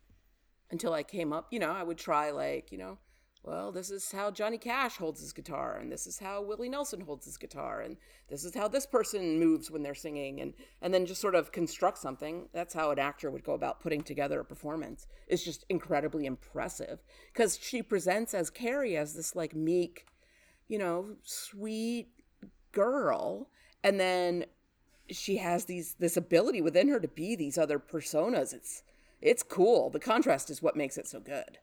until 0.70 0.92
I 0.92 1.02
came 1.02 1.32
up, 1.32 1.46
you 1.50 1.58
know, 1.58 1.70
I 1.70 1.82
would 1.82 1.96
try 1.96 2.30
like, 2.32 2.70
you 2.70 2.76
know, 2.76 2.98
well, 3.44 3.72
this 3.72 3.90
is 3.90 4.10
how 4.10 4.30
Johnny 4.30 4.58
Cash 4.58 4.96
holds 4.96 5.20
his 5.20 5.32
guitar, 5.32 5.76
and 5.76 5.90
this 5.90 6.06
is 6.06 6.18
how 6.18 6.42
Willie 6.42 6.68
Nelson 6.68 7.00
holds 7.00 7.24
his 7.24 7.36
guitar, 7.36 7.80
and 7.80 7.96
this 8.28 8.44
is 8.44 8.54
how 8.54 8.68
this 8.68 8.84
person 8.84 9.38
moves 9.38 9.70
when 9.70 9.82
they're 9.82 9.94
singing, 9.94 10.40
and 10.40 10.54
and 10.82 10.92
then 10.92 11.06
just 11.06 11.20
sort 11.20 11.34
of 11.34 11.52
construct 11.52 11.98
something. 11.98 12.48
That's 12.52 12.74
how 12.74 12.90
an 12.90 12.98
actor 12.98 13.30
would 13.30 13.44
go 13.44 13.52
about 13.52 13.80
putting 13.80 14.02
together 14.02 14.40
a 14.40 14.44
performance. 14.44 15.06
It's 15.28 15.44
just 15.44 15.64
incredibly 15.68 16.26
impressive 16.26 17.02
because 17.32 17.58
she 17.60 17.82
presents 17.82 18.34
as 18.34 18.50
Carrie 18.50 18.96
as 18.96 19.14
this 19.14 19.36
like 19.36 19.54
meek, 19.54 20.06
you 20.66 20.78
know, 20.78 21.16
sweet 21.22 22.08
girl, 22.72 23.48
and 23.82 23.98
then 24.00 24.46
she 25.10 25.38
has 25.38 25.64
these 25.64 25.94
this 25.98 26.16
ability 26.16 26.60
within 26.60 26.88
her 26.88 27.00
to 27.00 27.08
be 27.08 27.36
these 27.36 27.56
other 27.56 27.78
personas. 27.78 28.52
It's 28.52 28.82
it's 29.22 29.42
cool. 29.42 29.90
The 29.90 30.00
contrast 30.00 30.50
is 30.50 30.62
what 30.62 30.76
makes 30.76 30.98
it 30.98 31.06
so 31.06 31.20
good. 31.20 31.58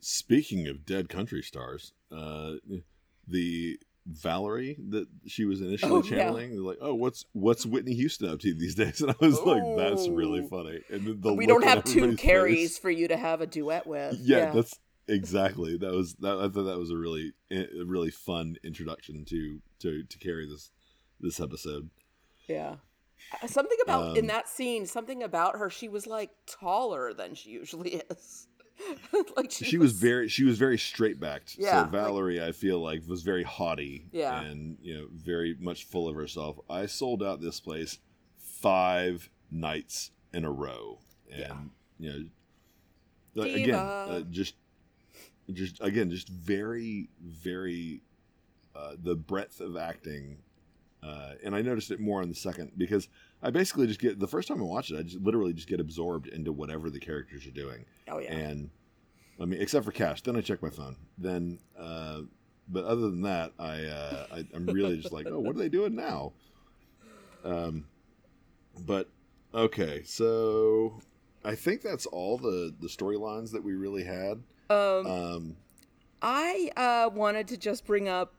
Speaking 0.00 0.66
of 0.68 0.84
dead 0.86 1.08
country 1.08 1.42
stars, 1.42 1.92
uh, 2.10 2.54
the 3.28 3.78
Valerie 4.06 4.76
that 4.90 5.06
she 5.26 5.44
was 5.44 5.60
initially 5.60 5.92
Oh, 5.92 6.02
channeling, 6.02 6.50
they're 6.52 6.60
like, 6.62 6.78
oh, 6.80 6.94
what's 6.94 7.24
what's 7.32 7.66
Whitney 7.66 7.94
Houston 7.94 8.28
up 8.30 8.38
to 8.40 8.54
these 8.54 8.74
days? 8.82 9.00
And 9.00 9.10
I 9.10 9.14
was 9.20 9.40
like, 9.42 9.62
that's 9.76 10.08
really 10.08 10.46
funny. 10.48 10.80
And 10.90 11.22
the 11.22 11.34
we 11.34 11.46
don't 11.46 11.64
have 11.64 11.84
two 11.84 12.16
carries 12.16 12.70
face- 12.72 12.78
for 12.78 12.90
you 12.90 13.08
to 13.08 13.16
have 13.16 13.40
a 13.40 13.46
duet 13.46 13.86
with. 13.86 14.16
yeah, 14.20 14.50
that's 14.52 14.78
exactly 15.08 15.76
that 15.76 15.92
was 15.92 16.14
that 16.14 16.36
i 16.36 16.48
thought 16.48 16.64
that 16.64 16.76
was 16.80 16.90
a 16.90 16.96
really 16.96 17.32
a 17.52 17.64
really 17.86 18.10
fun 18.10 18.56
introduction 18.64 19.24
to 19.24 19.60
to 19.78 20.02
to 20.02 20.18
carry 20.18 20.48
this 20.48 20.72
this 21.20 21.38
episode 21.38 21.88
yeah. 22.48 22.74
Uh, 23.40 23.46
Something 23.46 23.78
about 23.84 24.16
in 24.16 24.24
Um, 24.24 24.28
that 24.28 24.48
scene, 24.48 24.84
something 24.84 25.22
about 25.22 25.56
her. 25.56 25.70
She 25.70 25.88
was 25.88 26.06
like 26.08 26.30
taller 26.46 27.12
than 27.14 27.34
she 27.36 27.50
usually 27.50 27.90
is. 28.10 28.46
like 29.36 29.50
she, 29.50 29.78
was, 29.78 29.92
very 29.92 30.28
she 30.28 30.44
was 30.44 30.58
very 30.58 30.78
straight 30.78 31.18
backed 31.20 31.56
Yeah, 31.58 31.70
so 31.70 31.82
like- 31.82 31.90
valerie 31.90 32.42
i 32.42 32.52
feel 32.52 32.80
like 32.80 33.02
was 33.08 33.22
very 33.22 33.42
haughty 33.42 34.06
Yeah. 34.12 34.40
and 34.42 34.76
you 34.82 34.94
know 34.94 35.06
very 35.12 35.56
much 35.58 35.84
full 35.84 36.08
of 36.08 36.14
herself 36.14 36.58
i 36.68 36.86
sold 36.86 37.22
out 37.22 37.40
this 37.40 37.60
place 37.60 37.98
five 38.38 39.30
nights 39.50 40.10
in 40.32 40.44
a 40.44 40.50
row 40.50 40.98
and 41.30 41.40
Yeah. 41.40 41.56
you 41.98 42.10
know 42.10 42.24
like, 43.42 43.52
again 43.52 43.74
uh, 43.74 44.20
just 44.30 44.54
just 45.52 45.80
again 45.80 46.10
just 46.10 46.28
very 46.28 47.08
very 47.22 48.02
uh, 48.74 48.92
the 49.02 49.14
breadth 49.14 49.60
of 49.60 49.76
acting 49.76 50.38
uh, 51.06 51.34
and 51.44 51.54
I 51.54 51.62
noticed 51.62 51.90
it 51.90 52.00
more 52.00 52.22
on 52.22 52.28
the 52.28 52.34
second 52.34 52.72
because 52.76 53.08
I 53.42 53.50
basically 53.50 53.86
just 53.86 54.00
get 54.00 54.18
the 54.18 54.26
first 54.26 54.48
time 54.48 54.60
I 54.60 54.64
watch 54.64 54.90
it, 54.90 54.98
I 54.98 55.02
just 55.02 55.20
literally 55.20 55.52
just 55.52 55.68
get 55.68 55.78
absorbed 55.80 56.26
into 56.26 56.52
whatever 56.52 56.90
the 56.90 56.98
characters 57.00 57.46
are 57.46 57.50
doing. 57.50 57.84
Oh 58.08 58.18
yeah. 58.18 58.32
And 58.32 58.70
I 59.40 59.44
mean, 59.44 59.60
except 59.60 59.84
for 59.84 59.92
Kash, 59.92 60.22
then 60.22 60.36
I 60.36 60.40
check 60.40 60.62
my 60.62 60.70
phone. 60.70 60.96
Then, 61.18 61.58
uh, 61.78 62.22
but 62.68 62.84
other 62.84 63.02
than 63.02 63.22
that, 63.22 63.52
I, 63.58 63.84
uh, 63.84 64.26
I 64.32 64.44
I'm 64.54 64.66
really 64.66 64.96
just 64.96 65.12
like, 65.12 65.26
oh, 65.30 65.38
what 65.38 65.54
are 65.54 65.58
they 65.58 65.68
doing 65.68 65.94
now? 65.94 66.32
Um, 67.44 67.86
but 68.78 69.08
okay, 69.54 70.02
so 70.04 71.00
I 71.44 71.54
think 71.54 71.82
that's 71.82 72.06
all 72.06 72.38
the 72.38 72.74
the 72.80 72.88
storylines 72.88 73.52
that 73.52 73.62
we 73.62 73.74
really 73.74 74.04
had. 74.04 74.42
um, 74.70 75.06
Um, 75.06 75.56
I 76.22 76.70
uh, 76.76 77.10
wanted 77.14 77.46
to 77.48 77.56
just 77.56 77.84
bring 77.86 78.08
up. 78.08 78.32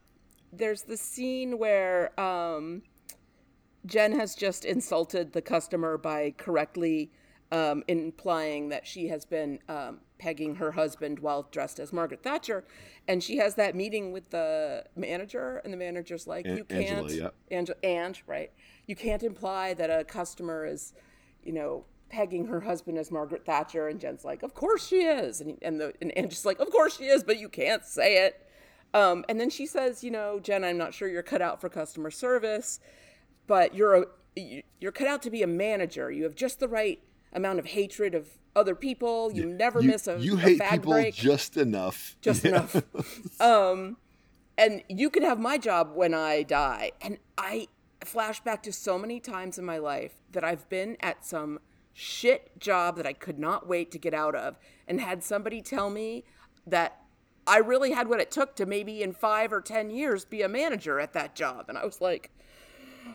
There's 0.52 0.82
the 0.82 0.96
scene 0.96 1.58
where 1.58 2.18
um, 2.18 2.82
Jen 3.86 4.18
has 4.18 4.34
just 4.34 4.64
insulted 4.64 5.32
the 5.32 5.42
customer 5.42 5.98
by 5.98 6.34
correctly 6.36 7.10
um, 7.50 7.82
implying 7.88 8.68
that 8.68 8.86
she 8.86 9.08
has 9.08 9.24
been 9.24 9.58
um, 9.68 10.00
pegging 10.18 10.56
her 10.56 10.72
husband 10.72 11.18
while 11.20 11.48
dressed 11.50 11.78
as 11.78 11.92
Margaret 11.92 12.22
Thatcher. 12.22 12.64
And 13.06 13.22
she 13.22 13.38
has 13.38 13.54
that 13.54 13.74
meeting 13.74 14.12
with 14.12 14.30
the 14.30 14.84
manager, 14.96 15.58
and 15.64 15.72
the 15.72 15.78
manager's 15.78 16.26
like, 16.26 16.46
"You 16.46 16.64
can't, 16.64 16.98
Angela, 16.98 17.12
yep. 17.12 17.34
Ange- 17.50 17.70
and 17.82 18.20
right, 18.26 18.52
you 18.86 18.94
can't 18.94 19.22
imply 19.22 19.74
that 19.74 19.90
a 19.90 20.04
customer 20.04 20.66
is, 20.66 20.94
you 21.42 21.52
know." 21.52 21.84
Pegging 22.10 22.46
her 22.46 22.62
husband 22.62 22.96
as 22.96 23.10
Margaret 23.10 23.44
Thatcher, 23.44 23.86
and 23.86 24.00
Jen's 24.00 24.24
like, 24.24 24.42
"Of 24.42 24.54
course 24.54 24.86
she 24.86 25.02
is," 25.02 25.42
and 25.42 25.58
and 25.60 25.78
the 25.78 25.92
and 26.00 26.10
Angela's 26.16 26.46
like, 26.46 26.58
"Of 26.58 26.70
course 26.70 26.96
she 26.96 27.04
is," 27.04 27.22
but 27.22 27.38
you 27.38 27.50
can't 27.50 27.84
say 27.84 28.24
it. 28.24 28.47
Um, 28.94 29.24
and 29.28 29.38
then 29.40 29.50
she 29.50 29.66
says, 29.66 30.02
"You 30.02 30.10
know, 30.10 30.40
Jen, 30.40 30.64
I'm 30.64 30.78
not 30.78 30.94
sure 30.94 31.08
you're 31.08 31.22
cut 31.22 31.42
out 31.42 31.60
for 31.60 31.68
customer 31.68 32.10
service, 32.10 32.80
but 33.46 33.74
you're 33.74 33.94
a 33.94 34.06
you- 34.36 34.62
you're 34.80 34.92
cut 34.92 35.08
out 35.08 35.22
to 35.22 35.30
be 35.30 35.42
a 35.42 35.46
manager. 35.46 36.10
You 36.10 36.24
have 36.24 36.34
just 36.34 36.60
the 36.60 36.68
right 36.68 37.02
amount 37.32 37.58
of 37.58 37.66
hatred 37.66 38.14
of 38.14 38.28
other 38.54 38.74
people. 38.74 39.32
You 39.32 39.46
never 39.46 39.80
you, 39.80 39.88
miss 39.88 40.06
a, 40.06 40.18
you 40.18 40.34
a 40.36 40.40
hate 40.40 40.62
people 40.62 40.92
break. 40.92 41.14
just 41.14 41.56
enough. 41.56 42.16
Just 42.20 42.44
enough. 42.44 42.76
um, 43.40 43.96
and 44.56 44.82
you 44.88 45.10
can 45.10 45.22
have 45.22 45.38
my 45.38 45.58
job 45.58 45.92
when 45.94 46.14
I 46.14 46.42
die. 46.42 46.92
And 47.00 47.18
I 47.36 47.68
flash 48.04 48.40
back 48.40 48.62
to 48.64 48.72
so 48.72 48.98
many 48.98 49.20
times 49.20 49.58
in 49.58 49.64
my 49.64 49.78
life 49.78 50.14
that 50.32 50.44
I've 50.44 50.68
been 50.68 50.96
at 51.00 51.24
some 51.24 51.58
shit 51.92 52.58
job 52.58 52.96
that 52.96 53.06
I 53.06 53.12
could 53.12 53.38
not 53.38 53.66
wait 53.66 53.90
to 53.92 53.98
get 53.98 54.14
out 54.14 54.34
of 54.34 54.56
and 54.86 55.00
had 55.00 55.24
somebody 55.24 55.60
tell 55.60 55.90
me 55.90 56.24
that 56.66 57.00
I 57.48 57.58
really 57.58 57.92
had 57.92 58.08
what 58.08 58.20
it 58.20 58.30
took 58.30 58.54
to 58.56 58.66
maybe 58.66 59.02
in 59.02 59.12
five 59.12 59.52
or 59.52 59.60
10 59.60 59.90
years 59.90 60.24
be 60.24 60.42
a 60.42 60.48
manager 60.48 61.00
at 61.00 61.12
that 61.14 61.34
job. 61.34 61.66
And 61.68 61.78
I 61.78 61.84
was 61.84 62.00
like, 62.00 62.30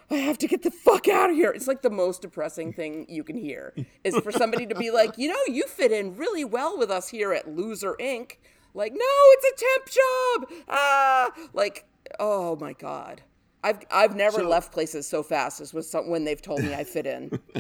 I 0.09 0.15
have 0.15 0.37
to 0.39 0.47
get 0.47 0.63
the 0.63 0.71
fuck 0.71 1.07
out 1.07 1.29
of 1.29 1.35
here. 1.35 1.51
It's 1.51 1.67
like 1.67 1.81
the 1.83 1.89
most 1.89 2.21
depressing 2.23 2.73
thing 2.73 3.05
you 3.07 3.23
can 3.23 3.37
hear 3.37 3.73
is 4.03 4.17
for 4.17 4.31
somebody 4.31 4.65
to 4.65 4.75
be 4.75 4.89
like, 4.99 5.17
you 5.17 5.29
know, 5.29 5.37
you 5.47 5.63
fit 5.67 5.91
in 5.91 6.15
really 6.17 6.43
well 6.43 6.77
with 6.77 6.89
us 6.89 7.09
here 7.09 7.31
at 7.31 7.47
Loser 7.47 7.95
Inc. 7.99 8.33
Like, 8.73 8.91
no, 8.93 8.99
it's 9.05 9.45
a 9.61 9.65
temp 9.65 10.49
job. 10.49 10.65
Ah, 10.67 11.31
like, 11.53 11.85
oh 12.19 12.55
my 12.55 12.73
god. 12.73 13.21
I've 13.63 13.79
I've 13.91 14.15
never 14.15 14.39
So- 14.39 14.49
left 14.49 14.71
places 14.73 15.07
so 15.07 15.21
fast 15.23 15.61
as 15.61 15.73
with 15.73 15.85
some, 15.85 16.09
when 16.09 16.25
they've 16.25 16.41
told 16.41 16.63
me 16.63 16.73
I 16.73 16.83
fit 16.83 17.05
in. 17.05 17.39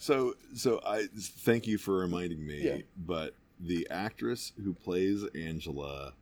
So, 0.00 0.34
so 0.54 0.80
I 0.86 1.06
thank 1.18 1.66
you 1.66 1.76
for 1.76 1.98
reminding 1.98 2.46
me. 2.46 2.60
Yeah. 2.62 2.76
But 2.96 3.34
the 3.60 3.86
actress 3.90 4.52
who 4.62 4.74
plays 4.74 5.24
Angela 5.34 6.14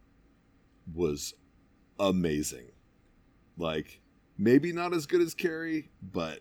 was 0.92 1.34
amazing. 1.98 2.70
Like, 3.56 4.00
maybe 4.38 4.72
not 4.72 4.94
as 4.94 5.06
good 5.06 5.20
as 5.20 5.34
Carrie, 5.34 5.90
but 6.02 6.40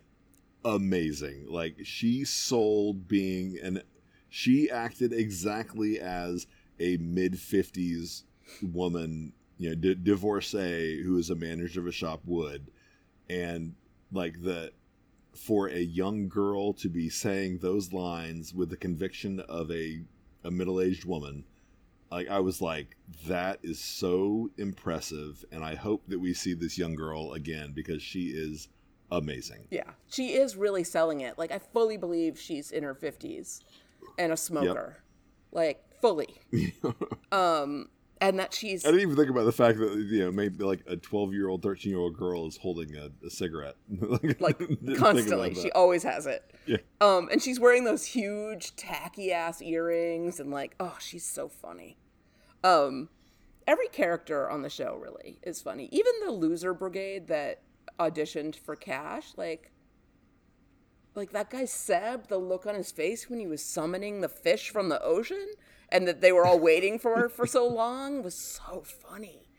amazing. 0.64 1.48
Like, 1.50 1.78
she 1.84 2.26
sold 2.26 3.08
being 3.08 3.58
an. 3.62 3.82
She 4.30 4.70
acted 4.70 5.14
exactly 5.14 6.00
as 6.00 6.48
a 6.80 6.98
mid 6.98 7.40
fifties 7.40 8.26
woman, 8.62 9.34
you 9.58 9.70
know, 9.70 9.76
di- 9.76 9.96
divorcee 9.96 11.02
who 11.04 11.18
is 11.18 11.30
a 11.30 11.36
manager 11.36 11.80
of 11.80 11.88
a 11.88 11.92
shop 11.92 12.22
would, 12.26 12.68
and 13.30 13.76
like 14.12 14.42
the 14.44 14.72
for 15.36 15.68
a 15.68 15.80
young 15.80 16.30
girl 16.30 16.74
to 16.74 16.90
be 16.90 17.10
saying 17.10 17.58
those 17.58 17.92
lines 17.92 18.54
with 18.54 18.70
the 18.70 18.78
conviction 18.78 19.42
of 19.42 19.70
a 19.72 20.02
a 20.46 20.52
middle-aged 20.52 21.04
woman 21.04 21.44
like 22.12 22.30
i 22.30 22.40
was 22.40 22.62
like 22.62 22.96
that 23.28 23.60
is 23.64 23.80
so 23.80 24.50
impressive 24.58 25.44
and 25.52 25.64
i 25.64 25.76
hope 25.76 26.04
that 26.08 26.20
we 26.20 26.34
see 26.34 26.54
this 26.54 26.78
young 26.78 26.96
girl 26.96 27.34
again 27.34 27.74
because 27.74 28.02
she 28.02 28.28
is 28.28 28.70
amazing 29.12 29.68
Yeah, 29.70 29.92
she 30.10 30.34
is 30.34 30.56
really 30.56 30.84
selling 30.84 31.22
it. 31.22 31.38
Like 31.38 31.52
I 31.52 31.60
fully 31.60 31.98
believe 31.98 32.40
she's 32.40 32.72
in 32.72 32.84
her 32.84 32.96
fifties 32.96 33.62
and 34.18 34.32
a 34.32 34.38
smoker, 34.38 35.04
like 35.52 35.84
fully. 36.02 36.36
um, 37.32 37.90
and 38.22 38.40
that 38.40 38.54
she's 38.54 38.86
i 38.86 38.90
didn't 38.90 39.02
even 39.02 39.16
think 39.16 39.30
about 39.30 39.44
the 39.44 39.52
fact 39.52 39.78
that 39.78 39.94
you 39.94 40.24
know 40.24 40.32
maybe 40.32 40.64
like 40.64 40.82
a 40.88 40.96
12 40.96 41.34
year 41.34 41.50
old 41.50 41.62
13 41.62 41.92
year 41.92 42.00
old 42.00 42.18
girl 42.18 42.48
is 42.48 42.58
holding 42.58 42.96
a, 42.96 43.10
a 43.26 43.30
cigarette 43.30 43.76
like 44.40 44.58
constantly. 44.98 45.54
She 45.54 45.72
always 45.72 46.04
has 46.04 46.26
it. 46.26 46.52
Yeah. 46.66 46.78
Um, 47.02 47.30
and 47.32 47.42
she's 47.42 47.60
wearing 47.60 47.84
those 47.84 48.06
huge 48.06 48.76
tacky 48.76 49.32
ass 49.32 49.62
earrings 49.62 50.40
and 50.40 50.52
like, 50.52 50.76
oh, 50.80 50.96
she's 51.00 51.26
so 51.26 51.48
funny. 51.48 51.98
Um, 52.64 53.10
every 53.68 53.88
character 53.88 54.50
on 54.50 54.62
the 54.62 54.70
show 54.70 54.96
really 54.96 55.40
is 55.44 55.62
funny. 55.62 55.90
Even 55.92 56.14
the 56.26 56.32
loser 56.32 56.74
brigade 56.74 57.28
that 57.28 57.62
auditioned 58.00 58.56
for 58.56 58.76
Kash, 58.76 59.34
like, 59.38 59.72
like 61.14 61.32
that 61.32 61.50
guy 61.50 61.66
Seb, 61.66 62.28
the 62.28 62.38
look 62.38 62.66
on 62.66 62.76
his 62.76 62.92
face 62.92 63.30
when 63.30 63.40
he 63.40 63.48
was 63.48 63.64
summoning 63.64 64.22
the 64.22 64.30
fish 64.30 64.70
from 64.70 64.90
the 64.90 65.02
ocean, 65.02 65.48
and 65.90 66.08
that 66.08 66.22
they 66.22 66.32
were 66.32 66.46
all 66.46 66.60
waiting 66.60 67.00
for 67.00 67.30
for 67.30 67.46
so 67.46 67.68
long 67.68 68.24
was 68.24 68.36
so 68.36 68.84
funny. 68.84 69.50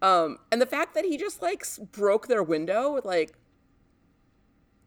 Um, 0.00 0.38
and 0.50 0.60
the 0.60 0.66
fact 0.66 0.94
that 0.94 1.04
he 1.04 1.16
just 1.16 1.42
like 1.42 1.64
broke 1.92 2.26
their 2.26 2.42
window, 2.42 3.00
like 3.04 3.34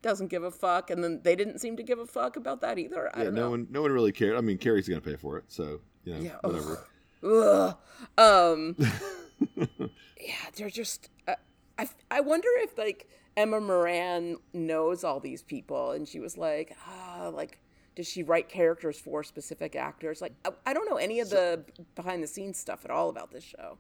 doesn't 0.02 0.28
give 0.28 0.44
a 0.44 0.52
fuck, 0.52 0.90
and 0.90 1.04
then 1.04 1.22
they 1.24 1.36
didn't 1.36 1.60
seem 1.60 1.78
to 1.78 1.84
give 1.84 2.00
a 2.00 2.06
fuck 2.06 2.36
about 2.36 2.62
that 2.62 2.78
either. 2.78 3.10
I 3.16 3.24
yeah 3.24 3.30
no 3.30 3.32
know. 3.32 3.50
one 3.52 3.68
no 3.72 3.82
one 3.82 3.92
really 3.92 4.12
cared 4.12 4.36
i 4.38 4.42
mean 4.42 4.58
carrie's 4.58 4.88
gonna 4.88 5.02
pay 5.02 5.16
for 5.16 5.38
it 5.38 5.46
so 5.48 5.80
you 6.04 6.14
know 6.14 6.20
Yeah, 6.20 6.36
whatever 6.42 6.86
Ugh. 7.24 7.76
Um, 8.20 8.76
yeah, 9.58 10.36
they're 10.56 10.70
just. 10.70 11.10
Uh, 11.28 11.36
I 11.80 11.90
I 12.12 12.20
wonder 12.22 12.48
if 12.58 12.78
like 12.78 13.08
Emma 13.36 13.60
Moran 13.60 14.38
knows 14.54 15.04
all 15.04 15.20
these 15.20 15.42
people, 15.42 15.92
and 15.92 16.08
she 16.08 16.20
was 16.20 16.38
like, 16.38 16.76
ah, 16.88 17.32
like. 17.34 17.60
Does 17.96 18.08
she 18.08 18.24
write 18.24 18.50
characters 18.50 19.00
for 19.00 19.24
specific 19.24 19.76
actors? 19.76 20.22
Like, 20.22 20.34
I, 20.44 20.52
I 20.66 20.74
don't 20.74 20.90
know 20.90 20.98
any 20.98 21.20
of 21.22 21.30
the 21.30 21.64
behind 21.96 22.22
the 22.22 22.28
scenes 22.28 22.58
stuff 22.58 22.84
at 22.86 22.92
all 22.92 23.10
about 23.10 23.32
this 23.32 23.44
show. 23.44 23.78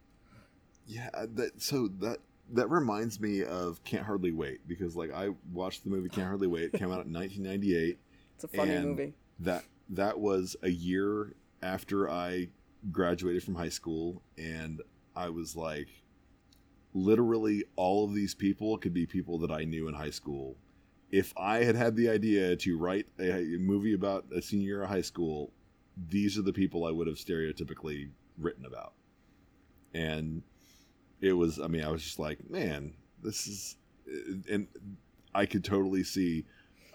Yeah, 0.88 1.09
uh, 1.13 1.28
that 1.34 1.61
so 1.61 1.88
that 1.99 2.20
that 2.53 2.70
reminds 2.70 3.20
me 3.20 3.43
of 3.43 3.84
Can't 3.84 4.05
Hardly 4.05 4.32
Wait 4.32 4.68
because 4.68 4.95
like 4.95 5.11
I 5.13 5.30
watched 5.51 5.84
the 5.84 5.89
movie 5.89 6.09
Can't 6.09 6.28
Hardly 6.28 6.47
Wait. 6.47 6.63
It 6.66 6.74
came 6.74 6.91
out 6.91 7.05
in 7.05 7.13
1998. 7.13 7.99
It's 8.36 8.43
a 8.43 8.47
funny 8.47 8.80
movie. 8.80 9.13
That 9.39 9.63
that 9.89 10.20
was 10.20 10.55
a 10.61 10.70
year 10.70 11.34
after 11.61 12.09
I 12.09 12.49
graduated 12.91 13.43
from 13.43 13.55
high 13.55 13.70
school, 13.70 14.22
and 14.38 14.82
I 15.16 15.30
was 15.30 15.55
like, 15.55 15.88
literally 16.93 17.63
all 17.76 18.05
of 18.05 18.13
these 18.13 18.34
people 18.34 18.78
could 18.78 18.93
be 18.93 19.05
people 19.05 19.39
that 19.39 19.51
I 19.51 19.63
knew 19.63 19.88
in 19.88 19.95
high 19.95 20.11
school. 20.11 20.55
If 21.16 21.32
I 21.38 21.63
had 21.63 21.78
had 21.78 21.95
the 21.95 22.09
idea 22.09 22.57
to 22.57 22.78
write 22.78 23.07
a, 23.18 23.32
a 23.32 23.57
movie 23.57 23.93
about 23.93 24.26
a 24.36 24.41
senior 24.41 24.66
year 24.66 24.84
of 24.84 24.89
high 24.89 25.01
school, 25.01 25.53
these 26.09 26.38
are 26.38 26.41
the 26.41 26.51
people 26.51 26.86
I 26.86 26.91
would 26.91 27.07
have 27.07 27.16
stereotypically 27.16 28.09
written 28.38 28.66
about. 28.66 28.91
And 29.93 30.43
it 31.22 31.32
was, 31.32 31.57
I 31.57 31.68
mean, 31.68 31.86
I 31.86 31.89
was 31.89 32.03
just 32.03 32.20
like, 32.20 32.49
man, 32.49 32.95
this 33.24 33.47
is, 33.47 33.78
and 34.51 34.68
I 35.34 35.45
could 35.45 35.63
totally 35.63 36.03
see, 36.03 36.43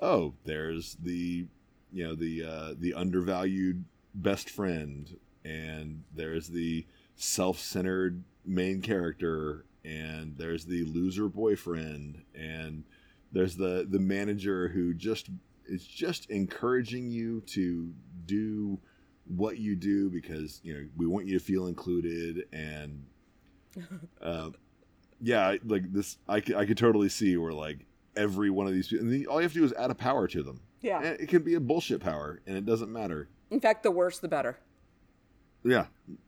oh, 0.02 0.34
there's 0.44 0.98
the, 1.02 1.46
you 1.90 2.06
know, 2.06 2.14
the, 2.14 2.44
uh, 2.44 2.74
the 2.78 2.92
undervalued 2.92 3.82
best 4.14 4.50
friend, 4.50 5.16
and 5.46 6.04
there's 6.14 6.48
the 6.48 6.84
self 7.16 7.58
centered 7.58 8.22
main 8.44 8.82
character, 8.82 9.64
and 9.82 10.36
there's 10.36 10.66
the 10.66 10.84
loser 10.84 11.30
boyfriend, 11.30 12.22
and 12.34 12.84
there's 13.32 13.56
the 13.56 13.86
the 13.88 13.98
manager 13.98 14.68
who 14.68 14.94
just 14.94 15.30
is 15.66 15.84
just 15.86 16.28
encouraging 16.30 17.10
you 17.10 17.40
to 17.42 17.92
do 18.26 18.78
what 19.26 19.58
you 19.58 19.76
do 19.76 20.10
because 20.10 20.60
you 20.64 20.74
know 20.74 20.84
we 20.96 21.06
want 21.06 21.26
you 21.26 21.38
to 21.38 21.44
feel 21.44 21.66
included 21.68 22.46
and 22.52 23.04
uh, 24.22 24.50
yeah 25.20 25.56
like 25.64 25.92
this 25.92 26.18
I 26.28 26.40
could, 26.40 26.56
I 26.56 26.66
could 26.66 26.76
totally 26.78 27.08
see 27.08 27.36
where 27.36 27.52
like 27.52 27.86
every 28.16 28.50
one 28.50 28.66
of 28.66 28.72
these 28.72 28.88
people 28.88 29.06
and 29.06 29.26
all 29.28 29.36
you 29.36 29.42
have 29.44 29.52
to 29.52 29.58
do 29.60 29.64
is 29.64 29.72
add 29.74 29.90
a 29.90 29.94
power 29.94 30.26
to 30.28 30.42
them 30.42 30.60
Yeah. 30.80 30.98
and 31.02 31.20
it 31.20 31.28
can 31.28 31.42
be 31.44 31.54
a 31.54 31.60
bullshit 31.60 32.00
power 32.00 32.40
and 32.46 32.56
it 32.56 32.66
doesn't 32.66 32.92
matter 32.92 33.28
In 33.50 33.60
fact, 33.60 33.84
the 33.84 33.90
worse 33.92 34.18
the 34.18 34.26
better. 34.28 34.58
yeah 35.64 35.86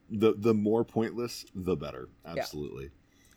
the 0.09 0.34
the 0.36 0.55
more 0.55 0.84
pointless 0.84 1.44
the 1.55 1.74
better 1.76 2.09
absolutely 2.24 2.90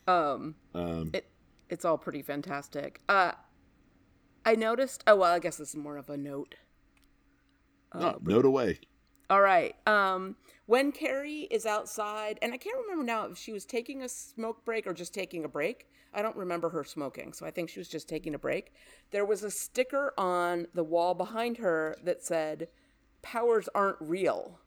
Um, 0.07 0.53
um 0.76 1.09
it 1.13 1.26
it's 1.68 1.84
all 1.84 1.97
pretty 1.97 2.22
fantastic. 2.22 3.01
Uh, 3.09 3.32
I 4.46 4.56
noticed. 4.56 5.04
Oh 5.08 5.16
well, 5.16 5.34
I 5.34 5.39
guess 5.39 5.58
this 5.58 5.70
is 5.70 5.76
more 5.76 5.98
of 5.98 6.10
a 6.10 6.18
note. 6.18 6.56
no, 7.93 8.18
note 8.22 8.46
away 8.46 8.80
All 9.30 9.41
right. 9.41 9.76
Um, 9.88 10.36
when 10.68 10.91
Carrie 10.91 11.48
is 11.50 11.66
outside, 11.66 12.38
and 12.41 12.54
I 12.54 12.58
can't 12.58 12.78
remember 12.78 13.04
now 13.04 13.26
if 13.26 13.38
she 13.38 13.52
was 13.52 13.66
taking 13.66 14.02
a 14.04 14.10
smoke 14.10 14.64
break 14.66 14.86
or 14.86 14.93
just 14.93 15.14
taking 15.14 15.43
a 15.46 15.50
break. 15.50 15.88
I 16.14 16.22
don't 16.22 16.36
remember 16.38 16.70
her 16.70 16.86
smoking, 16.86 17.34
so 17.34 17.46
I 17.46 17.52
think 17.52 17.70
she 17.70 17.80
was 17.80 17.89
just 17.89 18.08
taking 18.08 18.34
a 18.34 18.39
break. 18.39 18.72
There 19.12 19.26
was 19.26 19.43
a 19.43 19.52
sticker 19.52 20.14
on 20.18 20.68
the 20.74 20.84
wall 20.84 21.14
behind 21.14 21.58
her 21.58 21.98
that 22.04 22.24
said, 22.24 22.70
"Powers 23.22 23.68
aren't 23.76 23.98
real." 24.00 24.62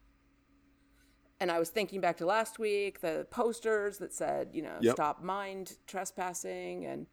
And 1.39 1.49
I 1.49 1.57
was 1.57 1.69
thinking 1.69 2.01
back 2.01 2.17
to 2.17 2.25
last 2.25 2.59
week, 2.59 2.99
the 2.99 3.25
posters 3.31 3.97
that 3.99 4.13
said, 4.13 4.49
you 4.53 4.61
know, 4.61 4.77
Yep. 4.81 4.93
stop 4.93 5.23
mind 5.23 5.77
trespassing, 5.87 6.85
and 6.85 7.07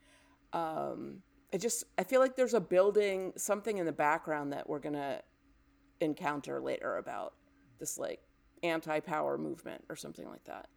um, 0.52 1.22
it 1.56 1.62
just 1.62 1.84
I 1.96 2.04
feel 2.04 2.20
like 2.20 2.36
there's 2.36 2.52
a 2.52 2.60
building, 2.60 3.32
something 3.36 3.78
in 3.78 3.86
the 3.86 3.92
background 3.92 4.52
that 4.52 4.68
we're 4.68 4.78
gonna 4.78 5.22
encounter 6.00 6.60
later 6.60 6.98
about 6.98 7.32
this 7.78 7.96
like 7.98 8.20
anti-power 8.62 9.38
movement 9.38 9.82
or 9.88 9.96
something 9.96 10.28
like 10.28 10.44
that. 10.44 10.68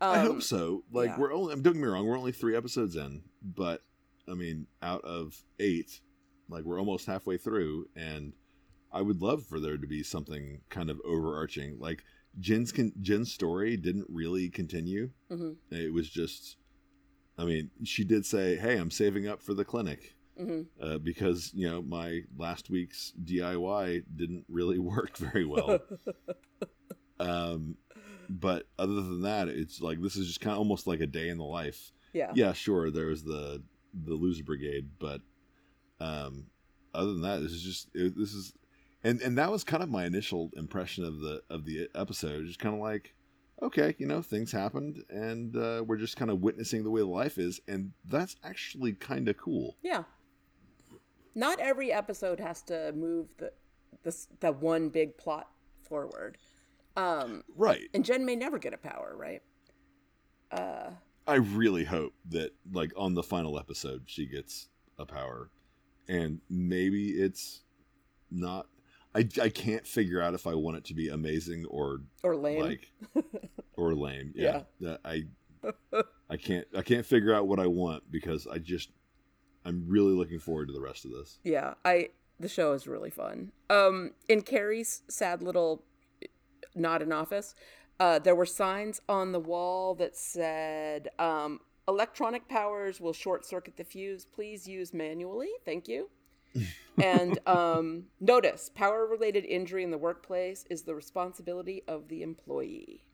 I 0.00 0.20
Um, 0.20 0.26
hope 0.26 0.42
so. 0.42 0.82
Like 0.90 1.10
yeah. 1.10 1.18
we're 1.18 1.32
only 1.34 1.52
I'm 1.52 1.60
don't 1.60 1.76
me 1.76 1.86
wrong, 1.88 2.06
we're 2.06 2.16
only 2.18 2.32
three 2.32 2.56
episodes 2.56 2.96
in, 2.96 3.22
but 3.42 3.82
I 4.26 4.32
mean, 4.32 4.66
out 4.80 5.04
of 5.04 5.36
eight, 5.60 6.00
like 6.48 6.64
we're 6.64 6.78
almost 6.78 7.04
halfway 7.06 7.36
through, 7.36 7.88
and 7.94 8.32
I 8.92 9.02
would 9.02 9.20
love 9.20 9.44
for 9.44 9.60
there 9.60 9.76
to 9.76 9.86
be 9.86 10.02
something 10.02 10.62
kind 10.70 10.88
of 10.88 11.00
overarching. 11.04 11.78
Like 11.78 12.02
Jen's 12.40 12.72
con- 12.72 12.94
Jen's 13.02 13.30
story 13.30 13.76
didn't 13.76 14.06
really 14.08 14.48
continue. 14.48 15.10
Mhm. 15.30 15.56
It 15.70 15.92
was 15.92 16.08
just, 16.08 16.56
I 17.36 17.44
mean, 17.44 17.70
she 17.84 18.04
did 18.04 18.24
say, 18.24 18.56
"Hey, 18.56 18.78
I'm 18.78 18.90
saving 18.90 19.28
up 19.28 19.42
for 19.42 19.52
the 19.52 19.64
clinic." 19.66 20.13
Mhm. 20.40 20.66
Uh, 20.80 20.98
because 20.98 21.52
you 21.54 21.68
know 21.68 21.80
my 21.82 22.22
last 22.36 22.70
week's 22.70 23.12
DIY 23.24 24.02
didn't 24.16 24.44
really 24.48 24.78
work 24.94 25.16
very 25.16 25.44
well. 25.44 25.80
um, 27.20 27.76
but 28.28 28.66
other 28.78 28.94
than 28.94 29.22
that, 29.22 29.48
it's 29.48 29.80
like 29.80 30.00
this 30.00 30.16
is 30.16 30.26
just 30.26 30.40
kind 30.40 30.52
of 30.52 30.58
almost 30.58 30.86
like 30.86 31.00
a 31.00 31.06
day 31.06 31.28
in 31.28 31.38
the 31.38 31.44
life. 31.44 31.92
Yeah. 32.12 32.32
Yeah, 32.34 32.52
sure, 32.52 32.90
there 32.90 33.06
was 33.06 33.24
the 33.24 33.62
the 33.92 34.14
loser 34.14 34.44
brigade, 34.44 34.90
but 34.98 35.20
um, 36.00 36.46
other 36.94 37.12
than 37.12 37.22
that, 37.22 37.40
this 37.42 37.52
is 37.52 37.62
just 37.62 37.88
it, 37.94 38.16
this 38.16 38.32
is, 38.34 38.52
and 39.02 39.20
and 39.20 39.38
that 39.38 39.50
was 39.50 39.64
kind 39.64 39.82
of 39.82 39.88
my 39.88 40.04
initial 40.04 40.50
impression 40.56 41.04
of 41.04 41.20
the 41.20 41.42
of 41.50 41.64
the 41.64 41.88
episode. 41.94 42.46
Just 42.46 42.58
kind 42.58 42.74
of 42.74 42.80
like, 42.80 43.14
okay, 43.62 43.94
you 43.98 44.06
know, 44.06 44.22
things 44.22 44.50
happened, 44.52 45.04
and 45.10 45.56
uh, 45.56 45.84
we're 45.86 45.96
just 45.96 46.16
kind 46.16 46.30
of 46.30 46.40
witnessing 46.40 46.82
the 46.82 46.90
way 46.90 47.02
life 47.02 47.38
is, 47.38 47.60
and 47.68 47.92
that's 48.04 48.36
actually 48.42 48.92
kind 48.94 49.28
of 49.28 49.36
cool. 49.36 49.76
Yeah. 49.82 50.04
Not 51.34 51.58
every 51.60 51.92
episode 51.92 52.40
has 52.40 52.62
to 52.62 52.92
move 52.92 53.28
the 53.38 53.52
this 54.02 54.28
the 54.40 54.52
one 54.52 54.88
big 54.88 55.16
plot 55.16 55.48
forward. 55.88 56.38
Um 56.96 57.42
Right. 57.56 57.88
and 57.94 58.04
Jen 58.04 58.24
may 58.24 58.36
never 58.36 58.58
get 58.58 58.72
a 58.74 58.78
power, 58.78 59.14
right? 59.16 59.42
I 61.26 61.36
really 61.36 61.84
hope 61.84 62.12
that 62.30 62.50
like 62.72 62.92
on 62.96 63.14
the 63.14 63.22
final 63.22 63.58
episode 63.58 64.02
she 64.06 64.26
gets 64.26 64.68
a 64.98 65.06
power, 65.06 65.50
and 66.08 66.40
maybe 66.50 67.10
it's 67.12 67.62
not. 68.30 68.66
I, 69.16 69.26
I 69.40 69.48
can't 69.48 69.86
figure 69.86 70.20
out 70.20 70.34
if 70.34 70.46
I 70.46 70.54
want 70.54 70.76
it 70.76 70.84
to 70.86 70.94
be 70.94 71.08
amazing 71.08 71.64
or 71.66 72.00
Or 72.22 72.36
lame. 72.36 72.60
like 72.60 72.92
or 73.76 73.94
lame. 73.94 74.32
Yeah, 74.36 74.62
Yeah. 74.80 74.88
That 74.88 75.00
I 75.04 75.24
I 76.28 76.36
can't 76.36 76.66
I 76.76 76.82
can't 76.82 77.06
figure 77.06 77.32
out 77.32 77.46
what 77.48 77.58
I 77.58 77.66
want 77.68 78.10
because 78.10 78.46
I 78.46 78.58
just 78.58 78.90
I'm 79.64 79.84
really 79.88 80.12
looking 80.12 80.38
forward 80.38 80.68
to 80.68 80.72
the 80.72 80.80
rest 80.80 81.04
of 81.04 81.12
this. 81.12 81.38
Yeah, 81.42 81.74
I 81.84 82.10
the 82.38 82.48
show 82.48 82.72
is 82.72 82.86
really 82.86 83.10
fun. 83.10 83.52
Um, 83.70 84.12
in 84.28 84.42
Carrie's 84.42 85.02
sad 85.08 85.42
little 85.42 85.82
not 86.74 87.02
in 87.02 87.12
office, 87.12 87.54
uh, 88.00 88.18
there 88.18 88.34
were 88.34 88.46
signs 88.46 89.00
on 89.08 89.32
the 89.32 89.40
wall 89.40 89.94
that 89.94 90.16
said, 90.16 91.08
um, 91.18 91.60
"Electronic 91.88 92.48
powers 92.48 93.00
will 93.00 93.12
short 93.12 93.46
circuit 93.46 93.76
the 93.76 93.84
fuse. 93.84 94.24
Please 94.24 94.68
use 94.68 94.92
manually. 94.92 95.50
Thank 95.64 95.88
you." 95.88 96.10
and 97.02 97.38
um, 97.46 98.04
notice: 98.20 98.70
power-related 98.74 99.44
injury 99.44 99.82
in 99.82 99.90
the 99.90 99.98
workplace 99.98 100.64
is 100.68 100.82
the 100.82 100.94
responsibility 100.94 101.82
of 101.88 102.08
the 102.08 102.22
employee. 102.22 103.04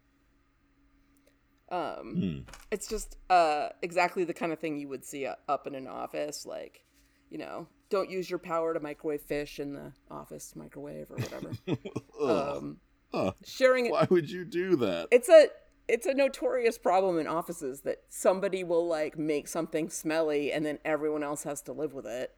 Um, 1.71 2.15
Hmm. 2.15 2.39
it's 2.73 2.89
just 2.89 3.17
uh, 3.31 3.69
exactly 3.83 4.25
the 4.25 4.35
kind 4.35 4.53
of 4.53 4.59
thing 4.59 4.79
you 4.79 4.89
would 4.89 5.05
see 5.05 5.27
up 5.27 5.67
in 5.67 5.75
an 5.75 5.87
office, 5.87 6.45
like 6.47 6.85
you 7.31 7.39
know, 7.39 7.69
don't 7.91 8.11
use 8.11 8.29
your 8.29 8.41
power 8.41 8.75
to 8.75 8.81
microwave 8.81 9.21
fish 9.23 9.61
in 9.61 9.73
the 9.73 9.93
office 10.11 10.55
microwave 10.57 11.11
or 11.11 11.17
whatever. 11.17 11.53
Um, 12.21 12.79
Ugh. 13.15 13.35
sharing 13.45 13.87
it, 13.87 13.93
Why 13.93 14.07
would 14.11 14.31
you 14.31 14.45
do 14.45 14.77
that? 14.77 15.09
it's 15.11 15.29
a 15.29 15.47
it's 15.89 16.07
a 16.07 16.13
notorious 16.15 16.77
problem 16.79 17.19
in 17.19 17.27
offices 17.27 17.81
that 17.83 18.03
somebody 18.09 18.63
will 18.63 18.87
like 18.87 19.17
make 19.19 19.49
something 19.49 19.89
smelly 19.89 20.53
and 20.53 20.65
then 20.67 20.79
everyone 20.85 21.23
else 21.23 21.43
has 21.45 21.63
to 21.63 21.73
live 21.73 21.95
with 21.95 22.07
it 22.07 22.33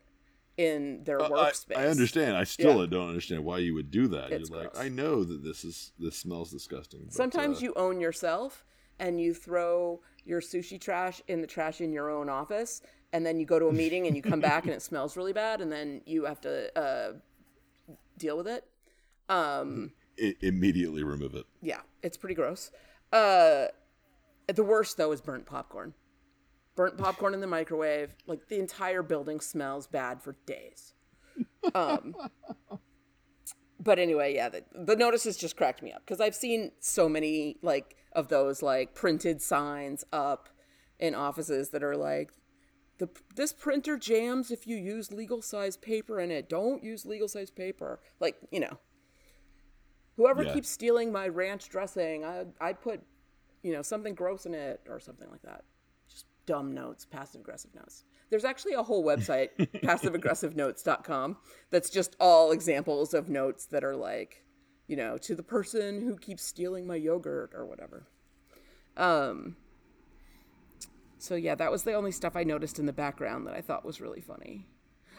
in 0.57 1.03
their 1.05 1.20
Uh, 1.20 1.28
workspace. 1.30 1.76
I, 1.76 1.87
understand. 1.89 2.37
I 2.37 2.45
still 2.45 2.80
Yeah. 2.80 2.87
don't 2.87 3.09
understand 3.09 3.45
why 3.45 3.59
you 3.59 3.74
would 3.74 3.91
do 3.91 4.07
that. 4.09 4.30
It's 4.33 4.49
You're 4.51 4.61
like, 4.61 4.72
gross. 4.72 4.85
I 4.85 4.89
know 4.89 5.24
that 5.24 5.43
this 5.43 5.64
is 5.64 5.93
this 5.99 6.16
smells 6.16 6.51
disgusting. 6.53 7.05
but, 7.07 7.12
Sometimes 7.14 7.59
uh, 7.59 7.64
you 7.64 7.72
own 7.74 8.01
yourself 8.01 8.64
and 8.99 9.20
you 9.20 9.34
throw 9.34 10.01
your 10.24 10.40
sushi 10.40 10.80
trash 10.80 11.20
in 11.28 11.40
the 11.40 11.47
trash 11.47 11.80
in 11.80 11.93
your 11.93 12.11
own 12.11 12.28
office, 12.28 12.82
and 13.12 13.26
then 13.26 13.38
you 13.40 13.47
go 13.47 13.59
to 13.59 13.66
a 13.66 13.72
meeting 13.72 14.07
and 14.07 14.14
you 14.16 14.22
come 14.22 14.40
back 14.40 14.64
and 14.64 14.72
it 14.72 14.82
smells 14.90 15.16
really 15.16 15.32
bad, 15.32 15.61
and 15.61 15.70
then 15.72 16.01
you 16.07 16.24
have 16.24 16.40
to 16.43 16.78
uh, 16.78 17.12
deal 18.18 18.36
with 18.36 18.47
it. 18.49 18.64
Um, 19.28 19.93
i- 20.22 20.36
immediately 20.40 21.03
remove 21.05 21.34
it. 21.34 21.47
yeah, 21.61 21.80
it's 22.03 22.16
pretty 22.16 22.34
gross. 22.34 22.70
Uh, 23.12 23.66
the 24.47 24.62
worst 24.64 24.97
though 24.97 25.12
is 25.12 25.20
burnt 25.20 25.47
popcorn. 25.47 25.95
Burnt 26.74 26.97
popcorn 26.97 27.34
in 27.34 27.40
the 27.40 27.47
microwave, 27.47 28.14
like 28.26 28.49
the 28.49 28.59
entire 28.59 29.03
building 29.03 29.40
smells 29.40 29.86
bad 29.86 30.22
for 30.22 30.36
days. 30.47 30.95
Um, 31.74 32.14
but 33.83 33.99
anyway, 33.99 34.35
yeah, 34.35 34.49
the, 34.49 34.64
the 34.74 34.97
notices 34.97 35.37
just 35.37 35.57
cracked 35.57 35.83
me 35.83 35.93
up 35.93 36.03
because 36.05 36.20
I've 36.20 36.35
seen 36.35 36.72
so 36.80 37.09
many 37.09 37.57
like 37.62 37.97
of 38.12 38.28
those 38.28 38.62
like 38.62 38.95
printed 38.95 39.43
signs 39.43 40.05
up 40.12 40.49
in 40.99 41.14
offices 41.14 41.70
that 41.70 41.83
are 41.83 41.97
like 41.97 42.30
the 42.99 43.09
this 43.35 43.53
printer 43.53 43.97
jams 43.97 44.51
if 44.51 44.66
you 44.66 44.76
use 44.76 45.11
legal 45.12 45.43
size 45.43 45.76
paper 45.76 46.20
in 46.20 46.30
it. 46.30 46.49
Don't 46.49 46.85
use 46.85 47.05
legal 47.05 47.26
size 47.28 47.51
paper. 47.51 48.01
Like 48.20 48.37
you 48.51 48.61
know, 48.61 48.78
whoever 50.16 50.45
Yeah. 50.45 50.53
keeps 50.53 50.68
stealing 50.68 51.11
my 51.11 51.26
ranch 51.28 51.68
dressing, 51.68 52.24
I 52.24 52.45
I 52.61 52.72
put 52.74 53.01
you 53.62 53.72
know 53.72 53.83
something 53.83 54.14
gross 54.14 54.47
in 54.47 54.55
it 54.55 54.80
or 54.89 55.01
something 55.01 55.30
like 55.30 55.43
that. 55.43 55.64
Dumb 56.47 56.72
notes, 56.74 57.05
passive 57.05 57.40
aggressive 57.40 57.74
notes. 57.74 58.05
There's 58.30 58.45
actually 58.45 58.72
a 58.74 58.82
whole 58.82 59.05
website, 59.05 59.51
passiveaggressivenotes.com, 59.59 61.36
that's 61.70 61.90
just 61.90 62.16
all 62.18 62.51
examples 62.51 63.14
of 63.14 63.28
notes 63.28 63.66
that 63.66 63.84
are 63.84 63.97
like, 63.97 64.45
you 64.88 64.97
know, 64.97 65.18
to 65.18 65.34
the 65.34 65.43
person 65.43 66.01
who 66.01 66.16
keeps 66.16 66.43
stealing 66.43 66.86
my 66.86 66.97
yogurt 66.97 67.53
or 67.55 67.66
whatever. 67.66 68.07
Um 68.97 69.57
so 71.18 71.36
yeah, 71.36 71.55
that 71.55 71.70
was 71.70 71.84
the 71.84 71.93
only 71.93 72.11
stuff 72.11 72.34
I 72.34 72.43
noticed 72.43 72.80
in 72.80 72.86
the 72.86 72.93
background 72.93 73.47
that 73.47 73.55
I 73.55 73.61
thought 73.61 73.84
was 73.84 74.01
really 74.01 74.20
funny. 74.20 74.66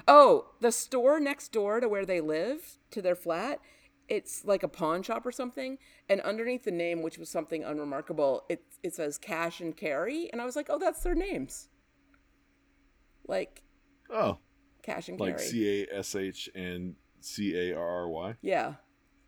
Oh, 0.05 0.47
the 0.59 0.71
store 0.71 1.17
next 1.17 1.53
door 1.53 1.79
to 1.79 1.87
where 1.87 2.05
they 2.05 2.19
live, 2.19 2.77
to 2.91 3.01
their 3.01 3.15
flat, 3.15 3.61
it's 4.09 4.43
like 4.45 4.63
a 4.63 4.67
pawn 4.67 5.01
shop 5.03 5.25
or 5.25 5.31
something. 5.31 5.77
And 6.09 6.19
underneath 6.21 6.63
the 6.63 6.71
name, 6.71 7.01
which 7.01 7.17
was 7.17 7.29
something 7.29 7.63
unremarkable, 7.63 8.43
it 8.49 8.63
it 8.83 8.93
says 8.95 9.17
Cash 9.17 9.61
and 9.61 9.75
Carry, 9.75 10.29
and 10.31 10.41
I 10.41 10.45
was 10.45 10.55
like, 10.55 10.67
oh, 10.69 10.77
that's 10.79 11.01
their 11.03 11.15
names. 11.15 11.69
Like 13.27 13.63
Oh, 14.09 14.37
Cash 14.81 15.09
and 15.09 15.19
like 15.19 15.37
Carry. 15.37 15.47
C 15.49 15.85
A 15.91 15.97
S 15.99 16.15
H 16.15 16.49
and 16.55 16.95
C 17.21 17.55
A 17.71 17.77
R 17.77 17.87
R 17.87 18.09
Y. 18.09 18.35
yeah, 18.41 18.73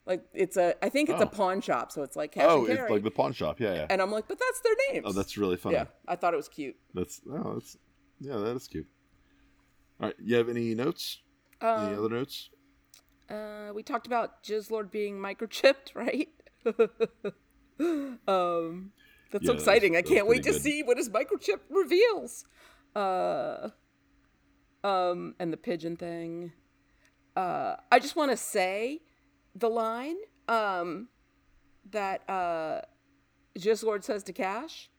like 0.05 0.23
it's 0.34 0.57
a. 0.57 0.76
I 0.84 0.89
think 0.89 1.09
it's 1.09 1.21
a 1.21 1.26
Oh. 1.26 1.30
pawn 1.30 1.61
shop, 1.61 1.91
so 1.91 2.03
it's 2.03 2.15
like 2.17 2.34
Cash 2.34 2.45
Oh, 2.47 2.61
and 2.65 2.69
it's 2.73 2.78
Carry. 2.80 2.91
like 2.91 3.03
the 3.03 3.11
pawn 3.11 3.32
shop. 3.34 3.59
Yeah, 3.59 3.73
yeah. 3.73 3.88
and 3.89 4.01
I'm 4.01 4.11
like, 4.11 4.28
but 4.28 4.38
that's 4.39 4.59
their 4.61 4.76
names. 4.91 5.05
Oh, 5.07 5.13
that's 5.13 5.38
really 5.38 5.55
funny. 5.57 5.76
yeah. 5.76 5.86
I 6.07 6.15
thought 6.17 6.34
it 6.34 6.38
was 6.38 6.49
cute. 6.49 6.76
That's 6.93 7.21
oh, 7.32 7.53
that's 7.53 7.78
yeah, 8.19 8.36
that 8.38 8.55
is 8.55 8.67
cute. 8.67 8.88
All 10.01 10.07
right, 10.07 10.15
you 10.21 10.36
have 10.36 10.49
any 10.49 10.76
notes? 10.76 11.21
any 11.61 11.71
um, 11.95 11.99
other 11.99 12.09
notes? 12.09 12.49
Uh, 13.30 13.71
we 13.73 13.82
talked 13.84 14.07
about 14.07 14.43
Jizzlord 14.43 14.91
being 14.91 15.17
microchipped, 15.17 15.93
right? 15.95 16.30
um, 18.28 18.91
that's 19.32 19.43
Yeah, 19.43 19.47
so 19.47 19.53
exciting! 19.53 19.95
I 19.95 20.01
can't 20.01 20.28
wait 20.28 20.43
to 20.43 20.51
good. 20.51 20.61
see 20.61 20.84
what 20.84 20.97
his 20.97 21.09
microchip 21.09 21.59
reveals. 21.69 22.45
Uh, 22.95 23.69
um, 24.84 25.36
and 25.39 25.51
the 25.51 25.57
pigeon 25.57 25.97
thing. 25.97 26.53
Uh, 27.36 27.76
I 27.91 27.99
just 27.99 28.15
want 28.15 28.32
to 28.32 28.38
say 28.38 29.01
the 29.55 29.69
line 29.69 30.15
um, 30.47 31.09
that 31.91 32.28
uh, 32.30 32.82
Jizzlord 33.57 34.03
says 34.03 34.23
to 34.23 34.34
Kash. 34.34 34.89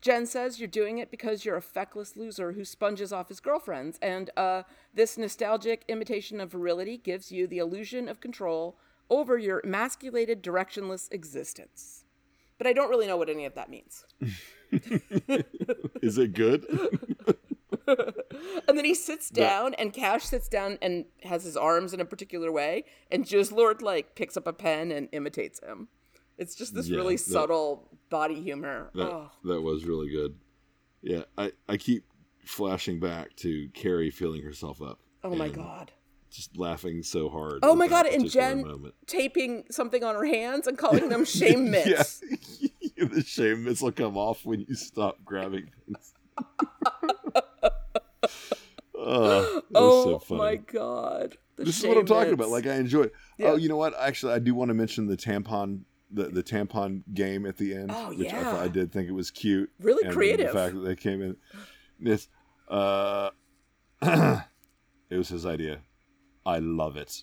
Jen 0.00 0.26
says 0.26 0.60
you're 0.60 0.68
doing 0.68 0.98
it 0.98 1.10
because 1.10 1.44
you're 1.44 1.56
a 1.56 1.62
feckless 1.62 2.16
loser 2.16 2.52
who 2.52 2.64
sponges 2.64 3.12
off 3.12 3.28
his 3.28 3.40
girlfriends, 3.40 3.98
and 4.00 4.30
uh, 4.36 4.62
this 4.94 5.18
nostalgic 5.18 5.84
imitation 5.88 6.40
of 6.40 6.52
virility 6.52 6.96
gives 6.96 7.32
you 7.32 7.46
the 7.46 7.58
illusion 7.58 8.08
of 8.08 8.20
control 8.20 8.76
over 9.10 9.38
your 9.38 9.60
emasculated, 9.64 10.42
directionless 10.42 11.12
existence. 11.12 12.04
But 12.58 12.66
I 12.66 12.72
don't 12.72 12.90
really 12.90 13.06
know 13.06 13.16
what 13.16 13.30
any 13.30 13.44
of 13.44 13.54
that 13.54 13.70
means. 13.70 14.04
Is 16.02 16.18
it 16.18 16.34
good? 16.34 16.66
And 18.68 18.76
then 18.76 18.84
he 18.84 18.94
sits 18.94 19.30
down, 19.30 19.72
and 19.74 19.94
Kash 19.94 20.24
sits 20.24 20.46
down 20.46 20.78
and 20.82 21.06
has 21.22 21.44
his 21.44 21.56
arms 21.56 21.94
in 21.94 22.00
a 22.00 22.04
particular 22.04 22.52
way, 22.52 22.84
and 23.10 23.24
Jizzlord 23.24 23.80
like 23.80 24.14
picks 24.14 24.36
up 24.36 24.46
a 24.46 24.52
pen 24.52 24.92
and 24.92 25.08
imitates 25.12 25.60
him. 25.60 25.88
It's 26.38 26.54
just 26.54 26.74
this 26.74 26.88
Yeah, 26.88 26.96
really 26.98 27.16
that- 27.16 27.22
subtle 27.22 27.88
body 28.10 28.40
humor. 28.40 28.90
That 28.94 29.06
oh, 29.10 29.30
that 29.44 29.60
was 29.60 29.84
really 29.84 30.08
good. 30.10 30.34
Yeah, 31.02 31.22
I 31.36 31.52
I 31.68 31.76
keep 31.76 32.04
flashing 32.44 33.00
back 33.00 33.36
to 33.36 33.68
Carrie 33.74 34.10
feeling 34.10 34.42
herself 34.42 34.80
up. 34.80 35.00
oh 35.24 35.34
my 35.34 35.48
god. 35.48 35.92
just 36.30 36.56
laughing 36.56 37.02
so 37.02 37.28
hard. 37.28 37.60
Oh 37.62 37.74
my 37.74 37.88
god! 37.88 38.06
And 38.06 38.30
Jen 38.30 38.62
moment. 38.66 38.94
taping 39.06 39.64
something 39.70 40.02
on 40.04 40.14
her 40.14 40.24
hands 40.26 40.66
and 40.66 40.76
calling 40.84 41.08
them 41.08 41.24
shame 41.24 41.70
mitts. 41.70 42.22
Yeah. 42.96 43.04
the 43.12 43.22
shame 43.22 43.62
mitts 43.64 43.80
will 43.80 43.92
come 43.92 44.16
off 44.16 44.44
when 44.44 44.60
you 44.66 44.74
stop 44.74 45.18
grabbing 45.24 45.70
things. 45.86 46.12
Ah, 49.00 49.00
oh, 49.00 49.54
that 49.54 49.62
oh 49.76 50.04
so 50.04 50.18
funny. 50.18 50.38
my 50.38 50.56
god! 50.56 51.36
The 51.56 51.64
this 51.64 51.78
is 51.78 51.86
what 51.86 51.96
I'm 51.96 52.04
talking 52.06 52.32
about. 52.32 52.48
Like 52.48 52.66
I 52.66 52.74
enjoy. 52.74 53.04
Oh, 53.04 53.10
yeah. 53.38 53.46
Oh, 53.50 53.56
you 53.56 53.68
know 53.68 53.76
what? 53.76 53.94
Actually, 53.98 54.32
I 54.34 54.38
do 54.40 54.54
want 54.54 54.68
to 54.70 54.74
mention 54.74 55.06
the 55.06 55.16
tampon, 55.16 55.82
the 56.10 56.24
the 56.24 56.42
tampon 56.42 57.02
game 57.14 57.44
at 57.46 57.56
the 57.56 57.74
end, 57.74 57.90
Oh, 57.94 58.10
which 58.14 58.32
I, 58.32 58.42
thought, 58.42 58.60
I 58.62 58.68
did 58.68 58.92
think 58.92 59.08
it 59.08 59.12
was 59.12 59.30
cute. 59.30 59.70
Really 59.80 60.04
and 60.04 60.12
creative. 60.14 60.48
The 60.48 60.52
fact 60.58 60.74
that 60.74 60.80
they 60.80 60.96
came 60.96 61.20
in, 61.22 61.36
this, 62.00 62.28
uh, 62.68 63.30
it 64.02 64.42
was 65.16 65.28
his 65.28 65.44
idea. 65.46 65.80
I 66.46 66.58
love 66.60 66.96
it. 66.96 67.22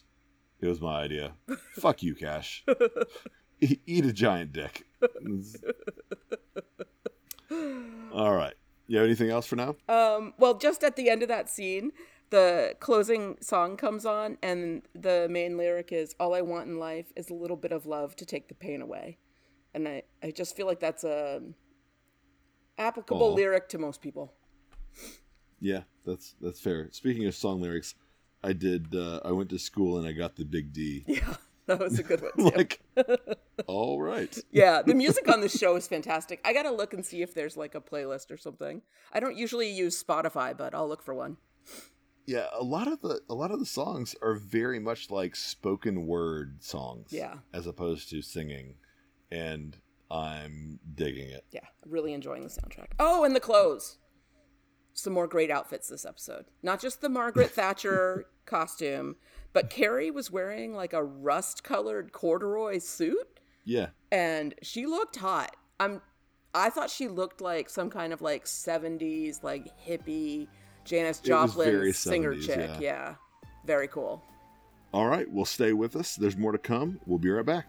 It 0.62 0.68
was 0.68 0.80
my 0.82 1.02
idea. 1.02 1.34
Fuck 1.74 2.04
you, 2.04 2.16
Kash. 2.16 2.64
E- 3.62 3.80
Eat 3.86 4.06
a 4.06 4.14
giant 4.14 4.54
dick. 4.54 4.86
All 8.14 8.34
right. 8.36 8.54
You 8.88 8.98
have 8.98 9.06
anything 9.06 9.30
else 9.30 9.46
for 9.48 9.56
now? 9.56 9.76
Um, 9.90 10.34
well, 10.38 10.54
just 10.58 10.84
at 10.84 10.96
the 10.96 11.10
end 11.10 11.24
of 11.24 11.28
that 11.30 11.50
scene, 11.50 11.92
the 12.36 12.76
closing 12.82 13.38
song 13.40 13.78
comes 13.78 14.06
on, 14.06 14.38
and 14.44 14.82
the 14.94 15.28
main 15.30 15.56
lyric 15.58 15.94
is 15.94 16.14
"All 16.20 16.34
I 16.36 16.42
want 16.42 16.68
in 16.68 16.78
life 16.78 17.14
is 17.16 17.30
a 17.30 17.34
little 17.34 17.56
bit 17.56 17.72
of 17.72 17.86
love 17.86 18.14
to 18.18 18.26
take 18.26 18.50
the 18.50 18.54
pain 18.54 18.82
away," 18.82 19.20
and 19.74 19.88
I, 19.88 20.04
I 20.22 20.32
just 20.32 20.54
feel 20.54 20.68
like 20.68 20.82
that's 20.82 21.06
a 21.06 21.42
applicable 22.78 23.28
Aw. 23.32 23.36
lyric 23.36 23.70
to 23.70 23.78
most 23.78 24.02
people. 24.02 24.34
Yeah, 25.62 25.84
that's 26.06 26.36
that's 26.42 26.60
fair. 26.60 26.90
Speaking 26.92 27.26
of 27.26 27.36
song 27.36 27.62
lyrics, 27.62 27.96
I 28.44 28.52
did. 28.52 28.94
Uh, 28.94 29.22
I 29.24 29.32
went 29.32 29.50
to 29.52 29.60
school 29.60 29.98
and 29.98 30.06
I 30.06 30.12
got 30.12 30.36
the 30.36 30.44
big 30.44 30.74
D. 30.74 31.06
Yeah, 31.08 31.36
that 31.68 31.80
was 31.80 32.00
a 32.00 32.04
good 32.04 32.22
one. 32.22 32.52
Like, 32.54 32.82
all 33.66 34.02
right. 34.02 34.38
yeah, 34.52 34.82
the 34.82 34.94
music 35.04 35.30
on 35.30 35.40
this 35.40 35.58
show 35.58 35.78
is 35.78 35.88
fantastic. 35.88 36.42
I 36.44 36.52
gotta 36.52 36.72
look 36.72 36.94
and 36.94 37.06
see 37.06 37.22
if 37.22 37.34
there's 37.34 37.56
like 37.56 37.76
a 37.76 37.82
playlist 37.82 38.30
or 38.30 38.38
something. 38.38 38.82
I 39.14 39.22
don't 39.22 39.38
usually 39.38 39.72
use 39.72 40.04
Spotify, 40.04 40.56
but 40.56 40.76
I'll 40.76 40.90
look 40.90 41.02
for 41.02 41.14
one. 41.14 41.38
Yeah, 42.26 42.48
a 42.54 42.64
lot 42.64 42.88
of 42.88 43.02
the 43.02 43.22
a 43.30 43.36
lot 43.36 43.52
of 43.52 43.60
the 43.60 43.66
songs 43.66 44.16
are 44.22 44.34
very 44.36 44.80
much 44.80 45.12
like 45.12 45.36
spoken 45.36 46.08
word 46.08 46.64
songs. 46.64 47.10
Yeah. 47.12 47.36
as 47.54 47.68
opposed 47.68 48.10
to 48.10 48.22
singing, 48.22 48.76
and 49.32 49.78
I'm 50.10 50.80
digging 50.96 51.30
it. 51.30 51.46
Yeah, 51.52 51.66
really 51.86 52.14
enjoying 52.14 52.44
the 52.44 52.50
soundtrack. 52.50 52.88
Oh, 53.00 53.24
and 53.24 53.36
the 53.36 53.40
clothes. 53.40 53.98
Some 54.94 55.14
more 55.14 55.28
great 55.28 55.52
outfits 55.52 55.90
this 55.90 56.06
episode. 56.06 56.46
Not 56.64 56.80
just 56.80 57.02
the 57.02 57.10
Margaret 57.10 57.52
Thatcher 57.56 58.26
costume, 58.46 59.18
but 59.52 59.70
Carrie 59.70 60.10
was 60.10 60.32
wearing 60.32 60.74
like 60.74 60.94
a 60.94 61.04
rust 61.04 61.64
colored 61.64 62.12
corduroy 62.14 62.80
suit 62.80 63.40
Yeah, 63.66 63.88
and 64.12 64.56
she 64.62 64.86
looked 64.86 65.18
hot. 65.18 65.56
I'm 65.80 66.02
I 66.54 66.70
thought 66.70 66.90
she 66.90 67.10
looked 67.10 67.42
like 67.42 67.70
some 67.70 67.90
kind 67.90 68.14
of 68.14 68.22
like 68.22 68.46
70s 68.46 69.44
like 69.44 69.68
hippie 69.86 70.48
Janis 70.86 71.20
Joplin 71.20 71.92
singer 71.94 72.36
70s, 72.36 72.46
chick. 72.46 72.70
yeah. 72.80 72.80
yeah. 72.80 73.16
Very 73.66 73.88
cool. 73.88 74.22
All 74.94 75.08
right, 75.08 75.30
well, 75.30 75.44
stay 75.44 75.74
with 75.74 75.96
us. 75.96 76.16
There's 76.16 76.38
more 76.38 76.52
to 76.52 76.58
come. 76.58 77.00
We'll 77.06 77.20
be 77.20 77.30
right 77.30 77.46
back. 77.46 77.68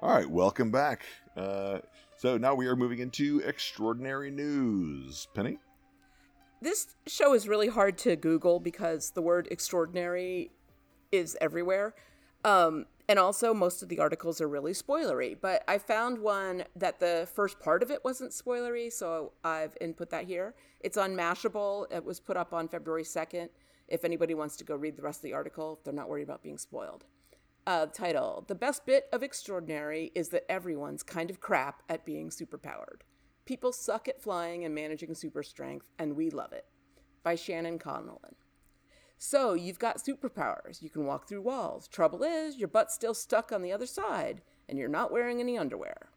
All 0.00 0.12
right, 0.12 0.28
welcome 0.28 0.70
back. 0.70 1.04
Uh, 1.36 1.78
so 2.24 2.38
now 2.38 2.54
we 2.54 2.66
are 2.68 2.74
moving 2.74 3.00
into 3.00 3.42
extraordinary 3.44 4.30
news. 4.30 5.28
Penny? 5.34 5.58
This 6.62 6.96
show 7.06 7.34
is 7.34 7.46
really 7.46 7.68
hard 7.68 7.98
to 7.98 8.16
Google 8.16 8.60
because 8.60 9.10
the 9.10 9.20
word 9.20 9.46
extraordinary 9.50 10.50
is 11.12 11.36
everywhere. 11.38 11.94
Um, 12.42 12.86
and 13.10 13.18
also, 13.18 13.52
most 13.52 13.82
of 13.82 13.90
the 13.90 13.98
articles 13.98 14.40
are 14.40 14.48
really 14.48 14.72
spoilery. 14.72 15.36
But 15.38 15.64
I 15.68 15.76
found 15.76 16.18
one 16.18 16.64
that 16.74 16.98
the 16.98 17.28
first 17.34 17.60
part 17.60 17.82
of 17.82 17.90
it 17.90 18.02
wasn't 18.02 18.30
spoilery, 18.30 18.90
so 18.90 19.32
I've 19.44 19.76
input 19.82 20.08
that 20.08 20.24
here. 20.24 20.54
It's 20.80 20.96
on 20.96 21.14
Mashable. 21.14 21.92
It 21.92 22.06
was 22.06 22.20
put 22.20 22.38
up 22.38 22.54
on 22.54 22.68
February 22.68 23.04
2nd. 23.04 23.50
If 23.86 24.02
anybody 24.02 24.32
wants 24.32 24.56
to 24.56 24.64
go 24.64 24.76
read 24.76 24.96
the 24.96 25.02
rest 25.02 25.18
of 25.18 25.24
the 25.24 25.34
article, 25.34 25.78
they're 25.84 25.92
not 25.92 26.08
worried 26.08 26.22
about 26.22 26.42
being 26.42 26.56
spoiled. 26.56 27.04
Uh, 27.66 27.86
title 27.86 28.44
The 28.46 28.54
best 28.54 28.84
bit 28.84 29.08
of 29.10 29.22
Extraordinary 29.22 30.12
is 30.14 30.28
that 30.28 30.50
everyone's 30.50 31.02
kind 31.02 31.30
of 31.30 31.40
crap 31.40 31.82
at 31.88 32.04
being 32.04 32.28
superpowered. 32.28 33.00
People 33.46 33.72
suck 33.72 34.06
at 34.06 34.20
flying 34.20 34.66
and 34.66 34.74
managing 34.74 35.14
super 35.14 35.42
strength, 35.42 35.88
and 35.98 36.14
we 36.14 36.28
love 36.28 36.52
it. 36.52 36.66
By 37.22 37.36
Shannon 37.36 37.78
Connellan. 37.78 38.34
So, 39.16 39.54
you've 39.54 39.78
got 39.78 40.02
superpowers. 40.04 40.82
You 40.82 40.90
can 40.90 41.06
walk 41.06 41.26
through 41.26 41.40
walls. 41.40 41.88
Trouble 41.88 42.22
is, 42.22 42.58
your 42.58 42.68
butt's 42.68 42.94
still 42.94 43.14
stuck 43.14 43.50
on 43.50 43.62
the 43.62 43.72
other 43.72 43.86
side, 43.86 44.42
and 44.68 44.78
you're 44.78 44.88
not 44.88 45.10
wearing 45.10 45.40
any 45.40 45.56
underwear. 45.56 46.10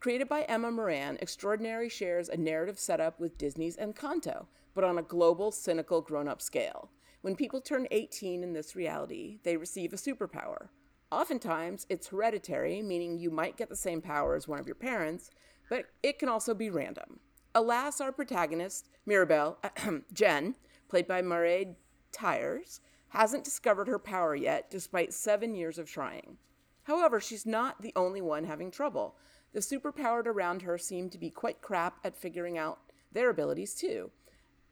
Created 0.00 0.28
by 0.28 0.42
Emma 0.42 0.70
Moran, 0.70 1.16
Extraordinary 1.22 1.88
shares 1.88 2.28
a 2.28 2.36
narrative 2.36 2.78
setup 2.78 3.18
with 3.18 3.38
Disney's 3.38 3.78
Encanto, 3.78 4.46
but 4.74 4.84
on 4.84 4.98
a 4.98 5.02
global, 5.02 5.50
cynical, 5.50 6.02
grown 6.02 6.28
up 6.28 6.42
scale. 6.42 6.90
When 7.24 7.36
people 7.36 7.62
turn 7.62 7.88
18 7.90 8.42
in 8.42 8.52
this 8.52 8.76
reality, 8.76 9.38
they 9.44 9.56
receive 9.56 9.94
a 9.94 9.96
superpower. 9.96 10.68
Oftentimes, 11.10 11.86
it's 11.88 12.08
hereditary, 12.08 12.82
meaning 12.82 13.16
you 13.16 13.30
might 13.30 13.56
get 13.56 13.70
the 13.70 13.76
same 13.76 14.02
power 14.02 14.34
as 14.34 14.46
one 14.46 14.58
of 14.58 14.66
your 14.66 14.74
parents, 14.74 15.30
but 15.70 15.86
it 16.02 16.18
can 16.18 16.28
also 16.28 16.52
be 16.52 16.68
random. 16.68 17.20
Alas, 17.54 17.98
our 18.02 18.12
protagonist, 18.12 18.90
Mirabel, 19.06 19.56
Jen, 20.12 20.54
played 20.86 21.08
by 21.08 21.22
Mairead 21.22 21.76
Tyers, 22.12 22.82
hasn't 23.08 23.44
discovered 23.44 23.88
her 23.88 23.98
power 23.98 24.36
yet, 24.36 24.68
despite 24.70 25.14
seven 25.14 25.54
years 25.54 25.78
of 25.78 25.88
trying. 25.88 26.36
However, 26.82 27.20
she's 27.20 27.46
not 27.46 27.80
the 27.80 27.94
only 27.96 28.20
one 28.20 28.44
having 28.44 28.70
trouble. 28.70 29.16
The 29.54 29.60
superpowered 29.60 30.26
around 30.26 30.60
her 30.60 30.76
seem 30.76 31.08
to 31.08 31.16
be 31.16 31.30
quite 31.30 31.62
crap 31.62 32.00
at 32.04 32.18
figuring 32.18 32.58
out 32.58 32.80
their 33.12 33.30
abilities 33.30 33.74
too. 33.74 34.10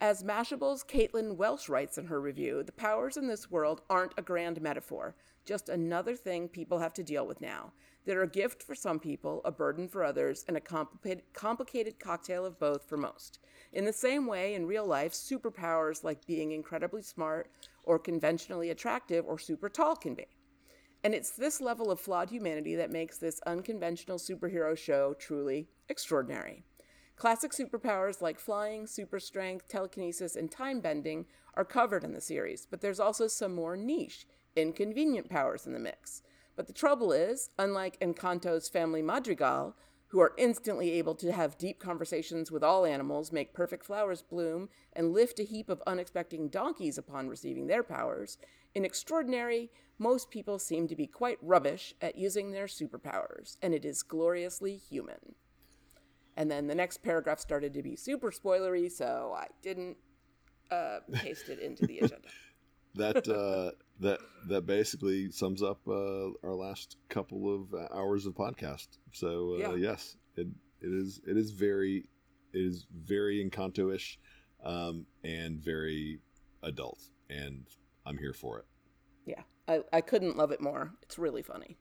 As 0.03 0.25
Mashable's 0.25 0.83
Caitlin 0.83 1.37
Welsh 1.37 1.69
writes 1.69 1.97
in 1.97 2.07
her 2.07 2.21
review, 2.21 2.65
the 2.65 2.73
powers 2.73 3.17
in 3.17 3.29
this 3.29 3.53
world 3.53 3.83
aren't 3.89 4.15
a 4.17 4.23
grand 4.23 4.61
metaphor, 4.61 5.15
just 5.45 5.69
another 5.69 6.17
thing 6.17 6.49
people 6.49 6.81
have 6.81 6.93
to 6.95 7.05
deal 7.05 7.25
with 7.25 7.41
now. 7.41 7.73
They're 8.05 8.25
a 8.25 8.29
gift 8.29 8.65
for 8.65 8.75
some 8.75 8.99
people, 8.99 9.41
a 9.45 9.53
burden 9.53 9.87
for 9.87 10.03
others, 10.03 10.45
and 10.49 10.57
a 10.57 10.61
complicated, 10.61 11.23
complicated 11.35 12.01
cocktail 12.01 12.45
of 12.45 12.59
both 12.59 12.89
for 12.89 12.97
most. 12.97 13.39
In 13.73 13.85
the 13.85 13.93
same 13.93 14.27
way, 14.27 14.57
in 14.57 14.67
real 14.67 14.85
life, 14.85 15.13
superpowers 15.13 16.03
like 16.03 16.27
being 16.27 16.51
incredibly 16.51 17.03
smart 17.03 17.49
or 17.85 17.97
conventionally 18.01 18.71
attractive 18.71 19.25
or 19.25 19.39
super 19.39 19.69
tall 19.69 19.95
can 19.95 20.17
be. 20.17 20.27
And 21.05 21.15
it's 21.15 21.31
this 21.31 21.61
level 21.61 21.93
of 21.93 22.01
flawed 22.01 22.29
humanity 22.29 22.75
that 22.75 22.91
makes 22.91 23.19
this 23.19 23.41
unconventional 23.47 24.19
superhero 24.19 24.77
show 24.77 25.15
truly 25.21 25.69
extraordinary. 25.89 26.65
Classic 27.23 27.53
superpowers 27.53 28.21
like 28.21 28.41
flying, 28.41 28.85
super 28.85 29.21
strength, 29.21 29.69
telekinesis, 29.69 30.35
and 30.35 30.51
time 30.51 30.81
bending 30.81 31.27
are 31.55 31.65
covered 31.65 32.03
in 32.03 32.15
the 32.15 32.21
series, 32.21 32.67
but 32.69 32.81
there's 32.81 32.99
also 32.99 33.29
some 33.29 33.55
more 33.55 33.77
niche, 33.77 34.27
inconvenient 34.57 35.31
powers 35.31 35.65
in 35.65 35.73
the 35.73 35.79
mix. 35.79 36.23
But 36.57 36.67
the 36.67 36.73
trouble 36.73 37.13
is, 37.13 37.51
unlike 37.57 38.01
Encanto's 38.01 38.69
family 38.69 39.03
Madrigal, 39.03 39.77
who 40.09 40.19
are 40.19 40.35
instantly 40.37 40.91
able 40.91 41.15
to 41.15 41.31
have 41.31 41.57
deep 41.57 41.79
conversations 41.79 42.51
with 42.51 42.65
all 42.65 42.85
animals, 42.85 43.31
make 43.31 43.55
perfect 43.55 43.87
flowers 43.87 44.23
bloom, 44.23 44.69
and 44.93 45.13
lift 45.13 45.39
a 45.39 45.45
heap 45.45 45.69
of 45.69 45.81
unexpected 45.87 46.51
donkeys 46.51 46.99
upon 46.99 47.29
receiving 47.29 47.69
their 47.69 47.85
powers, 47.85 48.37
in 48.75 48.85
Extraordinary, 48.85 49.71
most 49.97 50.29
people 50.29 50.59
seem 50.59 50.89
to 50.89 50.97
be 50.97 51.07
quite 51.07 51.39
rubbish 51.41 51.95
at 52.03 52.19
using 52.19 52.51
their 52.51 52.67
superpowers, 52.67 53.59
and 53.63 53.73
it 53.75 53.85
is 53.85 54.03
gloriously 54.03 54.77
human. 54.77 55.37
And 56.37 56.51
then 56.51 56.67
the 56.67 56.75
next 56.75 57.03
paragraph 57.03 57.41
started 57.41 57.75
to 57.75 57.83
be 57.83 57.97
super 57.97 58.31
spoilery, 58.31 58.91
so 58.91 59.35
I 59.37 59.49
didn't 59.61 59.97
uh, 60.71 61.01
paste 61.13 61.49
it 61.49 61.59
into 61.59 61.87
the 61.87 61.99
agenda. 61.99 62.29
that 62.95 63.29
uh, 63.29 63.73
that 64.01 64.19
that 64.49 64.67
basically 64.67 65.31
sums 65.31 65.63
up 65.63 65.81
uh, 65.87 66.29
our 66.43 66.55
last 66.55 66.97
couple 67.09 67.55
of 67.55 67.75
hours 67.95 68.27
of 68.27 68.35
podcast. 68.35 68.89
So 69.13 69.55
uh, 69.55 69.59
Yeah. 69.59 69.75
yes, 69.75 70.17
it 70.37 70.49
it 70.81 70.93
is 70.93 71.21
it 71.27 71.37
is 71.37 71.51
very 71.51 72.09
it 72.53 72.59
is 72.59 72.87
very 72.95 73.45
Encanto-ish 73.45 74.19
um, 74.65 75.07
and 75.25 75.59
very 75.61 76.21
adult, 76.63 77.01
and 77.31 77.67
I'm 78.07 78.19
here 78.19 78.33
for 78.33 78.59
it. 78.59 78.65
Yeah, 79.27 79.43
I, 79.69 79.83
I 79.93 80.01
couldn't 80.01 80.37
love 80.37 80.51
it 80.51 80.61
more. 80.61 80.93
It's 81.03 81.19
really 81.19 81.43
funny. 81.43 81.77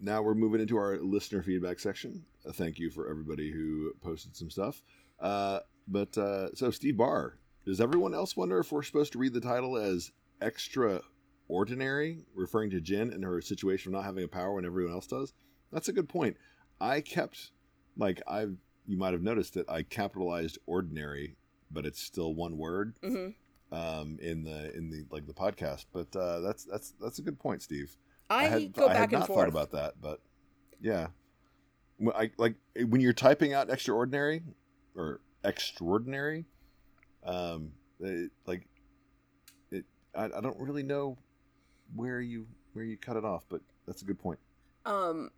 Now 0.00 0.22
we're 0.22 0.34
moving 0.34 0.60
into 0.60 0.76
our 0.76 0.98
listener 0.98 1.42
feedback 1.42 1.78
section. 1.78 2.24
Thank 2.52 2.78
you 2.78 2.90
for 2.90 3.08
everybody 3.10 3.50
who 3.50 3.92
posted 4.02 4.36
some 4.36 4.50
stuff. 4.50 4.82
Uh, 5.20 5.60
but 5.88 6.16
uh, 6.16 6.54
so 6.54 6.70
Steve 6.70 6.96
Barr 6.96 7.38
does 7.66 7.80
everyone 7.80 8.14
else 8.14 8.36
wonder 8.36 8.58
if 8.58 8.72
we're 8.72 8.82
supposed 8.82 9.12
to 9.12 9.18
read 9.18 9.34
the 9.34 9.40
title 9.40 9.76
as 9.76 10.12
extraordinary, 10.40 12.24
referring 12.34 12.70
to 12.70 12.80
Jen 12.80 13.10
and 13.12 13.24
her 13.24 13.40
situation 13.40 13.90
of 13.90 13.94
not 14.00 14.04
having 14.04 14.24
a 14.24 14.28
power 14.28 14.54
when 14.54 14.64
everyone 14.64 14.92
else 14.94 15.06
does? 15.06 15.32
That's 15.72 15.88
a 15.88 15.92
good 15.92 16.08
point. 16.08 16.36
I 16.80 17.00
kept 17.00 17.50
like 17.96 18.22
I 18.26 18.46
you 18.86 18.96
might 18.96 19.12
have 19.12 19.22
noticed 19.22 19.54
that 19.54 19.68
I 19.68 19.82
capitalized 19.82 20.58
ordinary, 20.66 21.36
but 21.70 21.86
it's 21.86 22.02
still 22.02 22.34
one 22.34 22.56
word 22.56 22.94
Mm-hmm. 23.02 23.74
um, 23.76 24.18
in 24.20 24.42
the 24.44 24.74
in 24.76 24.90
the 24.90 25.04
like 25.10 25.26
the 25.26 25.34
podcast. 25.34 25.86
But 25.92 26.14
uh, 26.16 26.40
that's 26.40 26.64
that's 26.64 26.94
that's 27.00 27.18
a 27.18 27.22
good 27.22 27.38
point, 27.38 27.62
Steve. 27.62 27.96
I, 28.30 28.44
had, 28.44 28.72
go 28.72 28.86
I 28.86 28.94
back 28.94 29.12
and 29.12 29.20
not 29.20 29.26
forth. 29.26 29.40
thought 29.40 29.48
about 29.48 29.72
that, 29.72 29.94
but 30.00 30.20
yeah, 30.80 31.08
I 32.14 32.30
like 32.38 32.54
when 32.88 33.00
you're 33.00 33.12
typing 33.12 33.52
out 33.52 33.70
extraordinary 33.70 34.42
or 34.96 35.20
extraordinary, 35.44 36.46
um, 37.24 37.72
it, 38.00 38.30
like 38.46 38.66
it. 39.70 39.84
I, 40.14 40.24
I 40.24 40.40
don't 40.40 40.58
really 40.58 40.82
know 40.82 41.18
where 41.94 42.20
you 42.20 42.46
where 42.72 42.84
you 42.84 42.96
cut 42.96 43.16
it 43.16 43.24
off, 43.24 43.44
but 43.48 43.60
that's 43.86 44.02
a 44.02 44.04
good 44.04 44.18
point. 44.18 44.38
Um, 44.86 45.30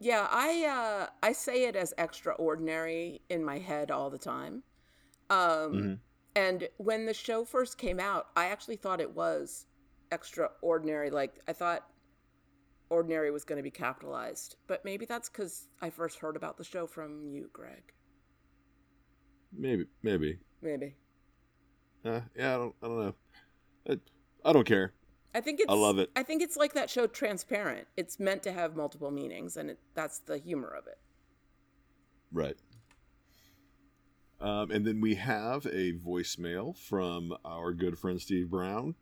yeah, 0.00 0.26
I 0.30 0.64
uh, 0.64 1.06
I 1.22 1.32
say 1.32 1.64
it 1.64 1.76
as 1.76 1.92
extraordinary 1.98 3.20
in 3.28 3.44
my 3.44 3.58
head 3.58 3.90
all 3.90 4.10
the 4.10 4.18
time. 4.18 4.62
Um, 5.30 5.38
Mhm. 5.72 5.98
and 6.36 6.68
when 6.78 7.06
the 7.06 7.14
show 7.14 7.44
first 7.44 7.78
came 7.78 8.00
out, 8.00 8.28
I 8.36 8.46
actually 8.46 8.76
thought 8.76 9.00
it 9.00 9.14
was 9.14 9.66
extraordinary. 10.12 11.10
Like 11.10 11.40
I 11.48 11.52
thought 11.52 11.88
ordinary 12.90 13.30
was 13.30 13.44
going 13.44 13.56
to 13.56 13.62
be 13.62 13.70
capitalized, 13.70 14.56
but 14.66 14.84
maybe 14.84 15.06
that's 15.06 15.28
because 15.28 15.68
I 15.80 15.90
first 15.90 16.18
heard 16.18 16.36
about 16.36 16.56
the 16.56 16.64
show 16.64 16.86
from 16.86 17.28
you, 17.28 17.50
Greg. 17.52 17.92
Maybe 19.56 19.86
maybe. 20.02 20.38
Maybe. 20.62 20.96
Uh, 22.04 22.20
yeah, 22.36 22.54
I 22.54 22.58
don't 22.58 22.74
I 22.82 22.86
don't 22.86 22.98
know. 22.98 23.14
I, 23.88 23.98
I 24.44 24.52
don't 24.52 24.66
care. 24.66 24.92
I 25.34 25.40
think 25.40 25.60
it's. 25.60 25.70
I 25.70 25.74
love 25.74 25.98
it. 25.98 26.10
I 26.14 26.22
think 26.22 26.42
it's 26.42 26.56
like 26.56 26.74
that 26.74 26.90
show, 26.90 27.06
Transparent. 27.06 27.88
It's 27.96 28.20
meant 28.20 28.42
to 28.44 28.52
have 28.52 28.76
multiple 28.76 29.10
meanings, 29.10 29.56
and 29.56 29.70
it, 29.70 29.78
that's 29.94 30.20
the 30.20 30.38
humor 30.38 30.68
of 30.68 30.86
it. 30.86 30.98
Right. 32.32 32.56
Um, 34.40 34.70
and 34.70 34.86
then 34.86 35.00
we 35.00 35.14
have 35.14 35.64
a 35.66 35.92
voicemail 35.94 36.76
from 36.76 37.34
our 37.44 37.72
good 37.72 37.98
friend 37.98 38.20
Steve 38.20 38.50
Brown. 38.50 38.94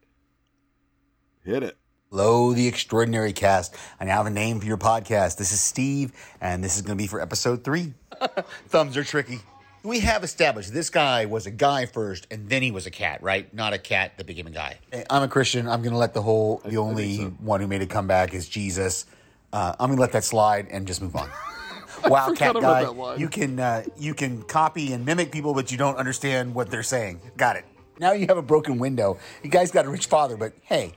Hit 1.44 1.62
it. 1.62 1.76
Hello, 2.12 2.52
the 2.52 2.68
extraordinary 2.68 3.32
cast. 3.32 3.74
I 3.98 4.04
now 4.04 4.18
have 4.18 4.26
a 4.26 4.30
name 4.30 4.60
for 4.60 4.66
your 4.66 4.76
podcast. 4.76 5.38
This 5.38 5.50
is 5.50 5.62
Steve, 5.62 6.12
and 6.42 6.62
this 6.62 6.76
is 6.76 6.82
going 6.82 6.98
to 6.98 7.02
be 7.02 7.06
for 7.06 7.22
episode 7.22 7.64
three. 7.64 7.94
Thumbs 8.68 8.98
are 8.98 9.02
tricky. 9.02 9.40
We 9.82 10.00
have 10.00 10.22
established 10.22 10.74
this 10.74 10.90
guy 10.90 11.24
was 11.24 11.46
a 11.46 11.50
guy 11.50 11.86
first, 11.86 12.26
and 12.30 12.50
then 12.50 12.60
he 12.60 12.70
was 12.70 12.84
a 12.84 12.90
cat, 12.90 13.22
right? 13.22 13.52
Not 13.54 13.72
a 13.72 13.78
cat 13.78 14.18
that 14.18 14.26
became 14.26 14.46
a 14.46 14.50
guy. 14.50 14.78
I'm 15.08 15.22
a 15.22 15.28
Christian. 15.28 15.66
I'm 15.66 15.80
going 15.80 15.92
to 15.92 15.98
let 15.98 16.12
the 16.12 16.20
whole, 16.20 16.60
the 16.66 16.76
only 16.76 17.16
so. 17.16 17.30
one 17.40 17.62
who 17.62 17.66
made 17.66 17.80
a 17.80 17.86
comeback 17.86 18.34
is 18.34 18.46
Jesus. 18.46 19.06
Uh, 19.50 19.74
I'm 19.80 19.86
going 19.86 19.96
to 19.96 20.02
let 20.02 20.12
that 20.12 20.24
slide 20.24 20.68
and 20.70 20.86
just 20.86 21.00
move 21.00 21.16
on. 21.16 21.30
wow, 22.04 22.30
cat 22.34 22.54
guy, 22.60 23.16
you 23.16 23.30
can 23.30 23.58
uh, 23.58 23.84
you 23.96 24.12
can 24.12 24.42
copy 24.42 24.92
and 24.92 25.06
mimic 25.06 25.32
people, 25.32 25.54
but 25.54 25.72
you 25.72 25.78
don't 25.78 25.96
understand 25.96 26.54
what 26.54 26.70
they're 26.70 26.82
saying. 26.82 27.22
Got 27.38 27.56
it. 27.56 27.64
Now 27.98 28.12
you 28.12 28.26
have 28.26 28.36
a 28.36 28.42
broken 28.42 28.76
window. 28.78 29.18
You 29.42 29.48
guys 29.48 29.70
got 29.70 29.86
a 29.86 29.88
rich 29.88 30.06
father, 30.06 30.36
but 30.36 30.52
hey, 30.60 30.92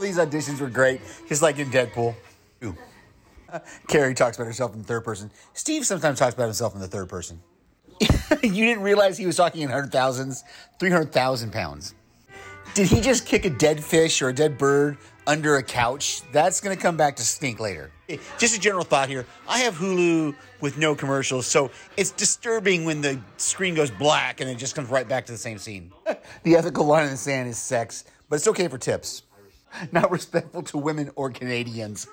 these 0.00 0.18
auditions 0.18 0.60
were 0.60 0.68
great, 0.68 1.00
just 1.28 1.42
like 1.42 1.58
in 1.58 1.70
Deadpool. 1.70 2.14
Ooh. 2.64 2.76
Carrie 3.88 4.14
talks 4.14 4.36
about 4.36 4.46
herself 4.46 4.74
in 4.74 4.80
the 4.80 4.86
third 4.86 5.04
person. 5.04 5.30
Steve 5.54 5.84
sometimes 5.84 6.18
talks 6.18 6.34
about 6.34 6.44
himself 6.44 6.74
in 6.74 6.80
the 6.80 6.86
third 6.86 7.08
person. 7.08 7.40
you 8.42 8.64
didn't 8.64 8.82
realize 8.82 9.18
he 9.18 9.26
was 9.26 9.36
talking 9.36 9.62
in 9.62 9.68
hundred 9.68 9.92
thousands, 9.92 10.44
three 10.78 10.90
hundred 10.90 11.12
thousand 11.12 11.52
pounds. 11.52 11.94
Did 12.74 12.86
he 12.86 13.00
just 13.00 13.26
kick 13.26 13.44
a 13.44 13.50
dead 13.50 13.82
fish 13.82 14.22
or 14.22 14.28
a 14.28 14.32
dead 14.32 14.56
bird 14.56 14.96
under 15.26 15.56
a 15.56 15.62
couch? 15.62 16.22
That's 16.30 16.60
going 16.60 16.76
to 16.76 16.80
come 16.80 16.96
back 16.96 17.16
to 17.16 17.22
stink 17.22 17.58
later. 17.58 17.90
Eh, 18.08 18.18
just 18.38 18.56
a 18.56 18.60
general 18.60 18.84
thought 18.84 19.08
here. 19.08 19.26
I 19.48 19.58
have 19.60 19.74
Hulu 19.74 20.36
with 20.60 20.78
no 20.78 20.94
commercials, 20.94 21.46
so 21.46 21.72
it's 21.96 22.12
disturbing 22.12 22.84
when 22.84 23.00
the 23.00 23.20
screen 23.38 23.74
goes 23.74 23.90
black 23.90 24.40
and 24.40 24.48
it 24.48 24.56
just 24.56 24.76
comes 24.76 24.88
right 24.88 25.08
back 25.08 25.26
to 25.26 25.32
the 25.32 25.38
same 25.38 25.58
scene. 25.58 25.92
the 26.44 26.56
ethical 26.56 26.84
line 26.84 27.04
in 27.04 27.10
the 27.10 27.16
sand 27.16 27.48
is 27.48 27.58
sex, 27.58 28.04
but 28.28 28.36
it's 28.36 28.46
okay 28.46 28.68
for 28.68 28.78
tips. 28.78 29.24
Not 29.92 30.10
respectful 30.10 30.62
to 30.64 30.78
women 30.78 31.10
or 31.16 31.30
Canadians. 31.30 32.06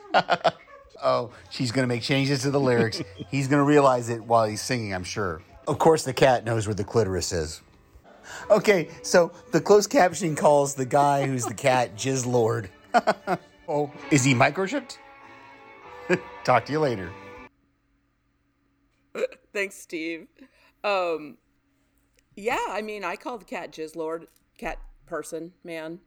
oh, 1.03 1.31
she's 1.49 1.71
going 1.71 1.83
to 1.83 1.87
make 1.87 2.01
changes 2.01 2.41
to 2.43 2.51
the 2.51 2.59
lyrics. 2.59 3.01
He's 3.29 3.47
going 3.47 3.59
to 3.59 3.65
realize 3.65 4.09
it 4.09 4.23
while 4.23 4.45
he's 4.45 4.61
singing, 4.61 4.93
I'm 4.93 5.03
sure. 5.03 5.41
Of 5.67 5.79
course, 5.79 6.03
the 6.03 6.13
cat 6.13 6.45
knows 6.45 6.67
where 6.67 6.73
the 6.73 6.83
clitoris 6.83 7.31
is. 7.31 7.61
Okay, 8.49 8.89
so 9.03 9.31
the 9.51 9.61
closed 9.61 9.89
captioning 9.89 10.37
calls 10.37 10.75
the 10.75 10.85
guy 10.85 11.25
who's 11.25 11.45
the 11.45 11.53
cat 11.53 11.95
Jizzlord. 11.97 12.69
oh, 13.67 13.91
is 14.11 14.23
he 14.23 14.33
microchipped? 14.33 14.97
Talk 16.43 16.65
to 16.65 16.71
you 16.71 16.79
later. 16.79 17.11
Thanks, 19.53 19.75
Steve. 19.75 20.27
Um, 20.83 21.37
yeah, 22.35 22.63
I 22.69 22.81
mean, 22.81 23.03
I 23.03 23.15
call 23.15 23.37
the 23.37 23.45
cat 23.45 23.71
Jizzlord, 23.71 24.27
cat 24.57 24.77
person, 25.05 25.53
man, 25.63 25.99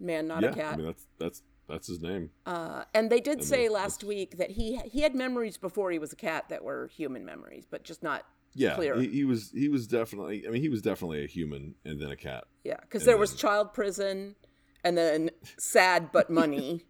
man, 0.00 0.26
not 0.26 0.42
yeah, 0.42 0.50
a 0.50 0.54
cat. 0.54 0.74
I 0.74 0.76
mean 0.76 0.86
that's 0.86 1.06
that's 1.18 1.42
that's 1.68 1.86
his 1.86 2.00
name. 2.00 2.30
Uh, 2.46 2.84
and 2.94 3.10
they 3.10 3.20
did 3.20 3.44
say 3.44 3.68
last 3.68 4.02
week 4.02 4.38
that 4.38 4.50
he 4.50 4.78
he 4.84 5.02
had 5.02 5.14
memories 5.14 5.56
before 5.56 5.90
he 5.90 5.98
was 5.98 6.12
a 6.12 6.16
cat 6.16 6.48
that 6.48 6.64
were 6.64 6.88
human 6.88 7.24
memories, 7.24 7.66
but 7.70 7.84
just 7.84 8.02
not 8.02 8.24
yeah, 8.54 8.74
clear. 8.74 8.98
he, 8.98 9.08
he 9.08 9.24
was 9.24 9.50
he 9.52 9.68
was 9.68 9.86
definitely. 9.86 10.46
I 10.46 10.50
mean, 10.50 10.62
he 10.62 10.68
was 10.68 10.82
definitely 10.82 11.24
a 11.24 11.28
human 11.28 11.74
and 11.84 12.00
then 12.00 12.10
a 12.10 12.16
cat. 12.16 12.44
yeah, 12.64 12.78
because 12.80 13.04
there 13.04 13.16
was 13.16 13.34
child 13.34 13.72
prison, 13.72 14.34
and 14.82 14.98
then 14.98 15.30
sad 15.58 16.10
but 16.12 16.30
money. 16.30 16.84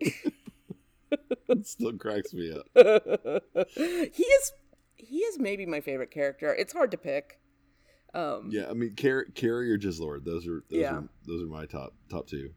It 0.00 1.66
still 1.66 1.92
cracks 1.94 2.32
me 2.32 2.52
up. 2.52 2.66
he 3.74 4.22
is 4.22 4.52
he 4.96 5.18
is 5.18 5.38
maybe 5.38 5.66
my 5.66 5.80
favorite 5.80 6.10
character. 6.10 6.54
It's 6.54 6.72
hard 6.72 6.90
to 6.90 6.98
pick. 6.98 7.40
Um, 8.14 8.48
Yeah, 8.50 8.68
I 8.70 8.72
mean, 8.74 8.94
Car- 8.96 9.26
Carrie 9.34 9.70
or 9.72 9.78
Jizzlord. 9.78 10.24
Those 10.24 10.46
are 10.46 10.64
those 10.70 10.80
Yeah. 10.80 10.94
are 10.96 11.08
those 11.26 11.42
are 11.42 11.46
my 11.46 11.66
top 11.66 11.94
top 12.10 12.26
two. 12.26 12.52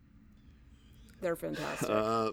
They're 1.21 1.35
fantastic. 1.35 1.89
Uh, 1.89 2.31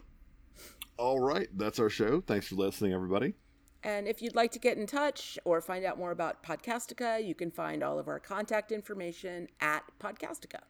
all 0.96 1.18
right, 1.20 1.48
that's 1.56 1.78
our 1.78 1.90
show. 1.90 2.20
Thanks 2.20 2.48
for 2.48 2.54
listening, 2.54 2.92
everybody. 2.92 3.34
And 3.82 4.08
if 4.08 4.22
you'd 4.22 4.34
like 4.34 4.50
to 4.52 4.58
get 4.58 4.76
in 4.76 4.86
touch 4.86 5.38
or 5.44 5.60
find 5.60 5.84
out 5.84 5.98
more 5.98 6.10
about 6.10 6.42
Podcastica, 6.42 7.24
you 7.24 7.34
can 7.34 7.50
find 7.50 7.82
all 7.82 7.98
of 7.98 8.08
our 8.08 8.18
contact 8.18 8.72
information 8.72 9.48
at 9.60 9.84
podcastica. 10.00 10.60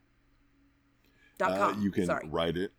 Dot 1.37 1.51
Uh, 1.53 1.57
com. 1.71 1.81
you 1.81 1.91
can 1.91 2.05
Sorry. 2.05 2.27
write 2.27 2.57
it. 2.57 2.71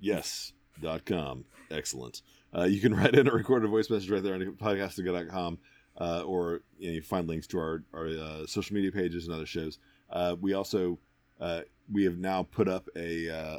Yes. 0.00 0.52
Dot 0.80 1.04
com. 1.04 1.44
Excellent. 1.70 2.22
Uh, 2.56 2.64
you 2.64 2.80
can 2.80 2.94
write 2.96 3.14
in 3.14 3.28
a 3.28 3.32
recorded 3.32 3.68
voice 3.70 3.90
message 3.90 4.10
right 4.10 4.22
there 4.22 4.34
on 4.34 4.40
podcastica.com 4.56 5.58
uh, 5.98 6.22
or 6.22 6.62
you, 6.78 6.88
know, 6.88 6.94
you 6.94 7.02
find 7.02 7.28
links 7.28 7.46
to 7.48 7.58
our, 7.58 7.82
our 7.92 8.06
uh, 8.06 8.46
social 8.46 8.74
media 8.74 8.92
pages 8.92 9.26
and 9.26 9.34
other 9.34 9.46
shows. 9.46 9.78
Uh, 10.10 10.36
we 10.40 10.54
also 10.54 10.98
uh, 11.40 11.60
we 11.92 12.04
have 12.04 12.18
now 12.18 12.42
put 12.42 12.68
up 12.68 12.88
a 12.96 13.28
uh, 13.28 13.58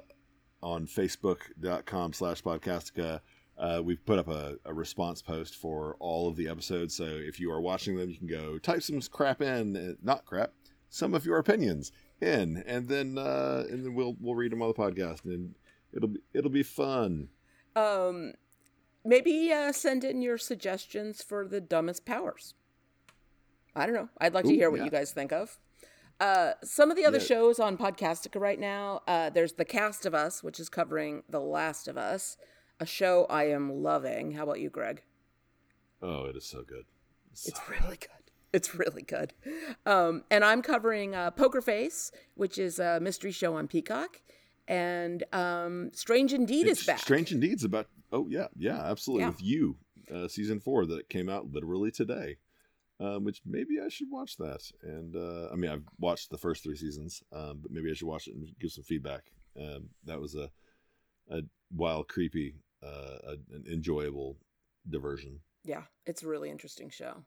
on 0.62 0.86
facebook.com 0.88 2.14
slash 2.14 2.42
podcastica 2.42 3.22
uh, 3.58 3.82
we've 3.84 4.06
put 4.06 4.20
up 4.20 4.28
a, 4.30 4.58
a 4.66 4.74
response 4.74 5.22
post 5.22 5.56
for 5.56 5.96
all 6.00 6.28
of 6.28 6.36
the 6.36 6.48
episodes 6.48 6.96
so 6.96 7.06
if 7.06 7.40
you 7.40 7.52
are 7.52 7.62
watching 7.62 7.96
them 7.96 8.10
you 8.10 8.18
can 8.18 8.28
go 8.28 8.58
type 8.58 8.82
some 8.82 9.00
crap 9.12 9.42
in 9.42 9.98
not 10.04 10.26
crap 10.26 10.52
some 10.90 11.14
of 11.14 11.26
your 11.26 11.38
opinions 11.38 11.92
in 12.20 12.64
and 12.66 12.90
then 12.90 13.18
and 13.18 13.86
then 13.86 13.94
we'll 13.94 14.18
we'll 14.20 14.36
read 14.36 14.52
them 14.52 14.62
on 14.62 14.68
the 14.68 14.74
podcast 14.74 15.24
and 15.24 15.56
it'll 15.94 16.10
be 16.10 16.20
it'll 16.34 16.52
be 16.52 16.64
fun 16.64 17.30
um, 17.76 18.34
maybe 19.06 19.52
uh, 19.52 19.72
send 19.72 20.04
in 20.04 20.22
your 20.22 20.38
suggestions 20.38 21.22
for 21.24 21.48
the 21.48 21.62
dumbest 21.62 22.06
powers. 22.06 22.54
I 23.76 23.86
don't 23.86 23.96
know. 23.96 24.10
I'd 24.20 24.34
like 24.34 24.46
to 24.46 24.52
hear 24.54 24.70
what 24.70 24.80
yeah. 24.80 24.86
you 24.86 24.92
guys 24.92 25.12
think 25.12 25.32
of. 25.32 25.58
Uh, 26.20 26.54
some 26.64 26.92
of 26.92 26.98
the 26.98 27.06
other 27.06 27.18
Yeah. 27.20 27.24
shows 27.24 27.60
on 27.60 27.78
Podcastica 27.78 28.40
right 28.42 28.60
now, 28.60 29.02
uh, 29.08 29.30
there's 29.30 29.54
The 29.54 29.64
Cast 29.66 30.06
of 30.06 30.14
Us, 30.14 30.44
which 30.44 30.60
is 30.60 30.68
covering 30.68 31.24
The 31.30 31.40
Last 31.40 31.88
of 31.88 31.98
Us, 31.98 32.36
a 32.80 32.86
show 32.86 33.26
I 33.30 33.46
am 33.46 33.72
loving. 33.84 34.32
How 34.32 34.44
about 34.44 34.60
you, 34.60 34.70
Greg? 34.70 35.04
oh 36.02 36.24
it 36.26 36.36
is 36.38 36.46
so 36.46 36.64
good 36.64 36.86
So- 37.34 37.50
It's 37.50 37.70
really 37.70 37.98
good. 37.98 38.10
It's 38.52 38.74
really 38.74 39.02
good. 39.04 39.34
Um, 39.86 40.24
and 40.32 40.44
I'm 40.44 40.62
covering 40.64 41.14
uh, 41.14 41.30
Poker 41.32 41.62
Face, 41.62 42.12
which 42.36 42.58
is 42.58 42.80
a 42.80 43.00
mystery 43.00 43.32
show 43.32 43.56
on 43.56 43.68
Peacock, 43.68 44.22
and 44.68 45.24
um, 45.34 45.92
Strange 45.94 46.34
Indeed 46.34 46.66
It's 46.68 46.82
is 46.82 46.88
back. 46.88 47.00
Strange 47.00 47.32
Indeed's 47.32 47.64
about. 47.64 47.88
Oh 48.12 48.28
yeah, 48.28 48.48
yeah, 48.58 48.82
absolutely. 48.84 49.24
Yeah. 49.24 49.30
With 49.30 49.44
you, 49.44 49.78
uh, 50.14 50.28
season 50.28 50.60
four 50.60 50.86
that 50.88 51.10
came 51.10 51.30
out 51.30 51.52
literally 51.52 51.92
today, 51.92 52.38
um, 53.00 53.24
which 53.24 53.42
maybe 53.46 53.80
I 53.84 53.90
should 53.90 54.10
watch 54.10 54.38
that. 54.38 54.72
And 54.82 55.16
uh, 55.16 55.50
I 55.52 55.56
mean, 55.56 55.72
I've 55.72 55.86
watched 56.00 56.32
the 56.32 56.38
first 56.38 56.64
three 56.64 56.76
seasons, 56.76 57.22
um, 57.32 57.60
but 57.62 57.72
maybe 57.72 57.90
I 57.92 57.94
should 57.94 58.08
watch 58.08 58.28
it 58.28 58.36
and 58.36 58.48
give 58.60 58.72
some 58.72 58.84
feedback. 58.84 59.32
Um, 59.60 59.90
that 60.06 60.20
was 60.20 60.36
a 60.36 60.50
a 61.30 61.42
wild, 61.72 62.08
creepy, 62.08 62.56
uh, 62.84 63.18
a, 63.24 63.32
an 63.54 63.66
enjoyable 63.72 64.38
diversion. 64.90 65.42
Yeah, 65.64 65.84
it's 66.06 66.24
a 66.24 66.28
really 66.28 66.50
interesting 66.50 66.90
show. 66.90 67.24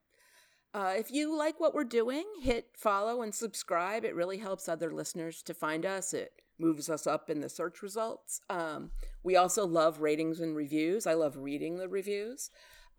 Uh, 0.75 0.95
if 0.97 1.11
you 1.11 1.37
like 1.37 1.61
what 1.61 1.75
we're 1.75 1.85
doing, 1.85 2.25
hit 2.41 2.69
follow 2.75 3.23
and 3.23 3.35
subscribe. 3.35 4.05
It 4.05 4.15
really 4.15 4.39
helps 4.39 4.69
other 4.69 4.91
listeners 4.91 5.43
to 5.43 5.55
find 5.55 5.85
us. 5.85 6.15
It 6.15 6.33
moves 6.59 6.89
us 6.89 7.07
up 7.07 7.29
in 7.29 7.41
the 7.41 7.49
search 7.49 7.83
results. 7.83 8.41
Um, 8.49 8.91
we 9.23 9.37
also 9.37 9.67
love 9.67 10.01
ratings 10.01 10.41
and 10.41 10.57
reviews. 10.57 11.07
I 11.07 11.15
love 11.15 11.37
reading 11.37 11.77
the 11.77 11.89
reviews. 11.89 12.51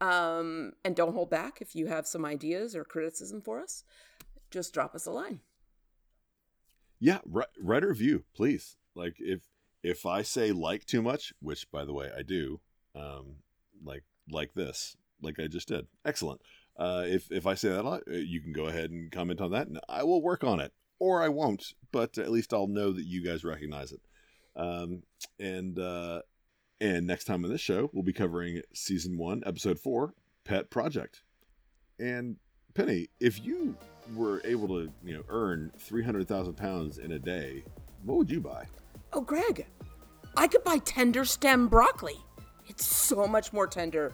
Um, 0.01 0.73
and 0.83 0.95
don't 0.95 1.13
hold 1.13 1.29
back 1.29 1.61
if 1.61 1.75
you 1.75 1.87
have 1.87 2.05
some 2.05 2.25
ideas 2.25 2.75
or 2.75 2.83
criticism 2.83 3.41
for 3.41 3.61
us. 3.61 3.83
Just 4.51 4.73
drop 4.73 4.93
us 4.93 5.05
a 5.05 5.11
line. 5.11 5.39
Yeah, 6.99 7.19
write, 7.25 7.47
write 7.59 7.83
a 7.83 7.87
review, 7.87 8.23
please. 8.35 8.77
Like 8.95 9.15
if 9.19 9.41
if 9.81 10.05
I 10.05 10.21
say 10.21 10.51
like 10.51 10.85
too 10.85 11.01
much, 11.01 11.33
which 11.41 11.69
by 11.71 11.85
the 11.85 11.93
way 11.93 12.09
I 12.15 12.21
do, 12.21 12.61
um, 12.95 13.37
like 13.83 14.03
like 14.29 14.53
this, 14.53 14.95
like 15.21 15.39
I 15.39 15.47
just 15.47 15.67
did, 15.67 15.87
excellent. 16.05 16.41
Uh, 16.77 17.03
if 17.05 17.31
if 17.31 17.45
I 17.45 17.53
say 17.53 17.69
that 17.69 17.81
a 17.81 17.87
lot, 17.87 18.01
uh, 18.07 18.15
you 18.15 18.41
can 18.41 18.53
go 18.53 18.65
ahead 18.65 18.89
and 18.89 19.11
comment 19.11 19.41
on 19.41 19.51
that, 19.51 19.67
and 19.67 19.79
I 19.87 20.03
will 20.03 20.21
work 20.21 20.43
on 20.43 20.59
it, 20.59 20.71
or 20.99 21.21
I 21.21 21.29
won't. 21.29 21.73
But 21.91 22.17
at 22.17 22.31
least 22.31 22.53
I'll 22.53 22.67
know 22.67 22.91
that 22.91 23.05
you 23.05 23.23
guys 23.23 23.43
recognize 23.43 23.91
it. 23.91 24.01
Um, 24.55 25.03
and 25.39 25.77
uh, 25.77 26.21
and 26.81 27.05
next 27.05 27.25
time 27.25 27.45
on 27.45 27.51
this 27.51 27.61
show, 27.61 27.89
we'll 27.93 28.03
be 28.03 28.13
covering 28.13 28.61
season 28.73 29.17
one, 29.17 29.43
episode 29.45 29.79
four, 29.79 30.15
Pet 30.45 30.69
Project. 30.69 31.21
And 31.99 32.37
Penny, 32.73 33.09
if 33.19 33.45
you 33.45 33.77
were 34.15 34.41
able 34.43 34.67
to, 34.67 34.91
you 35.03 35.15
know, 35.15 35.23
earn 35.29 35.71
three 35.77 36.03
hundred 36.03 36.27
thousand 36.27 36.55
pounds 36.55 36.97
in 36.97 37.11
a 37.11 37.19
day, 37.19 37.63
what 38.03 38.17
would 38.17 38.31
you 38.31 38.41
buy? 38.41 38.65
Oh, 39.13 39.21
Greg, 39.21 39.67
I 40.35 40.47
could 40.47 40.63
buy 40.63 40.79
tender 40.79 41.23
stem 41.23 41.67
broccoli. 41.67 42.17
It's 42.67 42.85
so 42.85 43.27
much 43.27 43.53
more 43.53 43.67
tender 43.67 44.11